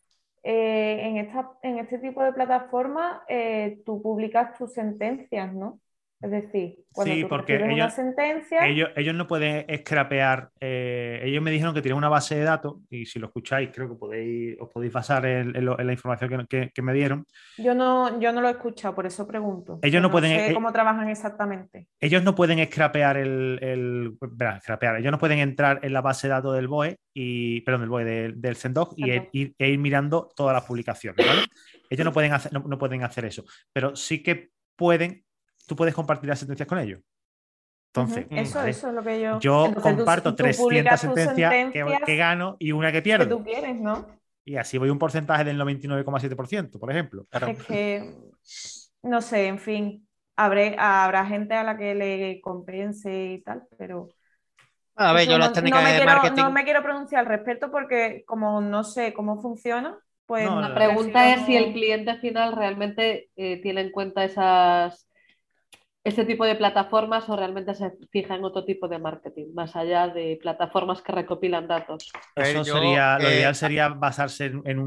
eh, 0.44 1.00
en, 1.08 1.18
esta, 1.18 1.52
en 1.64 1.78
este 1.80 2.00
tipo 2.00 2.24
de 2.24 2.34
plataformas 2.34 3.22
eh, 3.28 3.82
tú 3.86 4.02
publicas 4.02 4.58
tus 4.58 4.74
sentencias, 4.74 5.54
¿no? 5.54 5.80
Es 6.22 6.30
decir, 6.30 6.76
cuando 6.92 7.16
sí, 7.16 7.22
tú 7.24 7.30
porque 7.30 7.56
ellos, 7.56 7.74
una 7.74 7.90
sentencia... 7.90 8.68
Ellos, 8.68 8.90
ellos 8.96 9.16
no 9.16 9.28
pueden 9.28 9.66
scrapear, 9.80 10.52
eh, 10.60 11.20
ellos 11.24 11.42
me 11.42 11.50
dijeron 11.50 11.74
que 11.74 11.82
tienen 11.82 11.98
una 11.98 12.10
base 12.10 12.36
de 12.36 12.44
datos 12.44 12.76
y 12.92 13.08
si 13.08 13.18
lo 13.18 13.28
escucháis 13.28 13.72
creo 13.74 13.90
que 13.90 13.96
podéis, 13.96 14.56
os 14.60 14.70
podéis 14.70 14.94
basar 14.94 15.26
en, 15.26 15.54
la 15.66 15.92
información 15.92 16.46
que, 16.48 16.82
me 16.82 16.94
dieron. 16.94 17.26
Yo 17.58 17.74
no, 17.74 18.20
yo 18.20 18.32
no 18.32 18.42
lo 18.42 18.50
he 18.50 18.52
escuchado, 18.52 18.94
por 18.94 19.08
eso 19.08 19.28
pregunto. 19.28 19.80
Ellos 19.82 20.00
no, 20.00 20.12
pueden... 20.12 20.48
Sé 20.48 20.54
cómo 20.54 20.72
trabajan 20.72 21.10
exactamente. 21.10 21.88
Ellos 22.00 22.24
no 22.24 22.36
pueden 22.36 22.64
scrapear 22.66 23.18
el... 23.18 23.58
el 23.62 24.60
scrapear, 24.62 24.98
ellos 24.98 25.12
no 25.12 25.18
pueden 25.18 25.40
entrar 25.40 25.80
en 25.82 25.92
la 25.92 26.02
base 26.02 26.28
de 26.28 26.34
datos 26.34 26.56
del 26.56 26.68
BOE, 26.68 26.98
y, 27.16 27.62
perdón, 27.62 27.82
del 27.82 27.90
BOE, 27.90 28.06
del, 28.06 28.42
del 28.42 28.56
CENDOC 28.56 28.94
y 28.96 29.12
ir, 29.32 29.56
e 29.58 29.70
ir 29.70 29.80
mirando 29.80 30.30
todas 30.36 30.54
las 30.54 30.66
publicaciones, 30.66 31.26
¿vale? 31.26 31.42
Ellos 31.90 32.06
no 32.06 32.14
pueden, 32.14 32.32
hacer, 32.32 32.54
no 32.54 32.78
pueden 32.78 33.04
hacer 33.04 33.26
eso, 33.26 33.44
pero 33.74 33.96
sí 33.96 34.22
que 34.22 34.52
pueden 34.78 35.24
tú 35.72 35.76
puedes 35.78 35.96
compartir 35.96 36.28
las 36.28 36.38
sentencias 36.38 36.68
con 36.68 36.80
ellos. 36.80 37.00
Entonces, 37.94 38.26
eso, 38.30 38.62
eso, 38.66 38.90
es 38.90 38.94
lo 38.94 39.02
que 39.02 39.22
yo. 39.22 39.40
Yo 39.40 39.74
comparto 39.82 40.36
300 40.36 41.00
sentencias, 41.00 41.72
que, 41.72 42.16
gano 42.18 42.58
y 42.60 42.74
una 42.74 42.92
que 42.92 43.02
pierdo. 43.02 43.24
Que 43.24 43.30
tú 43.30 43.42
quieres, 43.42 43.80
¿no? 43.80 44.06
Y 44.44 44.58
así 44.58 44.78
voy 44.78 44.90
un 44.90 45.00
porcentaje 45.00 45.46
del 45.46 45.58
99,7%, 45.58 46.78
por 46.78 46.92
ejemplo. 46.92 47.26
Es 47.32 47.64
que, 47.64 48.16
no 49.04 49.22
sé, 49.22 49.48
en 49.48 49.60
fin, 49.60 50.06
habrá 50.36 51.26
gente 51.26 51.54
a 51.54 51.64
la 51.64 51.78
que 51.78 51.96
le 51.96 52.42
compense 52.42 53.32
y 53.32 53.42
tal, 53.42 53.64
pero. 53.78 54.10
A 54.96 55.14
ver, 55.14 55.26
yo 55.26 55.38
no, 55.38 55.46
las 55.46 55.54
técnicas 55.54 55.86
me 55.86 55.92
de 55.92 55.96
quiero, 56.00 56.12
marketing. 56.12 56.42
No 56.44 56.52
me 56.52 56.66
quiero 56.66 56.84
pronunciar 56.84 57.22
al 57.22 57.28
respecto 57.28 57.72
porque, 57.72 58.26
como 58.26 58.60
no 58.60 58.84
sé 58.84 59.14
cómo 59.14 59.42
funciona, 59.42 59.98
pues. 60.26 60.52
la 60.52 60.76
pregunta 60.76 61.34
es 61.34 61.46
si 61.46 61.56
el 61.56 61.72
cliente 61.72 62.18
final 62.18 62.58
realmente 62.58 63.30
eh, 63.38 63.62
tiene 63.62 63.80
en 63.80 63.92
cuenta 63.92 64.26
esas 64.26 65.08
ese 66.04 66.26
tipo 66.26 66.46
de 66.46 66.56
plataformas 66.56 67.30
o 67.30 67.36
realmente 67.36 67.76
se 67.76 67.92
fija 68.12 68.36
en 68.36 68.44
otro 68.44 68.66
tipo 68.66 68.88
de 68.88 68.98
marketing, 68.98 69.54
más 69.54 69.76
allá 69.76 70.08
de 70.08 70.40
plataformas 70.42 71.02
que 71.02 71.12
recopilan 71.12 71.68
datos? 71.68 72.12
Eso 72.36 72.64
sería, 72.64 73.20
lo 73.20 73.30
ideal 73.30 73.56
sería 73.56 73.90
basarse 73.90 74.52
en, 74.66 74.80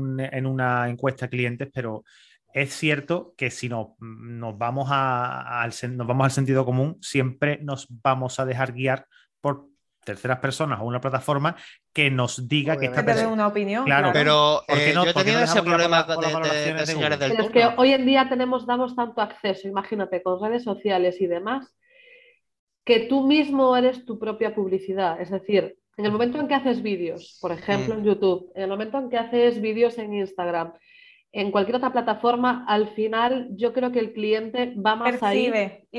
una 0.46 0.88
encuesta 0.88 1.26
de 1.26 1.30
clientes, 1.30 1.68
pero 1.72 2.04
es 2.52 2.72
cierto 2.72 3.34
que 3.36 3.50
si 3.50 3.68
no, 3.68 3.96
nos, 4.00 4.58
vamos 4.58 4.88
al, 4.90 5.70
nos 5.96 6.06
vamos 6.06 6.24
al 6.24 6.30
sentido 6.32 6.64
común, 6.64 6.98
siempre 7.00 7.58
nos 7.62 7.86
vamos 8.02 8.40
a 8.40 8.44
dejar 8.44 8.72
guiar 8.72 9.06
por 9.40 9.68
terceras 10.04 10.38
personas 10.38 10.80
o 10.80 10.84
una 10.84 11.00
plataforma 11.00 11.56
que 11.92 12.10
nos 12.10 12.48
diga 12.48 12.76
que 12.76 12.86
esta 12.86 13.04
persona. 13.04 13.32
una 13.32 13.46
opinión. 13.46 13.84
Claro, 13.84 14.10
pero 14.12 14.62
eh, 14.68 14.92
yo 14.94 15.04
he 15.04 15.14
tenido 15.14 15.40
ese 15.40 15.62
problema 15.62 16.02
de, 16.04 16.86
señores 16.86 17.18
del 17.18 17.32
Es 17.32 17.50
que 17.50 17.66
hoy 17.76 17.92
en 17.92 18.06
día 18.06 18.28
tenemos, 18.28 18.66
damos 18.66 18.94
tanto 18.94 19.20
acceso, 19.20 19.68
imagínate, 19.68 20.22
con 20.22 20.40
redes 20.40 20.64
sociales 20.64 21.20
y 21.20 21.26
demás, 21.26 21.74
que 22.84 23.00
tú 23.00 23.26
mismo 23.26 23.76
eres 23.76 24.04
tu 24.04 24.18
propia 24.18 24.54
publicidad. 24.54 25.20
Es 25.20 25.30
decir, 25.30 25.76
en 25.96 26.04
el 26.04 26.12
momento 26.12 26.40
en 26.40 26.48
que 26.48 26.54
haces 26.54 26.82
vídeos, 26.82 27.38
por 27.40 27.52
ejemplo, 27.52 27.94
mm. 27.94 27.98
en 27.98 28.04
YouTube, 28.04 28.52
en 28.54 28.62
el 28.62 28.68
momento 28.68 28.98
en 28.98 29.08
que 29.08 29.18
haces 29.18 29.60
vídeos 29.60 29.98
en 29.98 30.14
Instagram, 30.14 30.74
en 31.36 31.50
cualquier 31.50 31.76
otra 31.76 31.92
plataforma, 31.92 32.64
al 32.68 32.94
final 32.94 33.48
yo 33.56 33.72
creo 33.72 33.90
que 33.90 33.98
el 33.98 34.12
cliente 34.12 34.72
va 34.76 34.94
más 34.94 35.20
ahí 35.20 35.52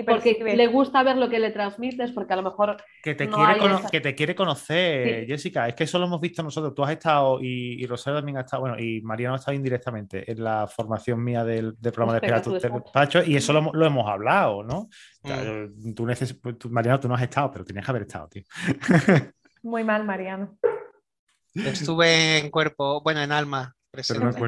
porque 0.05 0.55
le 0.55 0.67
gusta 0.67 1.03
ver 1.03 1.17
lo 1.17 1.29
que 1.29 1.39
le 1.39 1.51
transmites, 1.51 2.13
porque 2.13 2.31
a 2.31 2.37
lo 2.37 2.43
mejor... 2.43 2.77
Que 3.03 3.15
te, 3.15 3.27
quiere, 3.27 3.59
que 3.91 3.99
te 3.99 4.15
quiere 4.15 4.33
conocer, 4.33 5.27
Jessica, 5.27 5.67
es 5.67 5.75
que 5.75 5.83
eso 5.83 5.99
lo 5.99 6.05
hemos 6.05 6.21
visto 6.21 6.41
nosotros, 6.41 6.73
tú 6.73 6.85
has 6.85 6.91
estado 6.91 7.39
y, 7.41 7.83
y, 7.83 7.85
Rosario 7.85 8.19
también 8.19 8.37
ha 8.37 8.41
estado, 8.41 8.61
bueno, 8.61 8.79
y 8.79 9.01
Mariano 9.01 9.35
ha 9.35 9.37
estado 9.37 9.57
indirectamente 9.57 10.31
en 10.31 10.41
la 10.41 10.67
formación 10.67 11.21
mía 11.21 11.43
del, 11.43 11.75
programa 11.81 12.13
de 12.13 12.19
Espera 12.19 12.41
tu 12.41 12.53
despacho, 12.53 13.21
y 13.21 13.35
eso 13.35 13.51
lo, 13.51 13.85
hemos 13.85 14.09
hablado, 14.09 14.63
¿no? 14.63 14.87
Mm. 15.23 15.93
Tú 15.93 16.05
Mariano, 16.69 16.99
tú 17.01 17.09
no 17.09 17.15
has 17.15 17.21
estado, 17.21 17.51
pero 17.51 17.65
tienes 17.65 17.83
que 17.83 17.91
haber 17.91 18.03
estado, 18.03 18.29
tío. 18.29 18.43
Muy 19.63 19.83
mal, 19.83 20.05
Mariano. 20.05 20.57
Estuve 21.53 22.37
en 22.37 22.49
cuerpo, 22.51 23.01
bueno, 23.01 23.21
en 23.21 23.31
alma, 23.31 23.75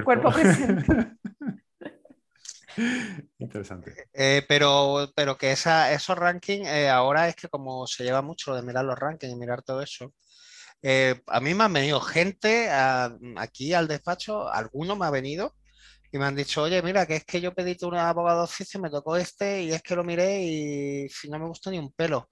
cuerpo. 0.03 0.31
presente. 0.31 1.17
Interesante. 3.39 4.10
Eh, 4.13 4.45
pero, 4.47 5.12
pero 5.15 5.38
que 5.38 5.51
esa, 5.51 5.91
esos 5.91 6.17
rankings, 6.17 6.67
eh, 6.67 6.89
ahora 6.89 7.27
es 7.27 7.36
que 7.36 7.47
como 7.47 7.88
se 7.88 8.03
lleva 8.03 8.21
mucho 8.21 8.53
de 8.53 8.62
mirar 8.62 8.86
los 8.86 8.97
rankings 8.97 9.33
y 9.33 9.36
mirar 9.36 9.63
todo 9.63 9.81
eso, 9.81 10.13
eh, 10.81 11.21
a 11.27 11.39
mí 11.39 11.53
me 11.53 11.63
han 11.63 11.73
venido 11.73 11.99
gente 11.99 12.69
aquí 13.38 13.73
al 13.73 13.88
despacho, 13.88 14.47
alguno 14.49 14.95
me 14.95 15.07
ha 15.07 15.10
venido 15.10 15.55
y 16.12 16.19
me 16.19 16.25
han 16.25 16.36
dicho, 16.36 16.63
oye, 16.63 16.81
mira, 16.83 17.05
que 17.05 17.15
es 17.15 17.25
que 17.25 17.41
yo 17.41 17.53
pedí 17.53 17.75
un 17.81 17.95
abogado 17.95 18.39
de 18.39 18.43
oficio, 18.45 18.79
me 18.79 18.89
tocó 18.89 19.17
este 19.17 19.63
y 19.63 19.71
es 19.71 19.81
que 19.81 19.95
lo 19.95 20.03
miré 20.03 20.43
y 20.43 21.07
no 21.29 21.39
me 21.39 21.47
gustó 21.47 21.71
ni 21.71 21.79
un 21.79 21.91
pelo. 21.91 22.29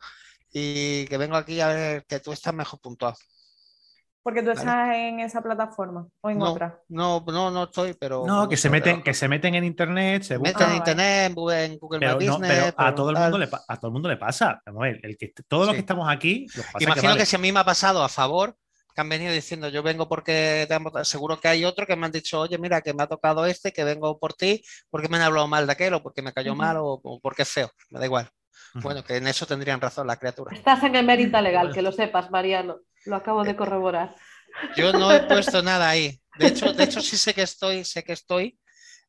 Y 0.51 1.05
que 1.07 1.17
vengo 1.17 1.35
aquí 1.35 1.59
a 1.59 1.67
ver 1.67 2.05
que 2.05 2.19
tú 2.19 2.31
estás 2.31 2.53
mejor 2.53 2.79
puntuado. 2.79 3.17
Porque 4.25 4.41
tú 4.41 4.49
estás 4.49 4.95
en 4.95 5.19
esa 5.19 5.39
plataforma 5.39 6.07
o 6.19 6.29
en 6.31 6.41
otra. 6.41 6.81
No, 6.89 7.23
no, 7.27 7.51
no 7.51 7.65
estoy, 7.65 7.93
pero. 7.93 8.23
No, 8.25 8.49
que 8.49 8.57
se 8.57 8.71
meten, 8.71 9.03
que 9.03 9.13
se 9.13 9.27
meten 9.27 9.53
en 9.53 9.63
internet, 9.63 10.23
se 10.23 10.39
Meten 10.39 10.71
en 10.71 10.77
internet, 10.77 11.31
en 11.37 11.77
Google 11.77 11.99
pero, 11.99 12.15
Business. 12.15 12.73
a 12.75 12.95
todo 12.95 13.11
el 13.11 13.17
mundo 13.17 13.37
le 13.37 13.47
a 13.67 13.77
todo 13.77 13.89
el 13.89 13.93
mundo 13.93 14.09
le 14.09 14.17
pasa. 14.17 14.63
el, 14.65 15.15
que 15.15 15.31
todos 15.47 15.67
los 15.67 15.75
que 15.75 15.81
estamos 15.81 16.09
aquí. 16.09 16.47
Imagino 16.79 17.15
que, 17.15 17.27
si 17.27 17.35
a 17.35 17.39
mí 17.39 17.51
me 17.51 17.59
ha 17.59 17.63
pasado 17.63 18.03
a 18.03 18.09
favor, 18.09 18.57
que 18.95 19.01
han 19.01 19.09
venido 19.09 19.31
diciendo 19.31 19.69
yo 19.69 19.83
vengo 19.83 20.09
porque 20.09 20.67
seguro 21.03 21.39
que 21.39 21.49
hay 21.49 21.63
otro 21.63 21.85
que 21.85 21.95
me 21.95 22.07
han 22.07 22.11
dicho, 22.11 22.39
oye, 22.39 22.57
mira, 22.57 22.81
que 22.81 22.95
me 22.95 23.03
ha 23.03 23.07
tocado 23.07 23.45
este, 23.45 23.71
que 23.71 23.83
vengo 23.83 24.17
por 24.17 24.33
ti, 24.33 24.63
porque 24.89 25.07
me 25.07 25.17
han 25.17 25.23
hablado 25.23 25.47
mal 25.47 25.67
de 25.67 25.73
aquel, 25.73 25.93
o 25.93 26.01
porque 26.01 26.23
me 26.23 26.33
cayó 26.33 26.55
mal, 26.55 26.77
o, 26.77 26.99
o 27.03 27.19
porque 27.19 27.43
es 27.43 27.49
feo, 27.49 27.69
me 27.91 27.99
da 27.99 28.05
igual. 28.07 28.27
Bueno, 28.81 29.03
que 29.03 29.17
en 29.17 29.27
eso 29.27 29.45
tendrían 29.45 29.79
razón 29.79 30.07
la 30.07 30.17
criatura. 30.17 30.55
Estás 30.55 30.83
en 30.83 30.95
emérita 30.95 31.41
legal, 31.41 31.73
que 31.73 31.81
lo 31.81 31.91
sepas, 31.91 32.29
Mariano. 32.29 32.79
Lo 33.05 33.15
acabo 33.15 33.43
de 33.43 33.55
corroborar. 33.55 34.15
Yo 34.75 34.91
no 34.91 35.11
he 35.11 35.21
puesto 35.21 35.61
nada 35.63 35.89
ahí. 35.89 36.19
De 36.37 36.47
hecho, 36.47 36.73
de 36.73 36.83
hecho 36.83 37.01
sí 37.01 37.17
sé 37.17 37.33
que 37.33 37.43
estoy, 37.43 37.85
sé 37.85 38.03
que 38.03 38.13
estoy 38.13 38.59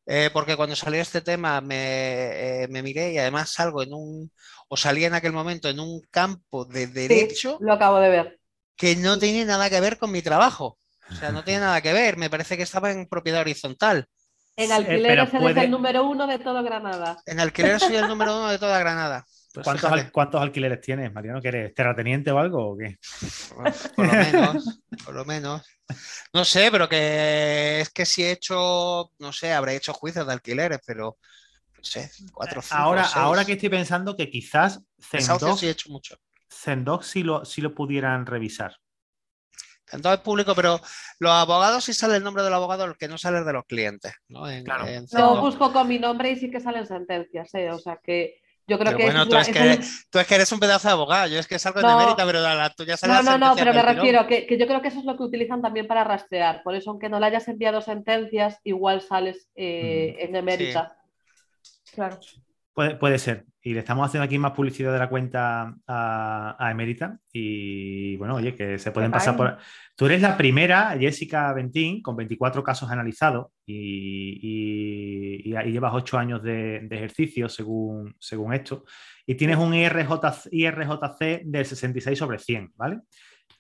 eh, 0.08 0.30
porque 0.32 0.54
cuando 0.54 0.76
salió 0.76 1.02
este 1.02 1.20
tema 1.20 1.60
me, 1.60 2.62
eh, 2.62 2.68
me, 2.68 2.80
miré 2.80 3.12
y 3.12 3.18
además 3.18 3.50
salgo 3.50 3.82
en 3.82 3.92
un, 3.92 4.30
o 4.68 4.76
salí 4.76 5.04
en 5.04 5.14
aquel 5.14 5.32
momento 5.32 5.68
en 5.68 5.80
un 5.80 6.00
campo 6.12 6.64
de 6.64 6.86
derecho. 6.86 7.56
Sí, 7.58 7.64
lo 7.64 7.72
acabo 7.72 7.98
de 7.98 8.10
ver. 8.10 8.40
Que 8.76 8.94
no 8.94 9.18
tiene 9.18 9.44
nada 9.44 9.68
que 9.68 9.80
ver 9.80 9.98
con 9.98 10.12
mi 10.12 10.22
trabajo. 10.22 10.78
O 11.10 11.14
sea, 11.14 11.32
no 11.32 11.42
tiene 11.42 11.60
nada 11.60 11.80
que 11.80 11.92
ver. 11.92 12.16
Me 12.16 12.30
parece 12.30 12.56
que 12.56 12.62
estaba 12.62 12.92
en 12.92 13.08
propiedad 13.08 13.40
horizontal. 13.40 14.06
En 14.54 14.70
alquileres 14.70 15.34
eh, 15.34 15.38
puede... 15.38 15.64
el 15.64 15.70
número 15.70 16.04
uno 16.04 16.26
de 16.28 16.38
toda 16.38 16.62
Granada. 16.62 17.20
En 17.26 17.40
alquileres 17.40 17.82
soy 17.82 17.96
el 17.96 18.06
número 18.06 18.36
uno 18.38 18.48
de 18.48 18.58
toda 18.58 18.78
Granada. 18.78 19.26
Pues 19.57 19.64
¿Cuántos, 19.64 19.90
al, 19.90 20.12
¿Cuántos, 20.12 20.42
alquileres 20.42 20.82
tienes, 20.82 21.11
Mariano? 21.14 21.40
¿Que 21.40 21.48
eres 21.48 21.74
terrateniente 21.74 22.30
o 22.30 22.38
algo 22.38 22.72
o 22.72 22.76
qué? 22.76 22.98
Por 23.96 24.07
lo 24.07 24.12
menos, 24.12 24.80
por 25.02 25.14
lo 25.14 25.24
menos. 25.24 25.62
No 26.34 26.44
sé, 26.44 26.68
pero 26.70 26.86
que 26.86 27.80
es 27.80 27.88
que 27.88 28.04
si 28.04 28.22
he 28.22 28.32
hecho, 28.32 29.12
no 29.18 29.32
sé, 29.32 29.54
habré 29.54 29.74
hecho 29.74 29.94
juicios 29.94 30.26
de 30.26 30.34
alquileres, 30.34 30.80
pero 30.86 31.16
no 31.74 31.82
sé, 31.82 32.11
cuatro, 32.34 32.61
cinco, 32.61 32.74
Ahora, 32.74 33.04
seis. 33.04 33.16
ahora 33.16 33.46
que 33.46 33.52
estoy 33.54 33.70
pensando 33.70 34.14
que 34.14 34.28
quizás 34.28 34.82
Zendoc, 35.00 35.57
sí 35.57 35.68
he 35.68 35.70
hecho 35.70 35.88
mucho. 35.88 36.18
Zendoc 36.52 37.02
sí 37.02 37.22
lo, 37.22 37.46
sí 37.46 37.62
lo 37.62 37.74
pudieran 37.74 38.26
revisar. 38.26 38.76
Zendoc 39.88 40.16
es 40.16 40.20
público, 40.20 40.54
pero 40.54 40.82
los 41.18 41.32
abogados 41.32 41.82
sí 41.82 41.94
sale 41.94 42.16
el 42.16 42.24
nombre 42.24 42.42
del 42.42 42.52
abogado, 42.52 42.84
el 42.84 42.98
que 42.98 43.09
no 43.09 43.16
sale 43.16 43.38
el 43.38 43.46
de 43.46 43.54
los 43.54 43.64
clientes. 43.64 44.12
¿no? 44.28 44.50
En, 44.50 44.64
claro. 44.64 44.86
en 44.86 45.07
lo 45.12 45.40
busco 45.40 45.72
con 45.72 45.88
mi 45.88 45.98
nombre 45.98 46.30
y 46.30 46.36
sí 46.36 46.50
que 46.50 46.61
salen 46.61 46.86
sentencias, 46.86 47.54
¿eh? 47.54 47.70
o 47.70 47.78
sea 47.78 47.98
que 48.04 48.42
yo 48.68 48.78
creo 48.78 48.86
pero 48.92 48.96
que 48.98 49.04
bueno, 49.04 49.22
es 49.22 49.28
tú, 49.28 49.36
es 49.36 49.48
es 49.48 49.54
que, 49.54 49.60
un... 49.60 49.66
eres, 49.66 50.06
tú 50.10 50.18
es 50.18 50.26
que 50.26 50.34
eres 50.34 50.52
un 50.52 50.60
pedazo 50.60 50.88
de 50.88 50.92
abogado, 50.92 51.28
yo 51.28 51.38
es 51.38 51.46
que 51.46 51.58
salgo 51.58 51.80
No. 51.80 51.90
en 51.90 52.00
emérita, 52.00 52.26
pero 52.26 52.40
la 52.40 52.70
tuya 52.70 52.96
sale 52.96 53.12
No, 53.12 53.22
no, 53.22 53.38
no, 53.38 53.54
pero 53.54 53.72
me 53.72 53.82
refiero 53.82 54.26
que, 54.26 54.46
que 54.46 54.58
yo 54.58 54.66
creo 54.66 54.82
que 54.82 54.88
eso 54.88 54.98
es 54.98 55.04
lo 55.04 55.16
que 55.16 55.22
utilizan 55.22 55.62
también 55.62 55.86
para 55.86 56.02
rastrear. 56.04 56.62
Por 56.64 56.74
eso, 56.74 56.90
aunque 56.90 57.08
no 57.08 57.20
le 57.20 57.26
hayas 57.26 57.46
enviado 57.48 57.80
sentencias, 57.80 58.58
igual 58.64 59.00
sales 59.02 59.48
eh, 59.54 60.16
en 60.18 60.34
emérita. 60.34 60.96
Claro. 61.92 62.18
Puede, 62.72 62.96
puede, 62.96 63.18
ser. 63.18 63.46
Y 63.62 63.72
le 63.72 63.78
estamos 63.80 64.06
haciendo 64.06 64.24
aquí 64.24 64.38
más 64.38 64.52
publicidad 64.52 64.92
de 64.92 64.98
la 64.98 65.08
cuenta 65.08 65.74
a, 65.86 66.56
a 66.58 66.70
Emérita. 66.70 67.18
Y 67.32 68.16
bueno, 68.16 68.34
oye, 68.34 68.54
que 68.54 68.78
se 68.78 68.90
pueden 68.90 69.10
pasar 69.10 69.34
por. 69.34 69.56
Tú 69.94 70.04
eres 70.04 70.20
la 70.20 70.36
primera, 70.36 70.94
Jessica 70.98 71.54
Bentín, 71.54 72.02
con 72.02 72.16
24 72.16 72.62
casos 72.62 72.90
analizados 72.90 73.46
y, 73.66 75.42
y, 75.44 75.52
y, 75.52 75.56
y 75.56 75.72
llevas 75.72 75.92
8 75.94 76.18
años 76.18 76.42
de, 76.42 76.80
de, 76.80 76.96
ejercicio 76.96 77.48
según, 77.48 78.14
según 78.18 78.54
esto. 78.54 78.84
Y 79.26 79.34
tienes 79.34 79.56
un 79.58 79.74
IRJ, 79.74 80.08
IRJC 80.52 81.42
del 81.44 81.64
66 81.66 82.18
sobre 82.18 82.38
100, 82.38 82.72
¿vale? 82.76 83.00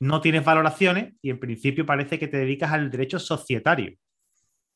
No 0.00 0.20
tienes 0.20 0.44
valoraciones 0.44 1.14
y 1.22 1.30
en 1.30 1.40
principio 1.40 1.84
parece 1.84 2.18
que 2.18 2.28
te 2.28 2.36
dedicas 2.38 2.72
al 2.72 2.90
derecho 2.90 3.18
societario. 3.18 3.94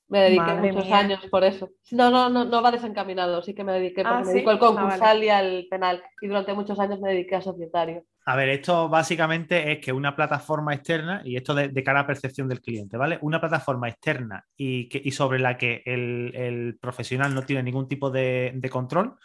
Me 0.09 0.23
dediqué 0.23 0.41
Madre 0.43 0.73
muchos 0.73 0.87
mía. 0.87 0.99
años 0.99 1.21
por 1.31 1.45
eso. 1.45 1.71
No, 1.93 2.11
no, 2.11 2.29
no, 2.29 2.45
no 2.45 2.63
va 2.63 2.73
desencaminado, 2.73 3.43
sí 3.43 3.55
que 3.55 3.63
me 3.63 3.73
dediqué, 3.75 4.03
porque 4.03 4.15
Ah, 4.17 4.19
me 4.21 4.25
¿sí? 4.27 4.33
dedico 4.33 4.51
al 4.51 4.57
Ah, 4.57 4.59
concursal 4.59 5.01
vale. 5.19 5.27
y 5.27 5.29
al 5.29 5.67
penal. 5.71 6.03
Y 6.21 6.27
durante 6.27 6.53
muchos 6.55 6.81
años 6.81 6.99
me 7.01 7.11
dediqué 7.11 7.37
a 7.37 7.41
societario. 7.43 8.05
A 8.31 8.37
ver, 8.37 8.49
esto 8.51 8.89
básicamente 8.89 9.73
es 9.73 9.81
que 9.81 9.93
una 9.93 10.15
plataforma 10.15 10.73
externa, 10.73 11.21
y 11.25 11.35
esto 11.35 11.53
de, 11.53 11.67
de 11.67 11.83
cara 11.83 12.01
a 12.01 12.07
percepción 12.07 12.47
del 12.47 12.61
cliente, 12.61 12.97
¿vale? 12.97 13.19
Una 13.23 13.41
plataforma 13.41 13.89
externa 13.89 14.47
y, 14.57 14.89
que, 14.89 15.03
y 15.05 15.11
sobre 15.11 15.41
la 15.41 15.59
que 15.59 15.83
el, 15.85 16.79
profesional 16.81 17.35
no 17.35 17.43
tiene 17.43 17.65
ningún 17.65 17.89
tipo 17.89 18.09
de, 18.09 18.57
control, 18.71 19.17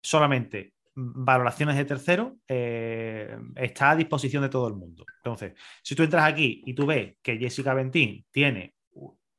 solamente 0.00 0.72
valoraciones 0.94 1.76
de 1.76 1.84
tercero 1.84 2.38
eh, 2.48 3.36
está 3.54 3.90
a 3.90 3.96
disposición 3.96 4.42
de 4.42 4.48
todo 4.48 4.66
el 4.68 4.76
mundo. 4.76 5.04
Entonces, 5.18 5.52
si 5.82 5.94
tú 5.94 6.02
entras 6.02 6.24
aquí 6.24 6.62
y 6.64 6.72
tú 6.72 6.86
ves 6.86 7.16
que 7.22 7.36
Jessica 7.36 7.74
Bentín 7.74 8.24
tiene 8.30 8.76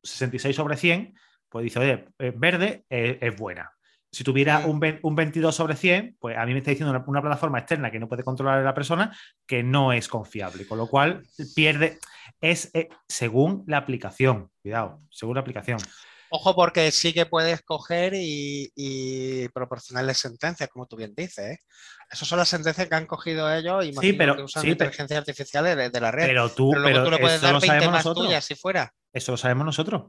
66 0.03 0.55
sobre 0.55 0.77
100, 0.77 1.15
pues 1.49 1.63
dice, 1.63 1.79
oye, 1.79 2.05
verde 2.35 2.85
es 2.89 3.35
buena. 3.35 3.71
Si 4.15 4.23
tuviera 4.23 4.59
un, 4.59 4.79
un, 5.01 5.15
22 5.15 5.53
sobre 5.53 5.75
100, 5.75 6.15
pues 6.21 6.37
a 6.37 6.45
mí 6.45 6.53
me 6.53 6.59
está 6.59 6.71
diciendo 6.71 6.91
una, 6.91 7.03
una, 7.05 7.19
plataforma 7.19 7.59
externa 7.59 7.91
que 7.91 7.99
no 7.99 8.07
puede 8.07 8.23
controlar 8.23 8.59
a 8.59 8.63
la 8.63 8.73
persona 8.73 9.13
que 9.45 9.61
no 9.61 9.91
es 9.91 10.07
confiable, 10.07 10.65
con 10.65 10.77
lo 10.77 10.87
cual 10.87 11.23
pierde, 11.53 11.99
es 12.39 12.71
eh, 12.73 12.87
según 13.09 13.65
la 13.67 13.75
aplicación, 13.75 14.51
cuidado, 14.61 15.01
según 15.09 15.35
la 15.35 15.41
aplicación. 15.41 15.79
Ojo, 16.29 16.55
porque 16.55 16.91
sí 16.91 17.11
que 17.11 17.25
puedes 17.25 17.61
coger 17.63 18.13
y, 18.13 18.71
y 18.73 19.49
proporcionarle 19.49 20.13
sentencias, 20.13 20.69
como 20.69 20.85
tú 20.85 20.95
bien 20.95 21.13
dices. 21.13 21.45
¿eh? 21.45 21.59
Esas 22.09 22.25
son 22.25 22.39
las 22.39 22.47
sentencias 22.47 22.87
que 22.87 22.95
han 22.95 23.07
cogido 23.07 23.53
ellos 23.53 23.85
y 23.85 23.91
sí, 23.91 24.13
pero, 24.13 24.37
que 24.37 24.43
usan 24.43 24.63
sí, 24.63 24.69
inteligencia 24.69 25.17
artificial 25.17 25.65
de, 25.65 25.89
de, 25.89 25.99
la 25.99 26.11
red. 26.11 26.27
Pero 26.27 26.49
tú, 26.51 26.71
pero 26.71 26.85
pero 26.85 27.03
tú 27.03 27.11
le 27.11 27.17
puedes 27.17 27.41
dar 27.41 27.51
lo 27.51 27.59
20 27.59 27.67
sabemos 27.67 27.91
más 27.91 28.05
nosotros. 28.05 28.27
tuyas 28.27 28.45
si 28.45 28.55
fuera. 28.55 28.93
Eso 29.11 29.33
lo 29.33 29.37
sabemos 29.37 29.65
nosotros. 29.65 30.03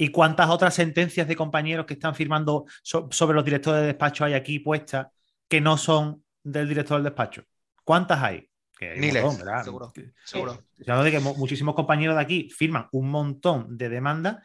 ¿Y 0.00 0.08
cuántas 0.08 0.48
otras 0.48 0.72
sentencias 0.72 1.28
de 1.28 1.36
compañeros 1.36 1.84
que 1.84 1.92
están 1.92 2.14
firmando 2.14 2.64
so 2.82 3.06
sobre 3.10 3.34
los 3.34 3.44
directores 3.44 3.82
de 3.82 3.88
despacho 3.88 4.24
hay 4.24 4.32
aquí 4.32 4.58
puestas 4.58 5.08
que 5.46 5.60
no 5.60 5.76
son 5.76 6.24
del 6.42 6.66
director 6.66 6.96
del 6.96 7.04
despacho? 7.04 7.44
¿Cuántas 7.84 8.22
hay? 8.22 8.48
Que 8.78 8.92
hay 8.92 8.98
Miles, 8.98 9.22
montón, 9.22 9.44
¿verdad? 9.44 9.62
seguro. 9.62 9.92
seguro. 10.24 10.64
Yo 10.78 10.94
hablo 10.94 11.04
de 11.04 11.10
que 11.10 11.20
muchísimos 11.20 11.74
compañeros 11.74 12.16
de 12.16 12.22
aquí 12.22 12.48
firman 12.48 12.88
un 12.92 13.10
montón 13.10 13.76
de 13.76 13.90
demandas 13.90 14.38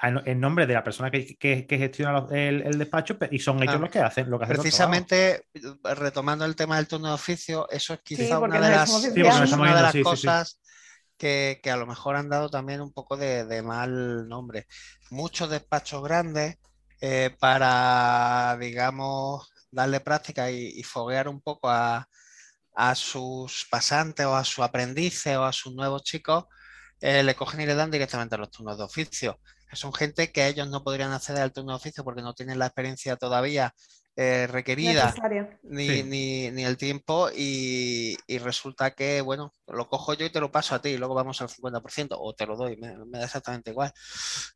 en 0.00 0.38
nombre 0.38 0.68
de 0.68 0.74
la 0.74 0.84
persona 0.84 1.10
que, 1.10 1.36
que, 1.36 1.66
que 1.66 1.76
gestiona 1.76 2.26
el, 2.30 2.62
el, 2.62 2.78
despacho 2.78 3.18
y 3.32 3.40
son 3.40 3.60
ellos 3.64 3.74
ah, 3.74 3.78
los 3.78 3.90
que 3.90 3.98
hacen 3.98 4.30
lo 4.30 4.38
que 4.38 4.44
hacen 4.44 4.56
precisamente 4.58 5.44
retomando 5.82 6.44
el 6.46 6.56
tema 6.56 6.76
del 6.76 6.86
turno 6.86 7.08
de 7.08 7.14
oficio 7.14 7.68
eso 7.68 7.92
es 7.94 8.00
quizá 8.00 8.24
sí, 8.24 8.32
una 8.32 8.60
de 8.60 8.70
las, 8.70 9.02
sí, 9.02 9.20
una 9.20 9.76
de 9.76 9.82
las 9.82 9.92
sí, 9.92 10.02
cosas 10.02 10.60
que, 11.20 11.60
a 11.70 11.76
lo 11.76 11.86
mejor 11.86 12.16
han 12.16 12.28
dado 12.30 12.48
también 12.50 12.80
un 12.80 12.92
poco 12.92 13.16
de, 13.16 13.62
mal 13.62 14.28
nombre. 14.28 14.66
Muchos 15.10 15.50
despachos 15.50 16.02
grandes 16.02 16.56
eh, 17.00 17.30
para 17.38 18.56
digamos 18.60 19.48
darle 19.70 20.00
práctica 20.00 20.50
y, 20.50 20.72
y 20.76 20.82
foguear 20.82 21.28
un 21.28 21.40
poco 21.40 21.68
a, 21.70 22.08
a, 22.74 22.94
sus 22.94 23.66
pasantes 23.70 24.26
o 24.26 24.36
a 24.36 24.44
sus 24.44 24.64
aprendices 24.64 25.36
o 25.36 25.44
a 25.44 25.52
sus 25.52 25.74
nuevos 25.74 26.02
chicos 26.04 26.44
eh, 27.00 27.22
le 27.22 27.34
cogen 27.34 27.60
y 27.60 27.66
le 27.66 27.74
dan 27.74 27.90
directamente 27.90 28.34
a 28.34 28.38
los 28.38 28.50
turnos 28.50 28.78
de 28.78 28.84
oficio. 28.84 29.40
Son 29.72 29.92
gente 29.94 30.32
que 30.32 30.48
ellos 30.48 30.68
no 30.68 30.82
podrían 30.82 31.12
acceder 31.12 31.42
al 31.42 31.52
turno 31.52 31.72
de 31.72 31.76
oficio 31.76 32.04
porque 32.04 32.22
no 32.22 32.34
tienen 32.34 32.58
la 32.58 32.66
experiencia 32.66 33.16
todavía 33.16 33.72
eh, 34.22 34.46
requerida 34.46 35.14
ni, 35.62 35.88
sí. 35.88 36.02
ni, 36.02 36.50
ni, 36.50 36.64
el 36.66 36.76
tiempo 36.76 37.30
y, 37.34 38.18
y, 38.26 38.36
resulta 38.36 38.90
que, 38.90 39.22
bueno, 39.22 39.54
lo 39.66 39.88
cojo 39.88 40.12
yo 40.12 40.26
y 40.26 40.30
te 40.30 40.40
lo 40.40 40.52
paso 40.52 40.74
a 40.74 40.82
ti 40.82 40.90
y 40.90 40.98
luego 40.98 41.14
vamos 41.14 41.40
al 41.40 41.48
50% 41.48 42.08
o 42.18 42.34
te 42.34 42.44
lo 42.44 42.54
doy, 42.54 42.76
me, 42.76 42.98
me, 43.06 43.18
da 43.18 43.24
exactamente 43.24 43.70
igual. 43.70 43.90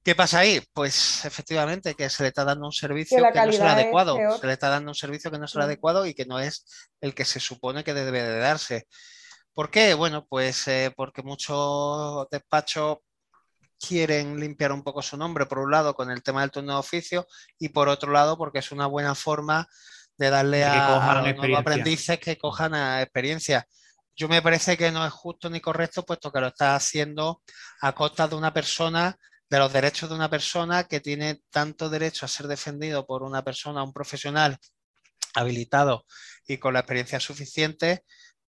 ¿Qué 0.03 0.15
pasa 0.15 0.41
ahí? 0.41 0.61
Pues 0.75 1.25
efectivamente 1.25 1.95
que 1.95 2.11
se 2.11 2.25
le 2.25 2.29
está 2.29 2.45
dando 2.45 2.67
un 2.67 2.73
servicio 2.73 3.17
que, 3.17 3.33
que 3.33 3.39
no 3.39 3.51
es 3.51 3.59
el 3.59 3.67
adecuado, 3.67 4.19
se 4.39 4.47
le 4.47 4.53
está 4.53 4.69
dando 4.69 4.91
un 4.91 4.95
servicio 4.95 5.31
que 5.31 5.39
no 5.39 5.47
es 5.47 5.55
el 5.55 5.62
adecuado 5.62 6.05
y 6.05 6.12
que 6.12 6.27
no 6.27 6.39
es 6.41 6.67
el 7.01 7.15
que 7.15 7.25
se 7.25 7.41
supone 7.41 7.85
que 7.85 7.95
debe 7.95 8.23
de 8.23 8.39
darse. 8.41 8.87
¿Por 9.55 9.71
qué? 9.71 9.95
Bueno, 9.95 10.27
pues 10.29 10.69
eh, 10.69 10.93
porque 10.95 11.23
muchos 11.23 12.27
despachos 12.31 12.99
quieren 13.79 14.39
limpiar 14.39 14.72
un 14.72 14.83
poco 14.83 15.03
su 15.03 15.16
nombre, 15.16 15.47
por 15.47 15.59
un 15.59 15.70
lado, 15.70 15.95
con 15.95 16.11
el 16.11 16.22
tema 16.22 16.41
del 16.41 16.51
turno 16.51 16.75
de 16.75 16.79
oficio, 16.79 17.27
y 17.59 17.70
por 17.70 17.89
otro 17.89 18.12
lado, 18.12 18.37
porque 18.37 18.59
es 18.59 18.72
una 18.72 18.87
buena 18.87 19.14
forma 19.14 19.68
de 20.16 20.31
darle 20.31 20.59
de 20.59 20.64
a, 20.64 21.11
a, 21.11 21.22
los 21.22 21.37
nuevos 21.37 21.59
aprendices 21.59 22.18
que 22.18 22.39
cojan 22.39 22.75
a 22.75 23.03
experiencia. 23.03 23.66
Yo 24.16 24.29
me 24.29 24.43
parece 24.43 24.77
que 24.77 24.93
no 24.93 25.05
es 25.05 25.12
justo 25.12 25.51
ni 25.51 25.61
correcto, 25.61 26.05
puesto 26.05 26.31
que 26.31 26.41
lo 26.41 26.49
está 26.49 26.77
haciendo 26.77 27.43
a 27.81 27.93
costa 27.93 28.29
de 28.29 28.37
una 28.37 28.53
persona, 28.53 29.16
de 29.51 29.59
los 29.59 29.72
derechos 29.72 30.09
de 30.09 30.14
una 30.14 30.31
persona 30.31 30.85
que 30.85 31.01
tiene 31.01 31.43
tanto 31.51 31.91
derecho 31.91 32.25
a 32.25 32.29
ser 32.29 32.47
defendido 32.47 33.07
por 33.07 33.22
una 33.22 33.43
persona, 33.43 33.83
un 33.83 33.93
profesional 33.93 34.59
habilitado 35.35 36.07
y 36.47 36.59
con 36.59 36.75
la 36.75 36.81
experiencia 36.81 37.18
suficiente 37.18 38.05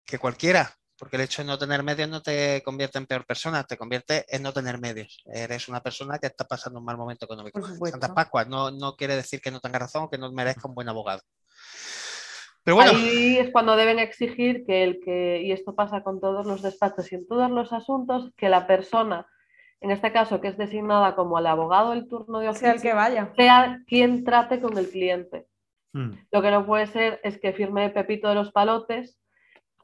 que 0.04 0.18
cualquiera 0.18 0.76
porque 0.98 1.16
el 1.16 1.22
hecho 1.22 1.42
de 1.42 1.48
no 1.48 1.58
tener 1.58 1.82
medios 1.82 2.08
no 2.08 2.22
te 2.22 2.62
convierte 2.62 2.98
en 2.98 3.06
peor 3.06 3.26
persona, 3.26 3.64
te 3.64 3.76
convierte 3.76 4.24
en 4.28 4.42
no 4.42 4.52
tener 4.52 4.78
medios. 4.78 5.22
Eres 5.26 5.68
una 5.68 5.80
persona 5.80 6.18
que 6.18 6.28
está 6.28 6.44
pasando 6.44 6.78
un 6.78 6.84
mal 6.84 6.96
momento 6.96 7.24
económico. 7.24 7.60
Santa 7.62 8.14
Pascua 8.14 8.44
no, 8.44 8.70
no 8.70 8.96
quiere 8.96 9.16
decir 9.16 9.40
que 9.40 9.50
no 9.50 9.60
tenga 9.60 9.78
razón 9.78 10.04
o 10.04 10.10
que 10.10 10.18
no 10.18 10.30
merezca 10.32 10.68
un 10.68 10.74
buen 10.74 10.88
abogado. 10.88 11.20
Pero 12.62 12.76
bueno. 12.76 12.92
Ahí 12.92 13.38
es 13.38 13.50
cuando 13.50 13.76
deben 13.76 13.98
exigir 13.98 14.64
que 14.64 14.84
el 14.84 15.00
que, 15.00 15.42
y 15.42 15.52
esto 15.52 15.74
pasa 15.74 16.02
con 16.02 16.20
todos 16.20 16.46
los 16.46 16.62
despachos 16.62 17.12
y 17.12 17.16
en 17.16 17.26
todos 17.26 17.50
los 17.50 17.72
asuntos, 17.72 18.32
que 18.36 18.48
la 18.48 18.66
persona, 18.66 19.26
en 19.80 19.90
este 19.90 20.12
caso 20.12 20.40
que 20.40 20.48
es 20.48 20.56
designada 20.56 21.14
como 21.14 21.38
el 21.38 21.46
abogado 21.46 21.90
del 21.90 22.08
turno 22.08 22.38
de 22.38 22.48
oficio, 22.48 22.68
sea 22.68 22.74
el 22.76 22.82
que 22.82 22.94
vaya, 22.94 23.32
sea 23.36 23.80
quien 23.86 24.24
trate 24.24 24.60
con 24.60 24.78
el 24.78 24.88
cliente. 24.88 25.46
Hmm. 25.92 26.12
Lo 26.30 26.40
que 26.40 26.50
no 26.50 26.64
puede 26.64 26.86
ser 26.86 27.20
es 27.22 27.38
que 27.38 27.52
firme 27.52 27.90
Pepito 27.90 28.28
de 28.28 28.34
los 28.34 28.50
Palotes 28.50 29.18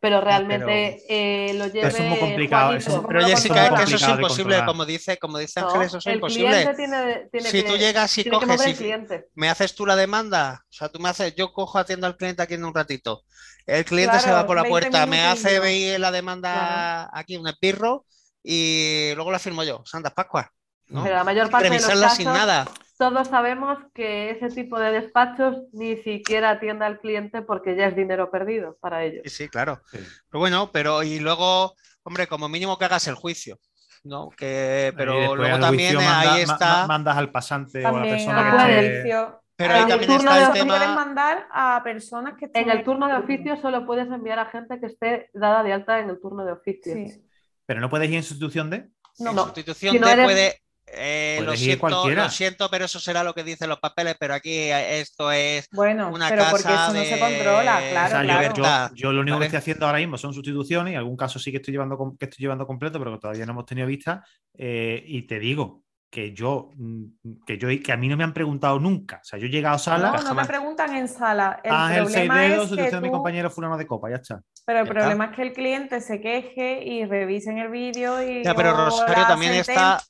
pero 0.00 0.20
realmente 0.22 1.02
pero, 1.06 1.20
eh, 1.20 1.54
lo 1.54 1.66
lleve 1.66 1.88
es 1.88 2.00
muy 2.00 2.18
complicado 2.18 2.72
eso, 2.74 3.04
pero 3.06 3.24
Jessica 3.26 3.66
es 3.66 3.72
que 3.72 3.82
eso 3.82 3.96
es 3.96 4.08
imposible 4.08 4.64
como 4.64 4.86
dice 4.86 5.18
como 5.18 5.38
dice 5.38 5.60
Ángel 5.60 5.78
no, 5.78 5.82
eso 5.84 5.98
es 5.98 6.06
el 6.06 6.14
imposible. 6.14 6.74
tiene, 6.74 7.28
tiene 7.30 7.50
si 7.50 7.62
que, 7.62 7.68
tú 7.68 7.76
llegas 7.76 8.18
y 8.18 8.24
coges 8.24 8.66
y 8.66 8.74
cliente. 8.74 9.28
me 9.34 9.50
haces 9.50 9.74
tú 9.74 9.84
la 9.84 9.96
demanda 9.96 10.64
o 10.68 10.72
sea 10.72 10.88
tú 10.88 10.98
me 10.98 11.10
haces 11.10 11.34
yo 11.36 11.52
cojo 11.52 11.78
atiendo 11.78 12.06
al 12.06 12.16
cliente 12.16 12.42
aquí 12.42 12.54
en 12.54 12.64
un 12.64 12.74
ratito. 12.74 13.22
El 13.66 13.84
cliente 13.84 14.12
claro, 14.12 14.24
se 14.24 14.32
va 14.32 14.46
por 14.46 14.56
la 14.56 14.64
puerta 14.64 15.04
me 15.06 15.20
hace 15.22 15.60
ver 15.60 16.00
la 16.00 16.10
demanda 16.10 16.52
claro. 16.52 17.10
aquí 17.12 17.36
un 17.36 17.46
espirro 17.46 18.06
y 18.42 19.12
luego 19.14 19.30
la 19.30 19.38
firmo 19.38 19.62
yo. 19.62 19.82
Santas 19.84 20.14
Pascuas 20.14 20.46
¿no? 20.88 21.04
pero 21.04 21.14
la 21.14 21.24
mayor 21.24 21.50
parte 21.50 21.68
revisarla 21.68 21.94
de 21.94 22.00
los 22.00 22.04
casos, 22.04 22.16
sin 22.16 22.26
nada 22.26 22.66
todos 23.00 23.26
sabemos 23.28 23.78
que 23.94 24.30
ese 24.30 24.48
tipo 24.50 24.78
de 24.78 24.92
despachos 24.92 25.56
ni 25.72 25.96
siquiera 25.96 26.50
atiende 26.50 26.84
al 26.84 27.00
cliente 27.00 27.40
porque 27.42 27.74
ya 27.74 27.86
es 27.86 27.96
dinero 27.96 28.30
perdido 28.30 28.76
para 28.80 29.02
ellos. 29.02 29.22
Sí, 29.24 29.30
sí, 29.30 29.48
claro. 29.48 29.80
Sí. 29.90 29.98
Pero 30.28 30.38
bueno, 30.38 30.70
pero 30.70 31.02
y 31.02 31.18
luego, 31.18 31.74
hombre, 32.04 32.26
como 32.28 32.48
mínimo 32.48 32.78
que 32.78 32.84
hagas 32.84 33.08
el 33.08 33.14
juicio, 33.14 33.58
¿no? 34.04 34.28
Que, 34.36 34.92
pero 34.96 35.34
luego 35.34 35.58
también 35.58 35.94
juicio 35.94 36.00
eh, 36.00 36.12
manda- 36.12 36.32
ahí 36.34 36.42
está. 36.42 36.66
ma- 36.82 36.86
mandas 36.86 37.16
al 37.16 37.32
pasante 37.32 37.84
o 37.84 37.88
a 37.88 37.92
la 37.92 38.02
persona 38.02 38.40
a 38.62 38.66
que 38.66 38.78
esté- 38.78 39.00
oficio. 39.00 39.42
Pero 39.56 39.74
ahí 39.74 39.80
también 39.88 40.10
turno 40.10 40.30
está 40.30 40.34
de 40.34 40.40
el 40.40 40.48
oficio 40.50 40.64
tema- 40.64 40.76
puedes 40.78 40.94
mandar 40.94 41.46
a 41.52 41.80
personas 41.84 42.34
que 42.38 42.44
estén 42.46 42.62
En 42.62 42.70
el 42.78 42.84
turno 42.84 43.08
de 43.08 43.14
oficio 43.14 43.56
solo 43.60 43.84
puedes 43.86 44.06
enviar 44.10 44.38
a 44.38 44.46
gente 44.46 44.78
que 44.78 44.86
esté 44.86 45.30
dada 45.34 45.62
de 45.62 45.72
alta 45.72 45.98
en 46.00 46.08
el 46.10 46.20
turno 46.20 46.44
de 46.44 46.52
oficio. 46.52 46.94
Sí. 46.94 47.22
Pero 47.66 47.80
no 47.80 47.90
puedes 47.90 48.08
ir 48.10 48.16
en 48.16 48.22
sustitución 48.22 48.70
de. 48.70 48.88
No, 49.18 49.30
en 49.30 49.36
no. 49.36 49.42
sustitución 49.44 49.92
Si 49.92 49.98
no 49.98 50.06
de 50.06 50.12
eres- 50.14 50.24
puede. 50.24 50.60
Eh, 50.92 51.40
lo 51.44 51.56
siento, 51.56 51.80
cualquiera. 51.80 52.24
lo 52.24 52.30
siento, 52.30 52.68
pero 52.70 52.84
eso 52.84 52.98
será 53.00 53.22
lo 53.22 53.34
que 53.34 53.44
dicen 53.44 53.68
los 53.68 53.78
papeles, 53.80 54.16
pero 54.18 54.34
aquí 54.34 54.50
eh, 54.52 55.00
esto 55.00 55.30
es 55.32 55.68
Bueno, 55.72 56.08
una 56.10 56.28
pero 56.28 56.44
porque 56.50 56.68
eso 56.72 56.92
no 56.92 57.04
se 57.04 57.18
controla, 57.18 57.76
O 57.78 57.90
claro, 57.90 58.10
sea, 58.10 58.22
claro. 58.22 58.94
yo, 58.94 59.12
lo 59.12 59.20
único 59.20 59.36
¿vale? 59.36 59.44
que 59.50 59.56
estoy 59.56 59.58
haciendo 59.58 59.86
ahora 59.86 59.98
mismo 59.98 60.18
son 60.18 60.32
sustituciones 60.34 60.92
y 60.92 60.94
en 60.94 60.98
algún 60.98 61.16
caso 61.16 61.38
sí 61.38 61.50
que 61.50 61.58
estoy 61.58 61.72
llevando 61.72 62.16
que 62.18 62.24
estoy 62.26 62.42
llevando 62.42 62.66
completo, 62.66 62.98
pero 62.98 63.12
que 63.12 63.18
todavía 63.20 63.46
no 63.46 63.52
hemos 63.52 63.66
tenido 63.66 63.86
vista. 63.86 64.24
eh, 64.58 65.02
y 65.06 65.22
te 65.26 65.38
digo 65.38 65.82
que 66.10 66.32
yo, 66.32 66.70
mm, 66.74 67.04
que 67.46 67.56
yo 67.56 67.68
que 67.68 67.92
a 67.92 67.96
mí 67.96 68.08
no 68.08 68.16
me 68.16 68.24
han 68.24 68.32
preguntado 68.34 68.80
nunca. 68.80 69.18
O 69.22 69.24
sea, 69.24 69.38
yo 69.38 69.46
he 69.46 69.48
llegado 69.48 69.76
a 69.76 69.78
sala. 69.78 70.08
No, 70.10 70.16
no 70.16 70.22
jamás. 70.22 70.48
preguntan 70.48 70.96
en 70.96 71.06
sala. 71.06 71.60
El 71.62 71.70
seis 71.70 72.00
problema 72.02 72.40
dedos, 72.40 72.50
es 72.50 72.60
que 72.62 72.68
sustitución 72.68 73.02
de 73.02 73.06
mi 73.06 73.12
tú- 73.12 73.16
compañero 73.16 73.48
fulano 73.48 73.76
de 73.78 73.86
copa, 73.86 74.10
ya 74.10 74.16
está. 74.16 74.40
Pero 74.66 74.80
el 74.80 74.86
Ya 74.86 74.92
problema 74.92 75.24
es 75.26 75.36
que 75.36 75.42
el 75.42 75.52
cliente 75.52 76.00
se 76.00 76.20
queje 76.20 76.82
y 76.84 77.04
revisen 77.04 77.58
el 77.58 77.70
vídeo 77.70 78.20
y 78.28 78.42
Ya, 78.42 78.54
pero 78.56 78.72
Rosario 78.76 79.24
también 79.26 79.54
está. 79.54 80.00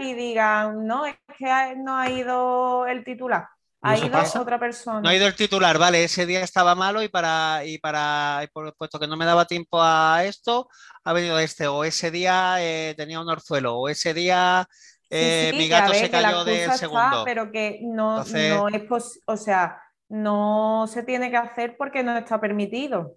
Y 0.00 0.14
digan, 0.14 0.86
no, 0.86 1.06
es 1.06 1.16
que 1.38 1.74
no 1.76 1.96
ha 1.96 2.10
ido 2.10 2.86
el 2.86 3.02
titular, 3.04 3.46
¿Y 3.82 3.88
ha 3.88 3.96
ido 3.98 4.10
pasa? 4.12 4.40
otra 4.40 4.58
persona. 4.58 5.00
No 5.00 5.08
ha 5.08 5.14
ido 5.14 5.26
el 5.26 5.34
titular, 5.34 5.78
vale, 5.78 6.04
ese 6.04 6.26
día 6.26 6.40
estaba 6.42 6.74
malo 6.74 7.02
y 7.02 7.08
para, 7.08 7.62
y 7.64 7.78
para, 7.78 8.40
y 8.44 8.46
por 8.48 8.74
puesto 8.76 8.98
que 9.00 9.06
no 9.06 9.16
me 9.16 9.24
daba 9.24 9.46
tiempo 9.46 9.80
a 9.82 10.22
esto, 10.24 10.68
ha 11.04 11.12
venido 11.12 11.38
este, 11.38 11.66
o 11.66 11.84
ese 11.84 12.10
día 12.10 12.56
eh, 12.60 12.94
tenía 12.96 13.20
un 13.20 13.28
orzuelo, 13.28 13.76
o 13.76 13.88
ese 13.88 14.12
día 14.14 14.66
Sí, 15.10 15.18
eh, 15.20 15.48
sí, 15.52 15.58
mi 15.58 15.68
que 15.68 15.74
a 15.74 15.80
gato 15.80 15.92
ver, 15.92 16.00
se 16.00 16.10
cayó 16.10 16.44
del 16.44 16.54
excusa 16.56 16.74
está, 16.74 16.78
segundo. 16.78 17.24
pero 17.24 17.52
que 17.52 17.78
no, 17.82 18.18
Entonces- 18.18 18.50
no 18.56 18.68
es 18.68 19.20
o 19.26 19.36
sea, 19.36 19.80
no 20.08 20.86
se 20.88 21.02
tiene 21.04 21.30
que 21.30 21.36
hacer 21.36 21.76
porque 21.76 22.02
no 22.02 22.16
está 22.16 22.40
permitido. 22.40 23.16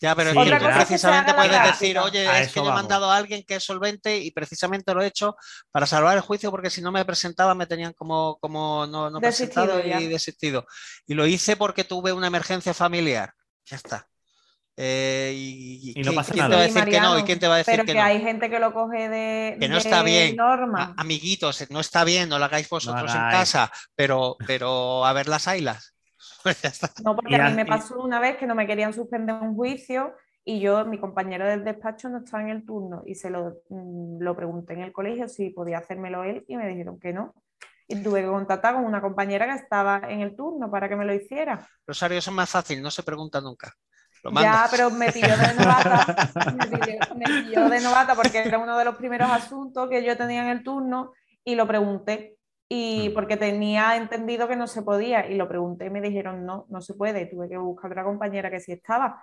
Ya, 0.00 0.14
pero 0.14 0.32
Sí, 0.32 0.38
Otra 0.38 0.56
es 0.56 0.62
que 0.62 0.68
precisamente 0.74 1.32
puedes 1.34 1.62
decir, 1.62 1.98
oye, 1.98 2.28
A 2.28 2.40
es 2.40 2.52
que 2.52 2.60
yo 2.60 2.68
he 2.68 2.72
mandado 2.72 3.10
a 3.10 3.16
alguien 3.16 3.42
que 3.46 3.56
es 3.56 3.64
solvente 3.64 4.18
y 4.18 4.30
precisamente 4.30 4.92
lo 4.92 5.02
he 5.02 5.06
hecho 5.06 5.36
para 5.70 5.86
salvar 5.86 6.16
el 6.16 6.22
juicio 6.22 6.50
porque 6.50 6.68
si 6.70 6.82
no 6.82 6.92
me 6.92 7.04
presentaba 7.04 7.54
me 7.54 7.66
tenían 7.66 7.92
como, 7.94 8.36
como 8.38 8.86
no, 8.86 9.08
no 9.10 9.20
Desistido 9.20 9.64
presentado 9.64 9.88
ya. 9.88 10.00
y 10.00 10.06
desistido. 10.08 10.66
Y 11.06 11.14
lo 11.14 11.26
hice 11.26 11.56
porque 11.56 11.84
tuve 11.84 12.12
una 12.12 12.26
emergencia 12.26 12.74
familiar. 12.74 13.32
Ya 13.64 13.76
está. 13.76 14.06
Eh, 14.78 15.32
y, 15.34 15.92
Y 15.92 16.02
no 16.02 16.10
¿quién- 16.10 16.14
pasa 16.14 16.32
¿quién 16.34 16.42
nada. 16.42 16.50
te 16.50 16.56
va 16.56 16.60
a 16.62 16.66
decir 16.66 16.84
que 16.92 17.00
no? 17.00 17.18
¿Y 17.18 17.22
quién 17.22 17.38
te 17.38 17.48
va 17.48 17.54
a 17.54 17.58
decir 17.58 17.72
Pero 17.72 17.84
que 17.86 17.92
que 17.94 17.98
no? 17.98 18.04
hay 18.04 18.20
gente 18.20 18.50
que 18.50 18.58
lo 18.58 18.74
coge 18.74 19.08
de, 19.08 19.56
Que 19.58 19.68
no 19.68 19.76
de 19.76 19.80
está 19.80 20.02
bien. 20.02 20.36
norma. 20.36 20.94
A- 20.96 21.00
amiguitos, 21.00 21.64
no 21.70 21.80
está 21.80 22.04
bien, 22.04 22.28
no 22.28 22.38
lo 22.38 22.44
hagáis 22.44 22.68
vosotros 22.68 23.10
en 23.14 23.20
casa, 23.30 23.72
pero, 23.94 24.36
pero 24.46 25.06
a 25.06 25.12
ver 25.14 25.28
las 25.28 25.48
ailas. 25.48 25.94
Pues. 26.42 26.80
No, 27.02 27.16
porque 27.16 27.32
Y 27.32 27.40
a 27.40 27.48
mí 27.48 27.56
me 27.56 27.66
pasó 27.66 28.00
una 28.00 28.20
vez 28.20 28.36
que 28.36 28.46
no 28.46 28.54
me 28.54 28.66
querían 28.66 28.92
suspender 28.92 29.34
un 29.34 29.56
juicio 29.56 30.14
y 30.44 30.60
yo, 30.60 30.84
mi 30.84 31.00
compañero 31.00 31.44
del 31.44 31.64
despacho 31.64 32.08
no 32.08 32.18
estaba 32.18 32.44
en 32.44 32.50
el 32.50 32.64
turno 32.64 33.02
y 33.04 33.16
se 33.16 33.30
lo, 33.30 33.62
mm, 33.68 34.22
lo 34.22 34.36
pregunté 34.36 34.74
en 34.74 34.82
el 34.82 34.92
colegio 34.92 35.28
si 35.28 35.50
podía 35.50 35.78
hacérmelo 35.78 36.22
él 36.22 36.44
y 36.46 36.56
me 36.56 36.68
dijeron 36.68 37.00
que 37.00 37.12
no. 37.12 37.34
Y 37.88 37.96
tuve 38.02 38.22
que 38.22 38.28
contactar 38.28 38.74
con 38.74 38.84
una 38.84 39.00
compañera 39.00 39.46
que 39.46 39.60
estaba 39.60 40.02
en 40.08 40.20
el 40.20 40.36
turno 40.36 40.70
para 40.70 40.88
que 40.88 40.94
me 40.94 41.04
lo 41.04 41.12
hiciera. 41.14 41.68
Rosario, 41.84 42.18
eso 42.18 42.30
es 42.30 42.36
más 42.36 42.50
fácil, 42.50 42.80
no 42.80 42.92
se 42.92 43.02
pregunta 43.02 43.40
nunca. 43.40 43.74
Ya, 44.40 44.68
pero 44.70 44.90
me 44.90 45.12
pilló 45.12 45.36
de 45.36 45.54
novata, 45.54 46.30
me 46.56 46.78
pilló, 46.78 46.98
me 47.16 47.24
pilló 47.24 47.68
de 47.68 47.80
novata 47.80 48.14
porque 48.14 48.38
era 48.38 48.58
uno 48.58 48.76
de 48.78 48.84
los 48.84 48.96
primeros 48.96 49.30
asuntos 49.30 49.88
que 49.88 50.04
yo 50.04 50.16
tenía 50.16 50.42
en 50.42 50.48
el 50.48 50.62
turno 50.62 51.12
y 51.44 51.54
lo 51.54 51.66
pregunté. 51.66 52.35
Y 52.68 53.10
porque 53.10 53.36
tenía 53.36 53.96
entendido 53.96 54.48
que 54.48 54.56
no 54.56 54.66
se 54.66 54.82
podía 54.82 55.26
y 55.30 55.36
lo 55.36 55.48
pregunté 55.48 55.86
y 55.86 55.90
me 55.90 56.00
dijeron 56.00 56.44
no, 56.44 56.66
no 56.68 56.80
se 56.80 56.94
puede. 56.94 57.26
Tuve 57.26 57.48
que 57.48 57.56
buscar 57.58 57.90
otra 57.92 58.04
compañera 58.04 58.50
que 58.50 58.60
sí 58.60 58.72
estaba. 58.72 59.22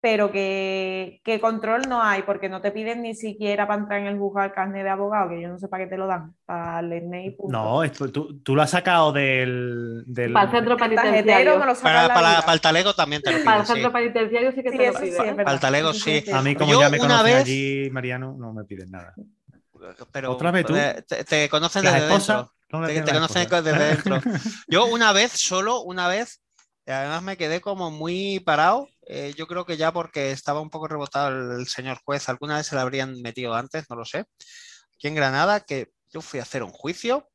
Pero 0.00 0.30
que, 0.30 1.22
que 1.24 1.40
control 1.40 1.82
no 1.88 2.02
hay 2.02 2.22
porque 2.24 2.50
no 2.50 2.60
te 2.60 2.70
piden 2.72 3.00
ni 3.00 3.14
siquiera 3.14 3.66
para 3.66 3.80
entrar 3.80 4.00
en 4.00 4.06
el 4.08 4.18
juzgado 4.18 4.48
el 4.48 4.52
carnet 4.52 4.82
de 4.84 4.90
abogado, 4.90 5.30
que 5.30 5.40
yo 5.40 5.48
no 5.48 5.58
sé 5.58 5.66
para 5.66 5.84
qué 5.84 5.90
te 5.90 5.96
lo 5.96 6.06
dan, 6.06 6.34
para 6.44 6.80
el. 6.80 7.34
No, 7.48 7.82
esto, 7.82 8.12
tú, 8.12 8.38
tú 8.42 8.54
lo 8.54 8.60
has 8.60 8.68
sacado 8.70 9.12
del. 9.12 10.04
del- 10.06 10.34
Para 10.34 10.44
el 10.44 10.50
centro 10.50 10.74
El 10.74 10.78
penitenciario. 10.78 11.58
me 11.58 11.64
lo 11.64 11.74
Para, 11.74 12.08
para, 12.08 12.40
para 12.42 12.52
el 12.52 12.60
talego 12.60 12.92
también 12.92 13.22
te 13.22 13.32
lo 13.32 13.42
Para 13.42 13.60
el 13.60 13.62
piden, 13.62 13.66
sí. 13.66 13.72
centro 13.72 13.92
penitenciario 13.94 14.52
sí 14.52 14.62
que 14.62 14.70
Sí, 14.70 14.76
te 14.76 14.86
lo 14.86 14.92
sí, 14.92 15.04
piden. 15.06 15.28
es 15.28 15.36
verdad. 15.36 15.54
Al 15.54 15.60
talego, 15.60 15.92
sí. 15.94 16.24
A 16.32 16.42
mí, 16.42 16.54
como 16.54 16.72
Yo 16.72 16.80
ya 16.80 16.90
me 16.90 16.98
conocen 16.98 17.24
vez- 17.24 17.42
allí, 17.42 17.88
Mariano, 17.90 18.36
no 18.38 18.52
me 18.52 18.64
piden 18.64 18.90
nada. 18.90 19.14
Pero 20.12 20.32
¿Otra 20.32 20.50
vez 20.50 20.66
tú? 20.66 20.76
eh, 20.76 21.02
Te, 21.08 21.24
te 21.24 21.48
conocen 21.48 21.82
desde 21.82 22.06
dentro. 22.06 22.52
No 22.74 22.80
me 22.80 22.86
Te, 22.88 22.92
piden 22.92 23.04
te 23.06 23.12
las 23.12 23.20
conocen 23.20 23.42
esposas. 23.42 23.64
desde 23.64 23.84
dentro. 23.94 24.20
Yo 24.68 24.86
una 24.86 25.12
vez, 25.12 25.32
solo 25.32 25.80
una 25.82 26.06
vez, 26.08 26.40
y 26.86 26.90
además 26.90 27.22
me 27.22 27.36
quedé 27.36 27.60
como 27.60 27.90
muy 27.90 28.40
parado. 28.40 28.88
eh, 29.06 29.32
yo 29.36 29.46
creo 29.46 29.64
que 29.64 29.76
ya 29.78 29.90
porque 29.92 30.30
estaba 30.32 30.60
un 30.60 30.68
poco 30.70 30.86
rebotado 30.88 31.28
el, 31.28 31.60
el 31.60 31.66
señor 31.68 31.98
juez. 32.04 32.28
Alguna 32.28 32.56
vez 32.58 32.66
se 32.66 32.74
le 32.74 32.82
habrían 32.82 33.20
metido 33.22 33.54
antes, 33.54 33.84
no 33.88 33.96
lo 33.96 34.04
sé. 34.04 34.18
Aquí 34.94 35.08
en 35.08 35.14
Granada, 35.14 35.60
que 35.60 35.92
yo 36.12 36.20
fui 36.20 36.40
a 36.40 36.42
hacer 36.42 36.62
un 36.62 36.70
juicio. 36.72 37.28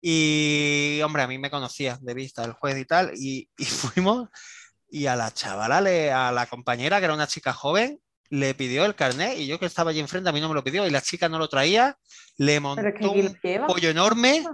Y, 0.00 1.00
hombre, 1.02 1.22
a 1.22 1.26
mí 1.28 1.38
me 1.38 1.50
conocía 1.50 1.98
de 2.00 2.14
vista 2.14 2.44
el 2.44 2.52
juez 2.52 2.76
y 2.78 2.84
tal. 2.84 3.12
Y, 3.16 3.48
y 3.58 3.64
fuimos. 3.64 4.28
Y 4.88 5.06
a 5.06 5.16
la 5.16 5.32
chavala, 5.32 5.80
le- 5.80 6.12
a 6.12 6.30
la 6.32 6.46
compañera, 6.46 6.98
que 6.98 7.06
era 7.06 7.14
una 7.14 7.26
chica 7.26 7.52
joven, 7.52 8.00
le 8.30 8.54
pidió 8.54 8.84
el 8.84 8.94
carnet. 8.94 9.38
Y 9.38 9.46
yo 9.46 9.58
que 9.58 9.66
estaba 9.66 9.90
allí 9.90 10.00
enfrente, 10.00 10.28
a 10.28 10.32
mí 10.32 10.40
no 10.40 10.48
me 10.48 10.54
lo 10.54 10.64
pidió. 10.64 10.86
Y 10.86 10.90
la 10.90 11.00
chica 11.02 11.28
no 11.28 11.38
lo 11.38 11.48
traía. 11.48 11.96
Le 12.36 12.60
montó 12.60 12.82
un 13.20 13.38
pollo 13.66 13.88
enorme 13.90 14.44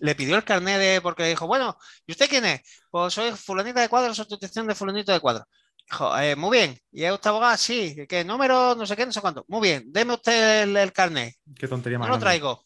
le 0.00 0.14
pidió 0.14 0.36
el 0.36 0.44
carnet 0.44 0.78
de, 0.78 1.00
porque 1.00 1.22
le 1.22 1.30
dijo, 1.30 1.46
bueno, 1.46 1.76
¿y 2.06 2.12
usted 2.12 2.28
quién 2.28 2.44
es? 2.44 2.60
Pues 2.90 3.14
soy 3.14 3.32
fulanita 3.32 3.80
de 3.80 3.88
cuadro, 3.88 4.14
sustitución 4.14 4.66
de 4.66 4.74
fulanito 4.74 5.10
de 5.10 5.20
cuadro. 5.20 5.46
Dijo, 5.88 6.18
"Eh, 6.18 6.36
muy 6.36 6.58
bien, 6.58 6.78
¿y 6.92 7.04
es 7.04 7.12
usted 7.12 7.30
abogado? 7.30 7.56
Sí, 7.56 8.04
¿qué 8.08 8.22
número? 8.24 8.74
No 8.74 8.84
sé 8.84 8.94
qué, 8.94 9.06
no 9.06 9.12
sé 9.12 9.20
cuánto. 9.22 9.44
Muy 9.48 9.62
bien, 9.68 9.84
deme 9.86 10.12
usted 10.14 10.64
el, 10.64 10.76
el 10.76 10.92
carnet. 10.92 11.36
Qué 11.58 11.66
tontería 11.66 11.98
más 11.98 12.08
No 12.08 12.14
lo 12.14 12.18
traigo. 12.20 12.62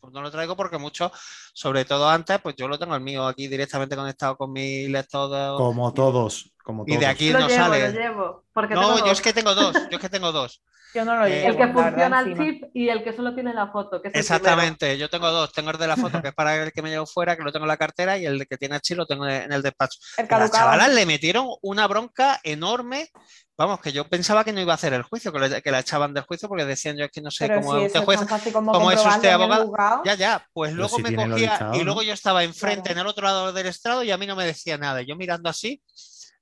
Pues 0.00 0.12
no 0.12 0.20
lo 0.20 0.30
traigo 0.30 0.56
porque 0.56 0.76
mucho, 0.78 1.10
sobre 1.54 1.84
todo 1.84 2.08
antes, 2.08 2.40
pues 2.42 2.56
yo 2.56 2.66
lo 2.68 2.78
tengo 2.78 2.94
el 2.94 3.00
mío 3.02 3.26
aquí 3.26 3.46
directamente 3.48 3.94
conectado 3.96 4.36
con 4.36 4.52
mi 4.52 4.88
lector. 4.88 5.30
de- 5.30 5.56
Como 5.56 5.94
todos. 5.94 6.50
Como 6.66 6.82
Y 6.84 6.96
de 6.96 7.06
aquí 7.06 7.30
Lo 7.30 7.38
no 7.38 7.46
llevo, 7.48 7.62
sale. 7.64 7.92
lo 7.92 7.98
llevo. 8.00 8.44
Porque 8.52 8.74
No, 8.74 8.80
tengo 8.96 9.06
yo 9.06 9.12
es 9.12 9.20
que 9.20 9.32
tengo 9.32 9.54
dos, 9.54 9.72
yo 9.88 9.96
es 9.96 10.00
que 10.00 10.08
tengo 10.08 10.32
dos. 10.32 10.60
Yo 10.94 11.04
no 11.04 11.14
lo 11.16 11.26
Eh, 11.26 11.42
llevo. 11.42 11.48
El 11.48 11.56
que 11.58 11.72
funciona 11.74 12.20
el 12.20 12.36
chip 12.38 12.64
y 12.72 12.88
el 12.88 13.04
que 13.04 13.12
solo 13.12 13.34
tiene 13.34 13.52
la 13.52 13.66
foto. 13.70 14.00
Que 14.00 14.08
Exactamente, 14.14 14.96
yo 14.96 15.10
tengo 15.10 15.30
dos. 15.30 15.52
Tengo 15.52 15.70
el 15.70 15.76
de 15.76 15.86
la 15.88 15.96
foto, 15.96 16.22
que 16.22 16.28
es 16.28 16.34
para 16.34 16.56
el 16.62 16.72
que 16.72 16.80
me 16.80 16.88
llevo 16.88 17.04
fuera, 17.04 17.36
que 17.36 17.42
lo 17.42 17.52
tengo 17.52 17.66
en 17.66 17.68
la 17.68 17.76
cartera, 17.76 18.16
y 18.16 18.24
el 18.24 18.46
que 18.48 18.56
tiene 18.56 18.76
el 18.76 18.80
chip 18.80 18.96
lo 18.96 19.04
tengo 19.06 19.26
en 19.28 19.52
el 19.52 19.60
despacho. 19.62 19.98
El 20.16 20.26
A 20.30 20.38
las 20.38 20.50
chavalas 20.52 20.94
le 20.94 21.04
metieron 21.04 21.48
una 21.60 21.86
bronca 21.86 22.40
enorme. 22.44 23.10
Vamos, 23.58 23.80
que 23.80 23.92
yo 23.92 24.08
pensaba 24.08 24.42
que 24.42 24.54
no 24.54 24.60
iba 24.60 24.72
a 24.72 24.76
hacer 24.76 24.94
el 24.94 25.02
juicio, 25.02 25.32
que, 25.32 25.38
le- 25.40 25.60
que 25.62 25.70
la 25.70 25.80
echaban 25.80 26.14
del 26.14 26.24
juicio 26.24 26.48
porque 26.48 26.64
decían 26.64 26.96
yo 26.96 27.04
es 27.04 27.10
que 27.10 27.20
no 27.20 27.30
sé 27.30 27.46
Pero 27.48 27.60
cómo 27.60 27.72
si 27.78 27.80
es 27.84 27.86
usted 27.88 28.04
juez. 28.04 28.20
como 28.52 28.72
¿cómo 28.72 28.90
es 28.90 29.04
usted 29.04 29.28
abogado? 29.30 30.02
Ya, 30.04 30.14
ya, 30.14 30.46
pues 30.54 30.70
Pero 30.70 30.76
luego 30.78 30.96
si 30.96 31.02
me 31.02 31.14
cogía 31.14 31.70
y 31.74 31.82
luego 31.82 32.02
yo 32.04 32.14
estaba 32.14 32.42
enfrente 32.42 32.82
Claro. 32.84 33.00
en 33.00 33.04
el 33.04 33.06
otro 33.10 33.24
lado 33.26 33.52
del 33.52 33.66
estrado 33.66 34.02
y 34.02 34.10
a 34.12 34.16
mí 34.16 34.26
no 34.26 34.36
me 34.36 34.46
decía 34.46 34.78
nada. 34.78 35.02
Yo 35.02 35.16
mirando 35.16 35.50
así, 35.50 35.82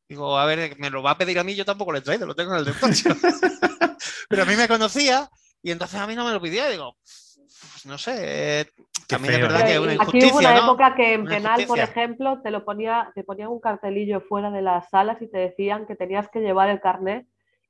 digo, 0.08 0.38
a 0.38 0.46
ver, 0.46 0.76
me 0.78 0.90
lo 0.90 1.02
va 1.02 1.12
a 1.12 1.18
pedir 1.18 1.38
a 1.38 1.44
mí, 1.44 1.54
yo 1.54 1.64
tampoco 1.64 1.92
le 1.92 1.98
he 2.00 2.02
traído, 2.02 2.26
lo 2.26 2.34
tengo 2.34 2.52
en 2.52 2.58
el 2.60 2.64
despacho. 2.64 3.10
Pero 4.28 4.42
a 4.42 4.46
mí 4.46 4.54
me 4.56 4.68
conocía 4.68 5.28
y 5.62 5.70
entonces 5.70 5.98
a 6.00 6.06
mí 6.06 6.14
no 6.14 6.24
me 6.24 6.32
lo 6.32 6.40
pidió. 6.40 6.68
Digo, 6.68 6.96
pues 7.04 7.86
no 7.86 7.98
sé, 7.98 8.68
también 9.06 9.34
es 9.34 9.40
verdad 9.42 9.64
que 9.66 9.72
es 9.74 9.78
una 9.78 9.92
Aquí 9.92 10.02
hubo 10.02 10.10
injusticia, 10.10 10.38
una 10.38 10.54
¿no? 10.54 10.64
época 10.64 10.94
que 10.94 11.14
en 11.14 11.20
Una 11.22 11.30
penal, 11.30 11.52
por 11.66 11.78
injusticia. 11.78 11.84
ejemplo, 11.84 12.40
te 12.42 12.50
lo 12.50 12.64
ponía, 12.64 13.12
te 13.14 13.24
ponían 13.24 13.48
un 13.48 13.60
cartelillo 13.60 14.20
fuera 14.22 14.50
de 14.50 14.62
las 14.62 14.88
salas 14.90 15.20
y 15.22 15.30
te 15.30 15.38
decían 15.38 15.86
que 15.86 15.94
tenías 15.96 16.28
que 16.28 16.40
llevar 16.40 16.68
el 16.70 16.80
carnet 16.80 17.26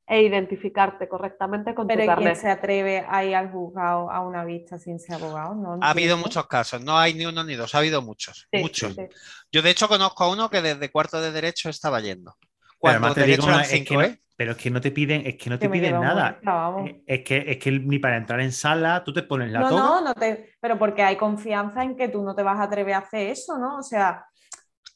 e 0.07 0.22
identificarte 0.22 1.09
correctamente 1.09 1.74
con 1.74 1.86
Pero 1.86 2.00
tu 2.00 2.05
¿y 2.05 2.07
quién 2.07 2.16
carnet. 2.16 2.36
se 2.36 2.50
atreve 2.50 3.07
a 3.09 3.24
ir 3.24 3.34
al 3.34 3.50
juzgado 3.50 4.11
a 4.11 4.20
una 4.20 4.44
vista 4.44 4.78
sin 4.78 4.98
ser 5.00 5.16
abogado? 5.16 5.55
No 5.55 5.78
Ha 5.80 5.90
habido 5.90 6.16
muchos 6.18 6.46
casos, 6.46 6.82
no 6.84 6.98
hay 6.98 7.14
ni 7.14 7.24
uno 7.26 7.42
ni 7.44 7.55
dos, 7.55 7.74
ha 7.74 7.78
habido 7.78 8.02
muchos, 8.02 8.46
Sí, 8.52 8.61
muchos. 8.61 8.94
Sí. 8.94 9.07
Yo 9.50 9.62
de 9.62 9.70
hecho 9.70 9.88
conozco 9.88 10.24
a 10.24 10.30
uno 10.30 10.50
que 10.50 10.61
desde 10.61 10.90
cuarto 10.90 11.20
de 11.20 11.32
derecho 11.32 11.68
estaba 11.70 12.00
yendo. 12.00 12.36
Pero 12.40 12.76
Cuando 12.78 12.98
además 12.98 13.14
te 13.14 13.20
derecho 13.20 13.42
digo 13.42 13.55
una- 13.55 13.62
es 13.62 13.68
que 13.70 13.76
cinco, 13.78 13.94
no- 13.94 14.02
¿eh? 14.02 14.20
Pero 14.36 14.50
es 14.50 14.57
que 14.59 14.68
no 14.68 14.80
te 14.80 14.90
piden, 14.90 15.24
es 15.28 15.36
que 15.36 15.48
no 15.48 15.59
te 15.61 15.66
Que 15.68 15.72
piden 15.72 16.00
nada. 16.00 16.40
Eh, 16.84 17.02
Es 17.07 17.20
que, 17.22 17.44
es 17.52 17.57
que 17.59 17.70
ni 17.70 18.00
para 18.00 18.16
entrar 18.16 18.40
en 18.40 18.50
sala 18.50 19.05
tú 19.05 19.12
te 19.12 19.22
pones 19.22 19.50
la 19.52 19.61
No, 19.61 19.68
toga. 19.68 19.80
no, 19.82 20.00
no 20.00 20.14
te, 20.14 20.57
pero 20.61 20.76
porque 20.76 21.02
hay 21.05 21.14
confianza 21.16 21.84
en 21.84 21.96
que 21.96 22.09
tú 22.09 22.24
no 22.24 22.34
te 22.34 22.42
vas 22.42 22.59
a 22.59 22.64
atrever 22.64 22.94
a 22.94 22.98
hacer 22.98 23.28
eso, 23.28 23.57
¿no? 23.59 23.76
O 23.78 23.82
sea, 23.84 24.26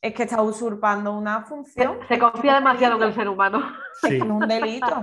es 0.00 0.14
que 0.14 0.22
estás 0.22 0.40
usurpando 0.40 1.12
una 1.12 1.42
función, 1.44 1.98
Se 2.08 2.18
confía 2.18 2.54
demasiado 2.54 2.96
en 2.96 3.02
el 3.08 3.14
ser 3.14 3.28
humano. 3.28 3.62
Sí. 4.00 4.16
es 4.16 4.22
un 4.22 4.40
delito. 4.46 5.02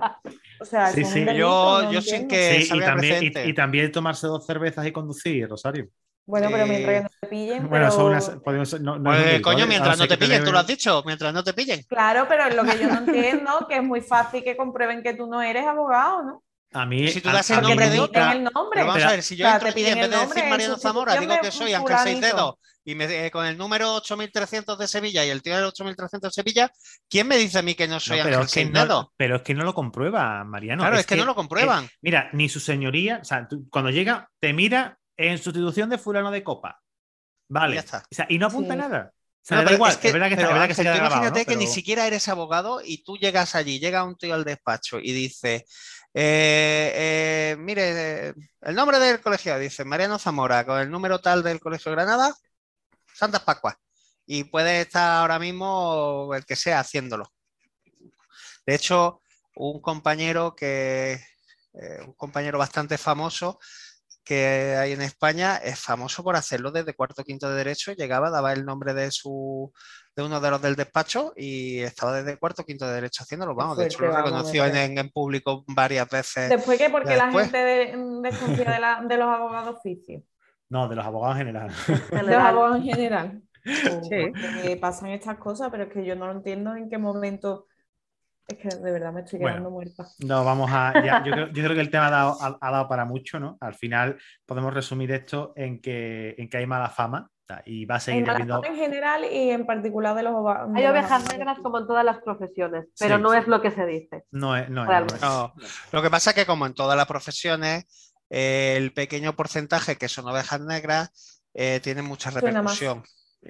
O 0.61 0.65
sea, 0.65 0.87
Sí, 0.87 1.01
es 1.01 1.07
un 1.07 1.13
sí. 1.13 1.19
delito, 1.25 1.37
Yo- 1.37 1.81
no 1.83 1.91
yo 1.91 2.01
sin 2.01 2.15
entiendo. 2.21 2.35
que- 2.35 2.61
Sí, 2.61 2.73
y 2.73 2.79
también, 2.79 2.95
y- 3.15 3.17
precedente. 3.29 3.47
y 3.49 3.53
también 3.53 3.91
tomarse 3.91 4.27
dos 4.27 4.45
cervezas 4.45 4.85
y 4.87 4.91
conducir, 4.91 5.49
Rosario. 5.49 5.87
Bueno, 6.27 6.47
pero 6.49 6.63
Eh, 6.63 6.67
mientras 6.69 6.95
que 6.95 7.03
no 7.03 7.09
te 7.21 7.27
pillen. 7.27 7.69
Bueno, 7.69 7.85
pero- 7.85 7.91
son 7.91 8.05
unas. 8.07 8.29
podemos- 8.43 8.81
no- 8.81 8.97
no 8.97 9.13
es 9.13 9.21
Pues, 9.23 9.41
coño, 9.41 9.57
¿vale? 9.57 9.67
mientras 9.67 9.99
no 9.99 10.07
te 10.07 10.17
pillen, 10.17 10.43
tú 10.43 10.51
lo 10.51 10.57
has 10.59 10.65
dicho, 10.67 11.03
mientras 11.05 11.31
no 11.33 11.43
te 11.43 11.53
pillen. 11.53 11.83
Claro, 11.83 12.25
pero 12.27 12.49
lo 12.49 12.63
que 12.63 12.79
yo 12.79 12.87
no 12.87 12.97
entiendo 12.99 13.65
que 13.69 13.75
es 13.77 13.83
muy 13.83 14.01
fácil 14.01 14.43
que 14.43 14.57
comprueben 14.57 15.03
que 15.03 15.13
tú 15.13 15.27
no 15.27 15.41
eres 15.41 15.67
abogado, 15.67 16.23
¿no? 16.23 16.43
A 16.75 16.85
mí. 16.85 17.07
Si 17.07 17.21
tú 17.21 17.29
das 17.29 17.49
el 17.49 17.61
nombre 17.61 17.89
de 17.89 17.99
otra. 17.99 18.33
el 18.33 18.43
nombre. 18.43 18.69
Pero 18.73 18.85
vamos 18.87 18.95
Pero- 18.97 19.07
a 19.07 19.11
ver, 19.11 19.23
si 19.23 19.35
yo 19.35 19.45
o 19.45 19.47
sea, 19.47 19.53
entro 19.55 19.69
aquí 19.69 19.79
en 19.85 19.95
vez 19.95 20.03
el 20.05 20.11
de 20.11 20.17
nombre 20.17 20.35
decir 20.35 20.49
Mariano 20.49 20.77
Zamora, 20.77 21.15
digo 21.19 21.35
que 21.41 21.51
soy 21.51 21.73
Ángel 21.73 21.87
fulanito. 21.97 22.21
Seicedo 22.21 22.59
y 22.83 22.95
me, 22.95 23.25
eh, 23.25 23.31
con 23.31 23.45
el 23.45 23.57
número 23.57 23.93
8300 23.95 24.77
de 24.77 24.87
Sevilla 24.87 25.25
y 25.25 25.29
el 25.29 25.41
tío 25.41 25.55
del 25.55 25.65
8300 25.65 26.29
de 26.31 26.33
Sevilla, 26.33 26.71
¿quién 27.09 27.27
me 27.27 27.37
dice 27.37 27.59
a 27.59 27.61
mí 27.61 27.75
que 27.75 27.87
no 27.87 27.99
soy 27.99 28.17
No, 28.19 28.23
pero, 28.25 28.35
Ángel 28.41 28.45
es 28.67 28.71
que 28.73 28.85
no, 28.85 29.13
pero 29.17 29.35
es 29.37 29.41
que 29.41 29.53
no 29.55 29.63
lo 29.63 29.73
comprueba, 29.73 30.43
Mariano. 30.43 30.83
claro, 30.83 30.97
es, 30.97 31.05
que, 31.05 31.15
no 31.15 31.25
lo 31.25 31.33
comprueban. 31.33 31.89
mira, 32.01 32.29
ni 32.33 32.49
su 32.49 32.59
señoría, 32.59 33.19
o 33.21 33.25
sea, 33.25 33.47
tú- 33.47 33.67
cuando 33.71 33.89
llega, 33.89 34.29
te 34.39 34.53
mira 34.53 34.99
en 35.17 35.37
sustitución 35.37 35.89
de 35.89 35.97
fulano 35.97 36.29
de 36.29 36.43
copa. 36.43 36.79
Vale. 37.47 37.73
Y 37.73 37.75
ya 37.75 37.79
está. 37.81 37.97
O 37.99 38.15
sea, 38.15 38.25
y 38.29 38.37
no 38.37 38.47
apunta 38.47 38.73
Sí. 38.73 38.79
nada. 38.79 39.11
O 39.13 39.47
sea, 39.47 39.57
No, 39.59 39.63
pero 39.63 39.75
igual. 39.75 39.91
es, 39.91 39.97
que, 39.97 40.07
es 40.07 40.13
verdad 40.13 40.27
que, 40.27 40.33
está- 40.33 40.41
pero, 40.43 40.49
es 40.49 40.53
verdad 40.55 40.67
que 40.67 40.73
se 40.75 40.83
grabado, 40.83 41.05
imagínate 41.05 41.39
¿no? 41.39 41.45
que 41.45 41.55
ni 41.55 41.67
siquiera 41.67 42.07
eres 42.07 42.27
abogado 42.27 42.81
y 42.83 43.03
tú 43.03 43.15
llegas 43.17 43.53
allí, 43.55 43.79
llega 43.79 44.03
un 44.03 44.17
tío 44.17 44.33
al 44.33 44.43
despacho 44.43 44.97
y 44.99 45.13
dice, 45.13 45.65
eh, 46.17 46.93
eh, 46.95 47.55
mire, 47.59 48.33
el 48.61 48.73
nombre 48.73 48.99
del 48.99 49.19
colegio, 49.19 49.59
dice 49.59 49.83
Mariano 49.83 50.17
Zamora, 50.17 50.65
con 50.65 50.79
el 50.79 50.89
número 50.89 51.19
tal 51.19 51.43
del 51.43 51.59
Colegio 51.59 51.89
de 51.91 51.97
Granada, 51.97 52.33
Santas 53.13 53.41
Pascuas. 53.41 53.75
Y 54.25 54.45
puede 54.45 54.81
estar 54.81 55.17
ahora 55.19 55.39
mismo 55.39 56.31
el 56.33 56.45
que 56.45 56.55
sea 56.55 56.79
haciéndolo. 56.79 57.33
De 58.65 58.75
hecho, 58.75 59.21
un 59.55 59.81
compañero 59.81 60.55
que, 60.55 61.21
eh, 61.73 61.99
un 62.05 62.13
compañero 62.13 62.57
bastante 62.59 62.97
famoso 62.97 63.59
que 64.25 64.75
hay 64.77 64.91
en 64.93 65.01
España 65.01 65.57
es 65.57 65.79
famoso 65.79 66.23
por 66.23 66.35
hacerlo 66.35 66.71
desde 66.71 66.93
cuarto 66.95 67.21
o 67.21 67.25
quinto 67.25 67.47
de 67.49 67.55
derecho. 67.55 67.93
Llegaba, 67.93 68.29
daba 68.31 68.51
el 68.51 68.65
nombre 68.65 68.93
de 68.93 69.11
su 69.11 69.71
de 70.15 70.23
uno 70.23 70.39
de 70.39 70.49
los 70.49 70.61
del 70.61 70.75
despacho 70.75 71.33
y 71.35 71.79
estaba 71.79 72.13
desde 72.21 72.37
cuarto 72.37 72.61
o 72.63 72.65
quinto 72.65 72.87
de 72.87 72.93
derecho 72.95 73.23
haciéndolo. 73.23 73.53
Vamos, 73.53 73.77
de 73.77 73.85
hecho 73.85 74.01
lo 74.01 74.15
reconoció 74.15 74.65
en, 74.65 74.97
en 74.97 75.09
público 75.11 75.63
varias 75.67 76.09
veces. 76.09 76.49
Después 76.49 76.77
que 76.79 76.89
porque 76.89 77.15
la 77.15 77.25
Después. 77.25 77.51
gente 77.51 77.57
de- 77.63 77.95
desconfía 78.21 78.71
de, 78.71 78.79
la- 78.79 79.01
de 79.07 79.17
los 79.17 79.27
abogados 79.27 79.75
oficios, 79.77 80.23
No, 80.69 80.87
de 80.89 80.95
los 80.95 81.05
abogados 81.05 81.35
en 81.35 81.45
general. 81.47 81.71
de 82.11 82.23
los 82.23 82.35
abogados 82.35 82.77
en 82.77 82.83
general. 82.83 83.41
Sí. 83.65 84.75
Pasan 84.79 85.09
estas 85.09 85.37
cosas, 85.37 85.69
pero 85.71 85.83
es 85.83 85.89
que 85.93 86.05
yo 86.05 86.15
no 86.15 86.27
lo 86.27 86.31
entiendo 86.33 86.75
en 86.75 86.89
qué 86.89 86.97
momento. 86.97 87.67
Es 88.47 88.57
que 88.57 88.67
de 88.69 88.91
verdad 88.91 89.11
me 89.11 89.21
estoy 89.21 89.39
Bueno. 89.39 89.55
quedando 89.55 89.71
muerta. 89.71 90.05
No, 90.19 90.43
vamos 90.45 90.69
a. 90.71 90.93
ya, 91.03 91.23
yo, 91.25 91.31
creo, 91.31 91.47
yo 91.47 91.63
creo 91.63 91.73
que 91.75 91.81
el 91.81 91.89
tema 91.89 92.07
ha 92.07 92.11
dado, 92.11 92.37
ha- 92.41 92.57
ha 92.61 92.71
dado 92.71 92.87
para 92.87 93.05
mucho, 93.05 93.39
¿no? 93.39 93.57
Al 93.59 93.73
final 93.73 94.17
podemos 94.45 94.73
resumir 94.73 95.11
esto 95.11 95.53
en 95.55 95.81
que, 95.81 96.35
en 96.37 96.47
que 96.49 96.57
hay 96.57 96.67
mala 96.67 96.89
fama 96.89 97.29
y 97.65 97.85
va 97.85 97.95
a 97.95 97.97
En 97.97 98.01
seguir 98.01 98.29
habiendo. 98.29 98.63
en 98.63 98.75
general 98.75 99.23
y 99.25 99.49
en 99.51 99.65
particular 99.65 100.15
de 100.15 100.23
los 100.23 100.33
Hay 100.75 100.85
ovejas 100.85 101.27
negras 101.31 101.57
como 101.61 101.79
en 101.79 101.87
todas 101.87 102.03
las 102.05 102.19
profesiones, 102.19 102.85
pero 102.99 103.17
Sí, 103.17 103.21
no 103.23 103.31
sí. 103.31 103.37
es 103.39 103.47
lo 103.47 103.61
que 103.61 103.71
se 103.71 103.85
dice. 103.85 104.25
No 104.31 104.55
es, 104.55 104.69
no 104.69 104.83
es, 104.83 104.89
no 104.89 105.15
es. 105.15 105.21
No. 105.21 105.53
Lo 105.91 106.01
que 106.01 106.09
pasa 106.09 106.31
es 106.31 106.35
que 106.35 106.45
como 106.45 106.65
en 106.67 106.73
todas 106.73 106.95
las 106.97 107.05
profesiones, 107.07 107.85
eh, 108.29 108.75
el 108.77 108.93
pequeño 108.93 109.35
porcentaje 109.35 109.95
que 109.95 110.07
son 110.07 110.27
ovejas 110.27 110.59
negras 110.61 111.41
eh, 111.53 111.79
tiene 111.83 112.01
mucha 112.03 112.31
Suena 112.31 112.61
más. 112.61 112.79
repercusión. 112.79 113.03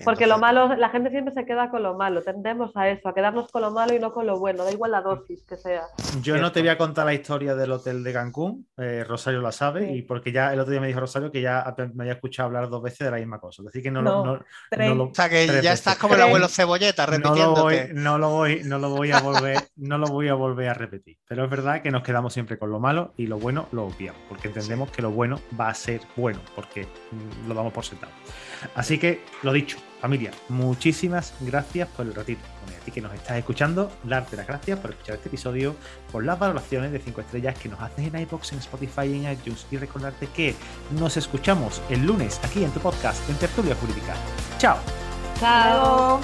Porque 0.04 0.28
lo 0.28 0.38
malo, 0.38 0.76
la 0.76 0.90
gente 0.90 1.10
siempre 1.10 1.34
se 1.34 1.46
queda 1.46 1.70
con 1.70 1.82
lo 1.84 1.94
malo, 1.96 2.22
tendemos 2.22 2.76
a 2.76 2.90
eso, 2.90 3.08
a 3.08 3.14
quedarnos 3.14 3.50
con 3.52 3.62
lo 3.62 3.72
malo 3.72 3.94
y 3.94 4.00
no 4.00 4.12
con 4.12 4.26
lo 4.28 4.38
bueno, 4.40 4.64
da 4.66 4.72
igual 4.72 4.92
la 4.92 5.02
dosis 5.02 5.44
que 5.46 5.56
sea. 5.56 5.84
Yo 6.22 6.38
no 6.38 6.52
te 6.52 6.60
voy 6.60 6.70
a 6.70 6.78
contar 6.78 7.06
la 7.06 7.14
historia 7.14 7.56
del 7.56 7.72
hotel 7.72 8.04
de 8.04 8.12
Cancún, 8.12 8.68
eh, 8.78 9.04
Rosario 9.08 9.42
la 9.42 9.52
sabe, 9.52 9.88
Sí. 9.88 9.94
y 9.94 10.02
porque 10.02 10.32
ya 10.32 10.52
el 10.54 10.60
otro 10.60 10.72
día 10.72 10.82
me 10.82 10.88
dijo 10.88 11.00
Rosario 11.00 11.32
que 11.32 11.42
ya 11.42 11.74
me 11.94 12.04
había 12.04 12.14
escuchado 12.14 12.48
hablar 12.48 12.70
dos 12.70 12.82
veces 12.84 13.00
de 13.06 13.12
la 13.12 13.18
misma 13.18 13.40
cosa. 13.40 13.62
Es 13.62 13.68
decir, 13.68 13.84
que 13.84 13.92
no, 13.92 14.02
lo- 14.02 14.12
No, 14.26 14.26
no- 14.38 14.44
Tres. 14.70 14.90
no 14.90 14.96
lo, 14.96 15.04
O 15.06 15.14
sea 15.16 15.30
que 15.30 15.46
ya 15.48 15.54
veces. 15.54 15.72
estás 15.72 15.98
como 15.98 16.16
el 16.16 16.22
abuelo 16.22 16.48
cebolleta 16.48 17.06
no 17.06 17.12
lo 17.36 17.52
voy, 17.52 17.76
repitiéndote. 17.76 17.94
no 17.94 18.18
lo 18.18 18.30
voy, 18.32 18.62
no 18.66 18.80
lo 18.80 18.90
voy 18.90 19.12
a 19.12 19.20
volver, 19.22 19.60
no 19.78 19.98
lo 19.98 20.08
voy 20.08 20.28
a 20.28 20.34
volver 20.34 20.70
a 20.70 20.74
repetir. 20.74 21.18
Pero 21.28 21.44
es 21.46 21.50
verdad 21.50 21.82
que 21.82 21.92
nos 21.92 22.04
quedamos 22.04 22.34
siempre 22.34 22.58
con 22.58 22.70
lo 22.72 22.80
malo 22.80 23.14
y 23.18 23.28
lo 23.28 23.38
bueno 23.38 23.68
lo 23.72 23.86
obviamos, 23.86 24.22
porque 24.28 24.48
entendemos 24.50 24.92
que 24.92 25.02
lo 25.02 25.12
bueno 25.12 25.40
va 25.60 25.70
a 25.70 25.74
ser 25.74 26.02
bueno, 26.16 26.40
porque 26.56 26.88
lo 27.48 27.54
damos 27.54 27.72
por 27.72 27.86
sentado. 27.86 28.12
Así 28.74 28.98
que, 28.98 29.24
lo 29.44 29.54
dicho, 29.54 29.78
familia, 30.02 30.32
muchísimas 30.50 31.34
gracias 31.42 31.88
por 31.90 32.06
el 32.06 32.14
ratito. 32.14 32.42
Bueno, 32.64 32.80
a 32.82 32.86
ti 32.86 32.92
que 32.92 33.02
nos 33.02 33.14
estás 33.14 33.38
escuchando, 33.38 33.92
darte 34.04 34.36
las 34.36 34.48
gracias 34.48 34.80
por 34.80 34.92
escuchar 34.92 35.16
este 35.16 35.30
episodio, 35.30 35.76
por 36.12 36.24
las 36.24 36.38
valoraciones 36.38 36.92
de 36.92 37.00
5 37.00 37.22
estrellas 37.22 37.58
que 37.58 37.70
nos 37.70 37.82
haces 37.82 38.08
en 38.08 38.20
iBox, 38.20 38.54
en 38.54 38.60
Spotify 38.60 39.06
y 39.06 39.26
en 39.26 39.32
iTunes. 39.32 39.66
Y 39.72 39.78
recordarte 39.78 40.28
que 40.28 40.56
nos 40.92 41.18
escuchamos 41.18 41.82
el 41.90 42.06
lunes 42.06 42.40
aquí 42.44 42.64
en 42.64 42.72
tu 42.72 42.80
podcast 42.80 43.28
en 43.30 43.36
Tertulia 43.38 43.76
Jurídica. 43.76 44.16
¡Chao! 44.58 44.78
Chao. 45.40 46.22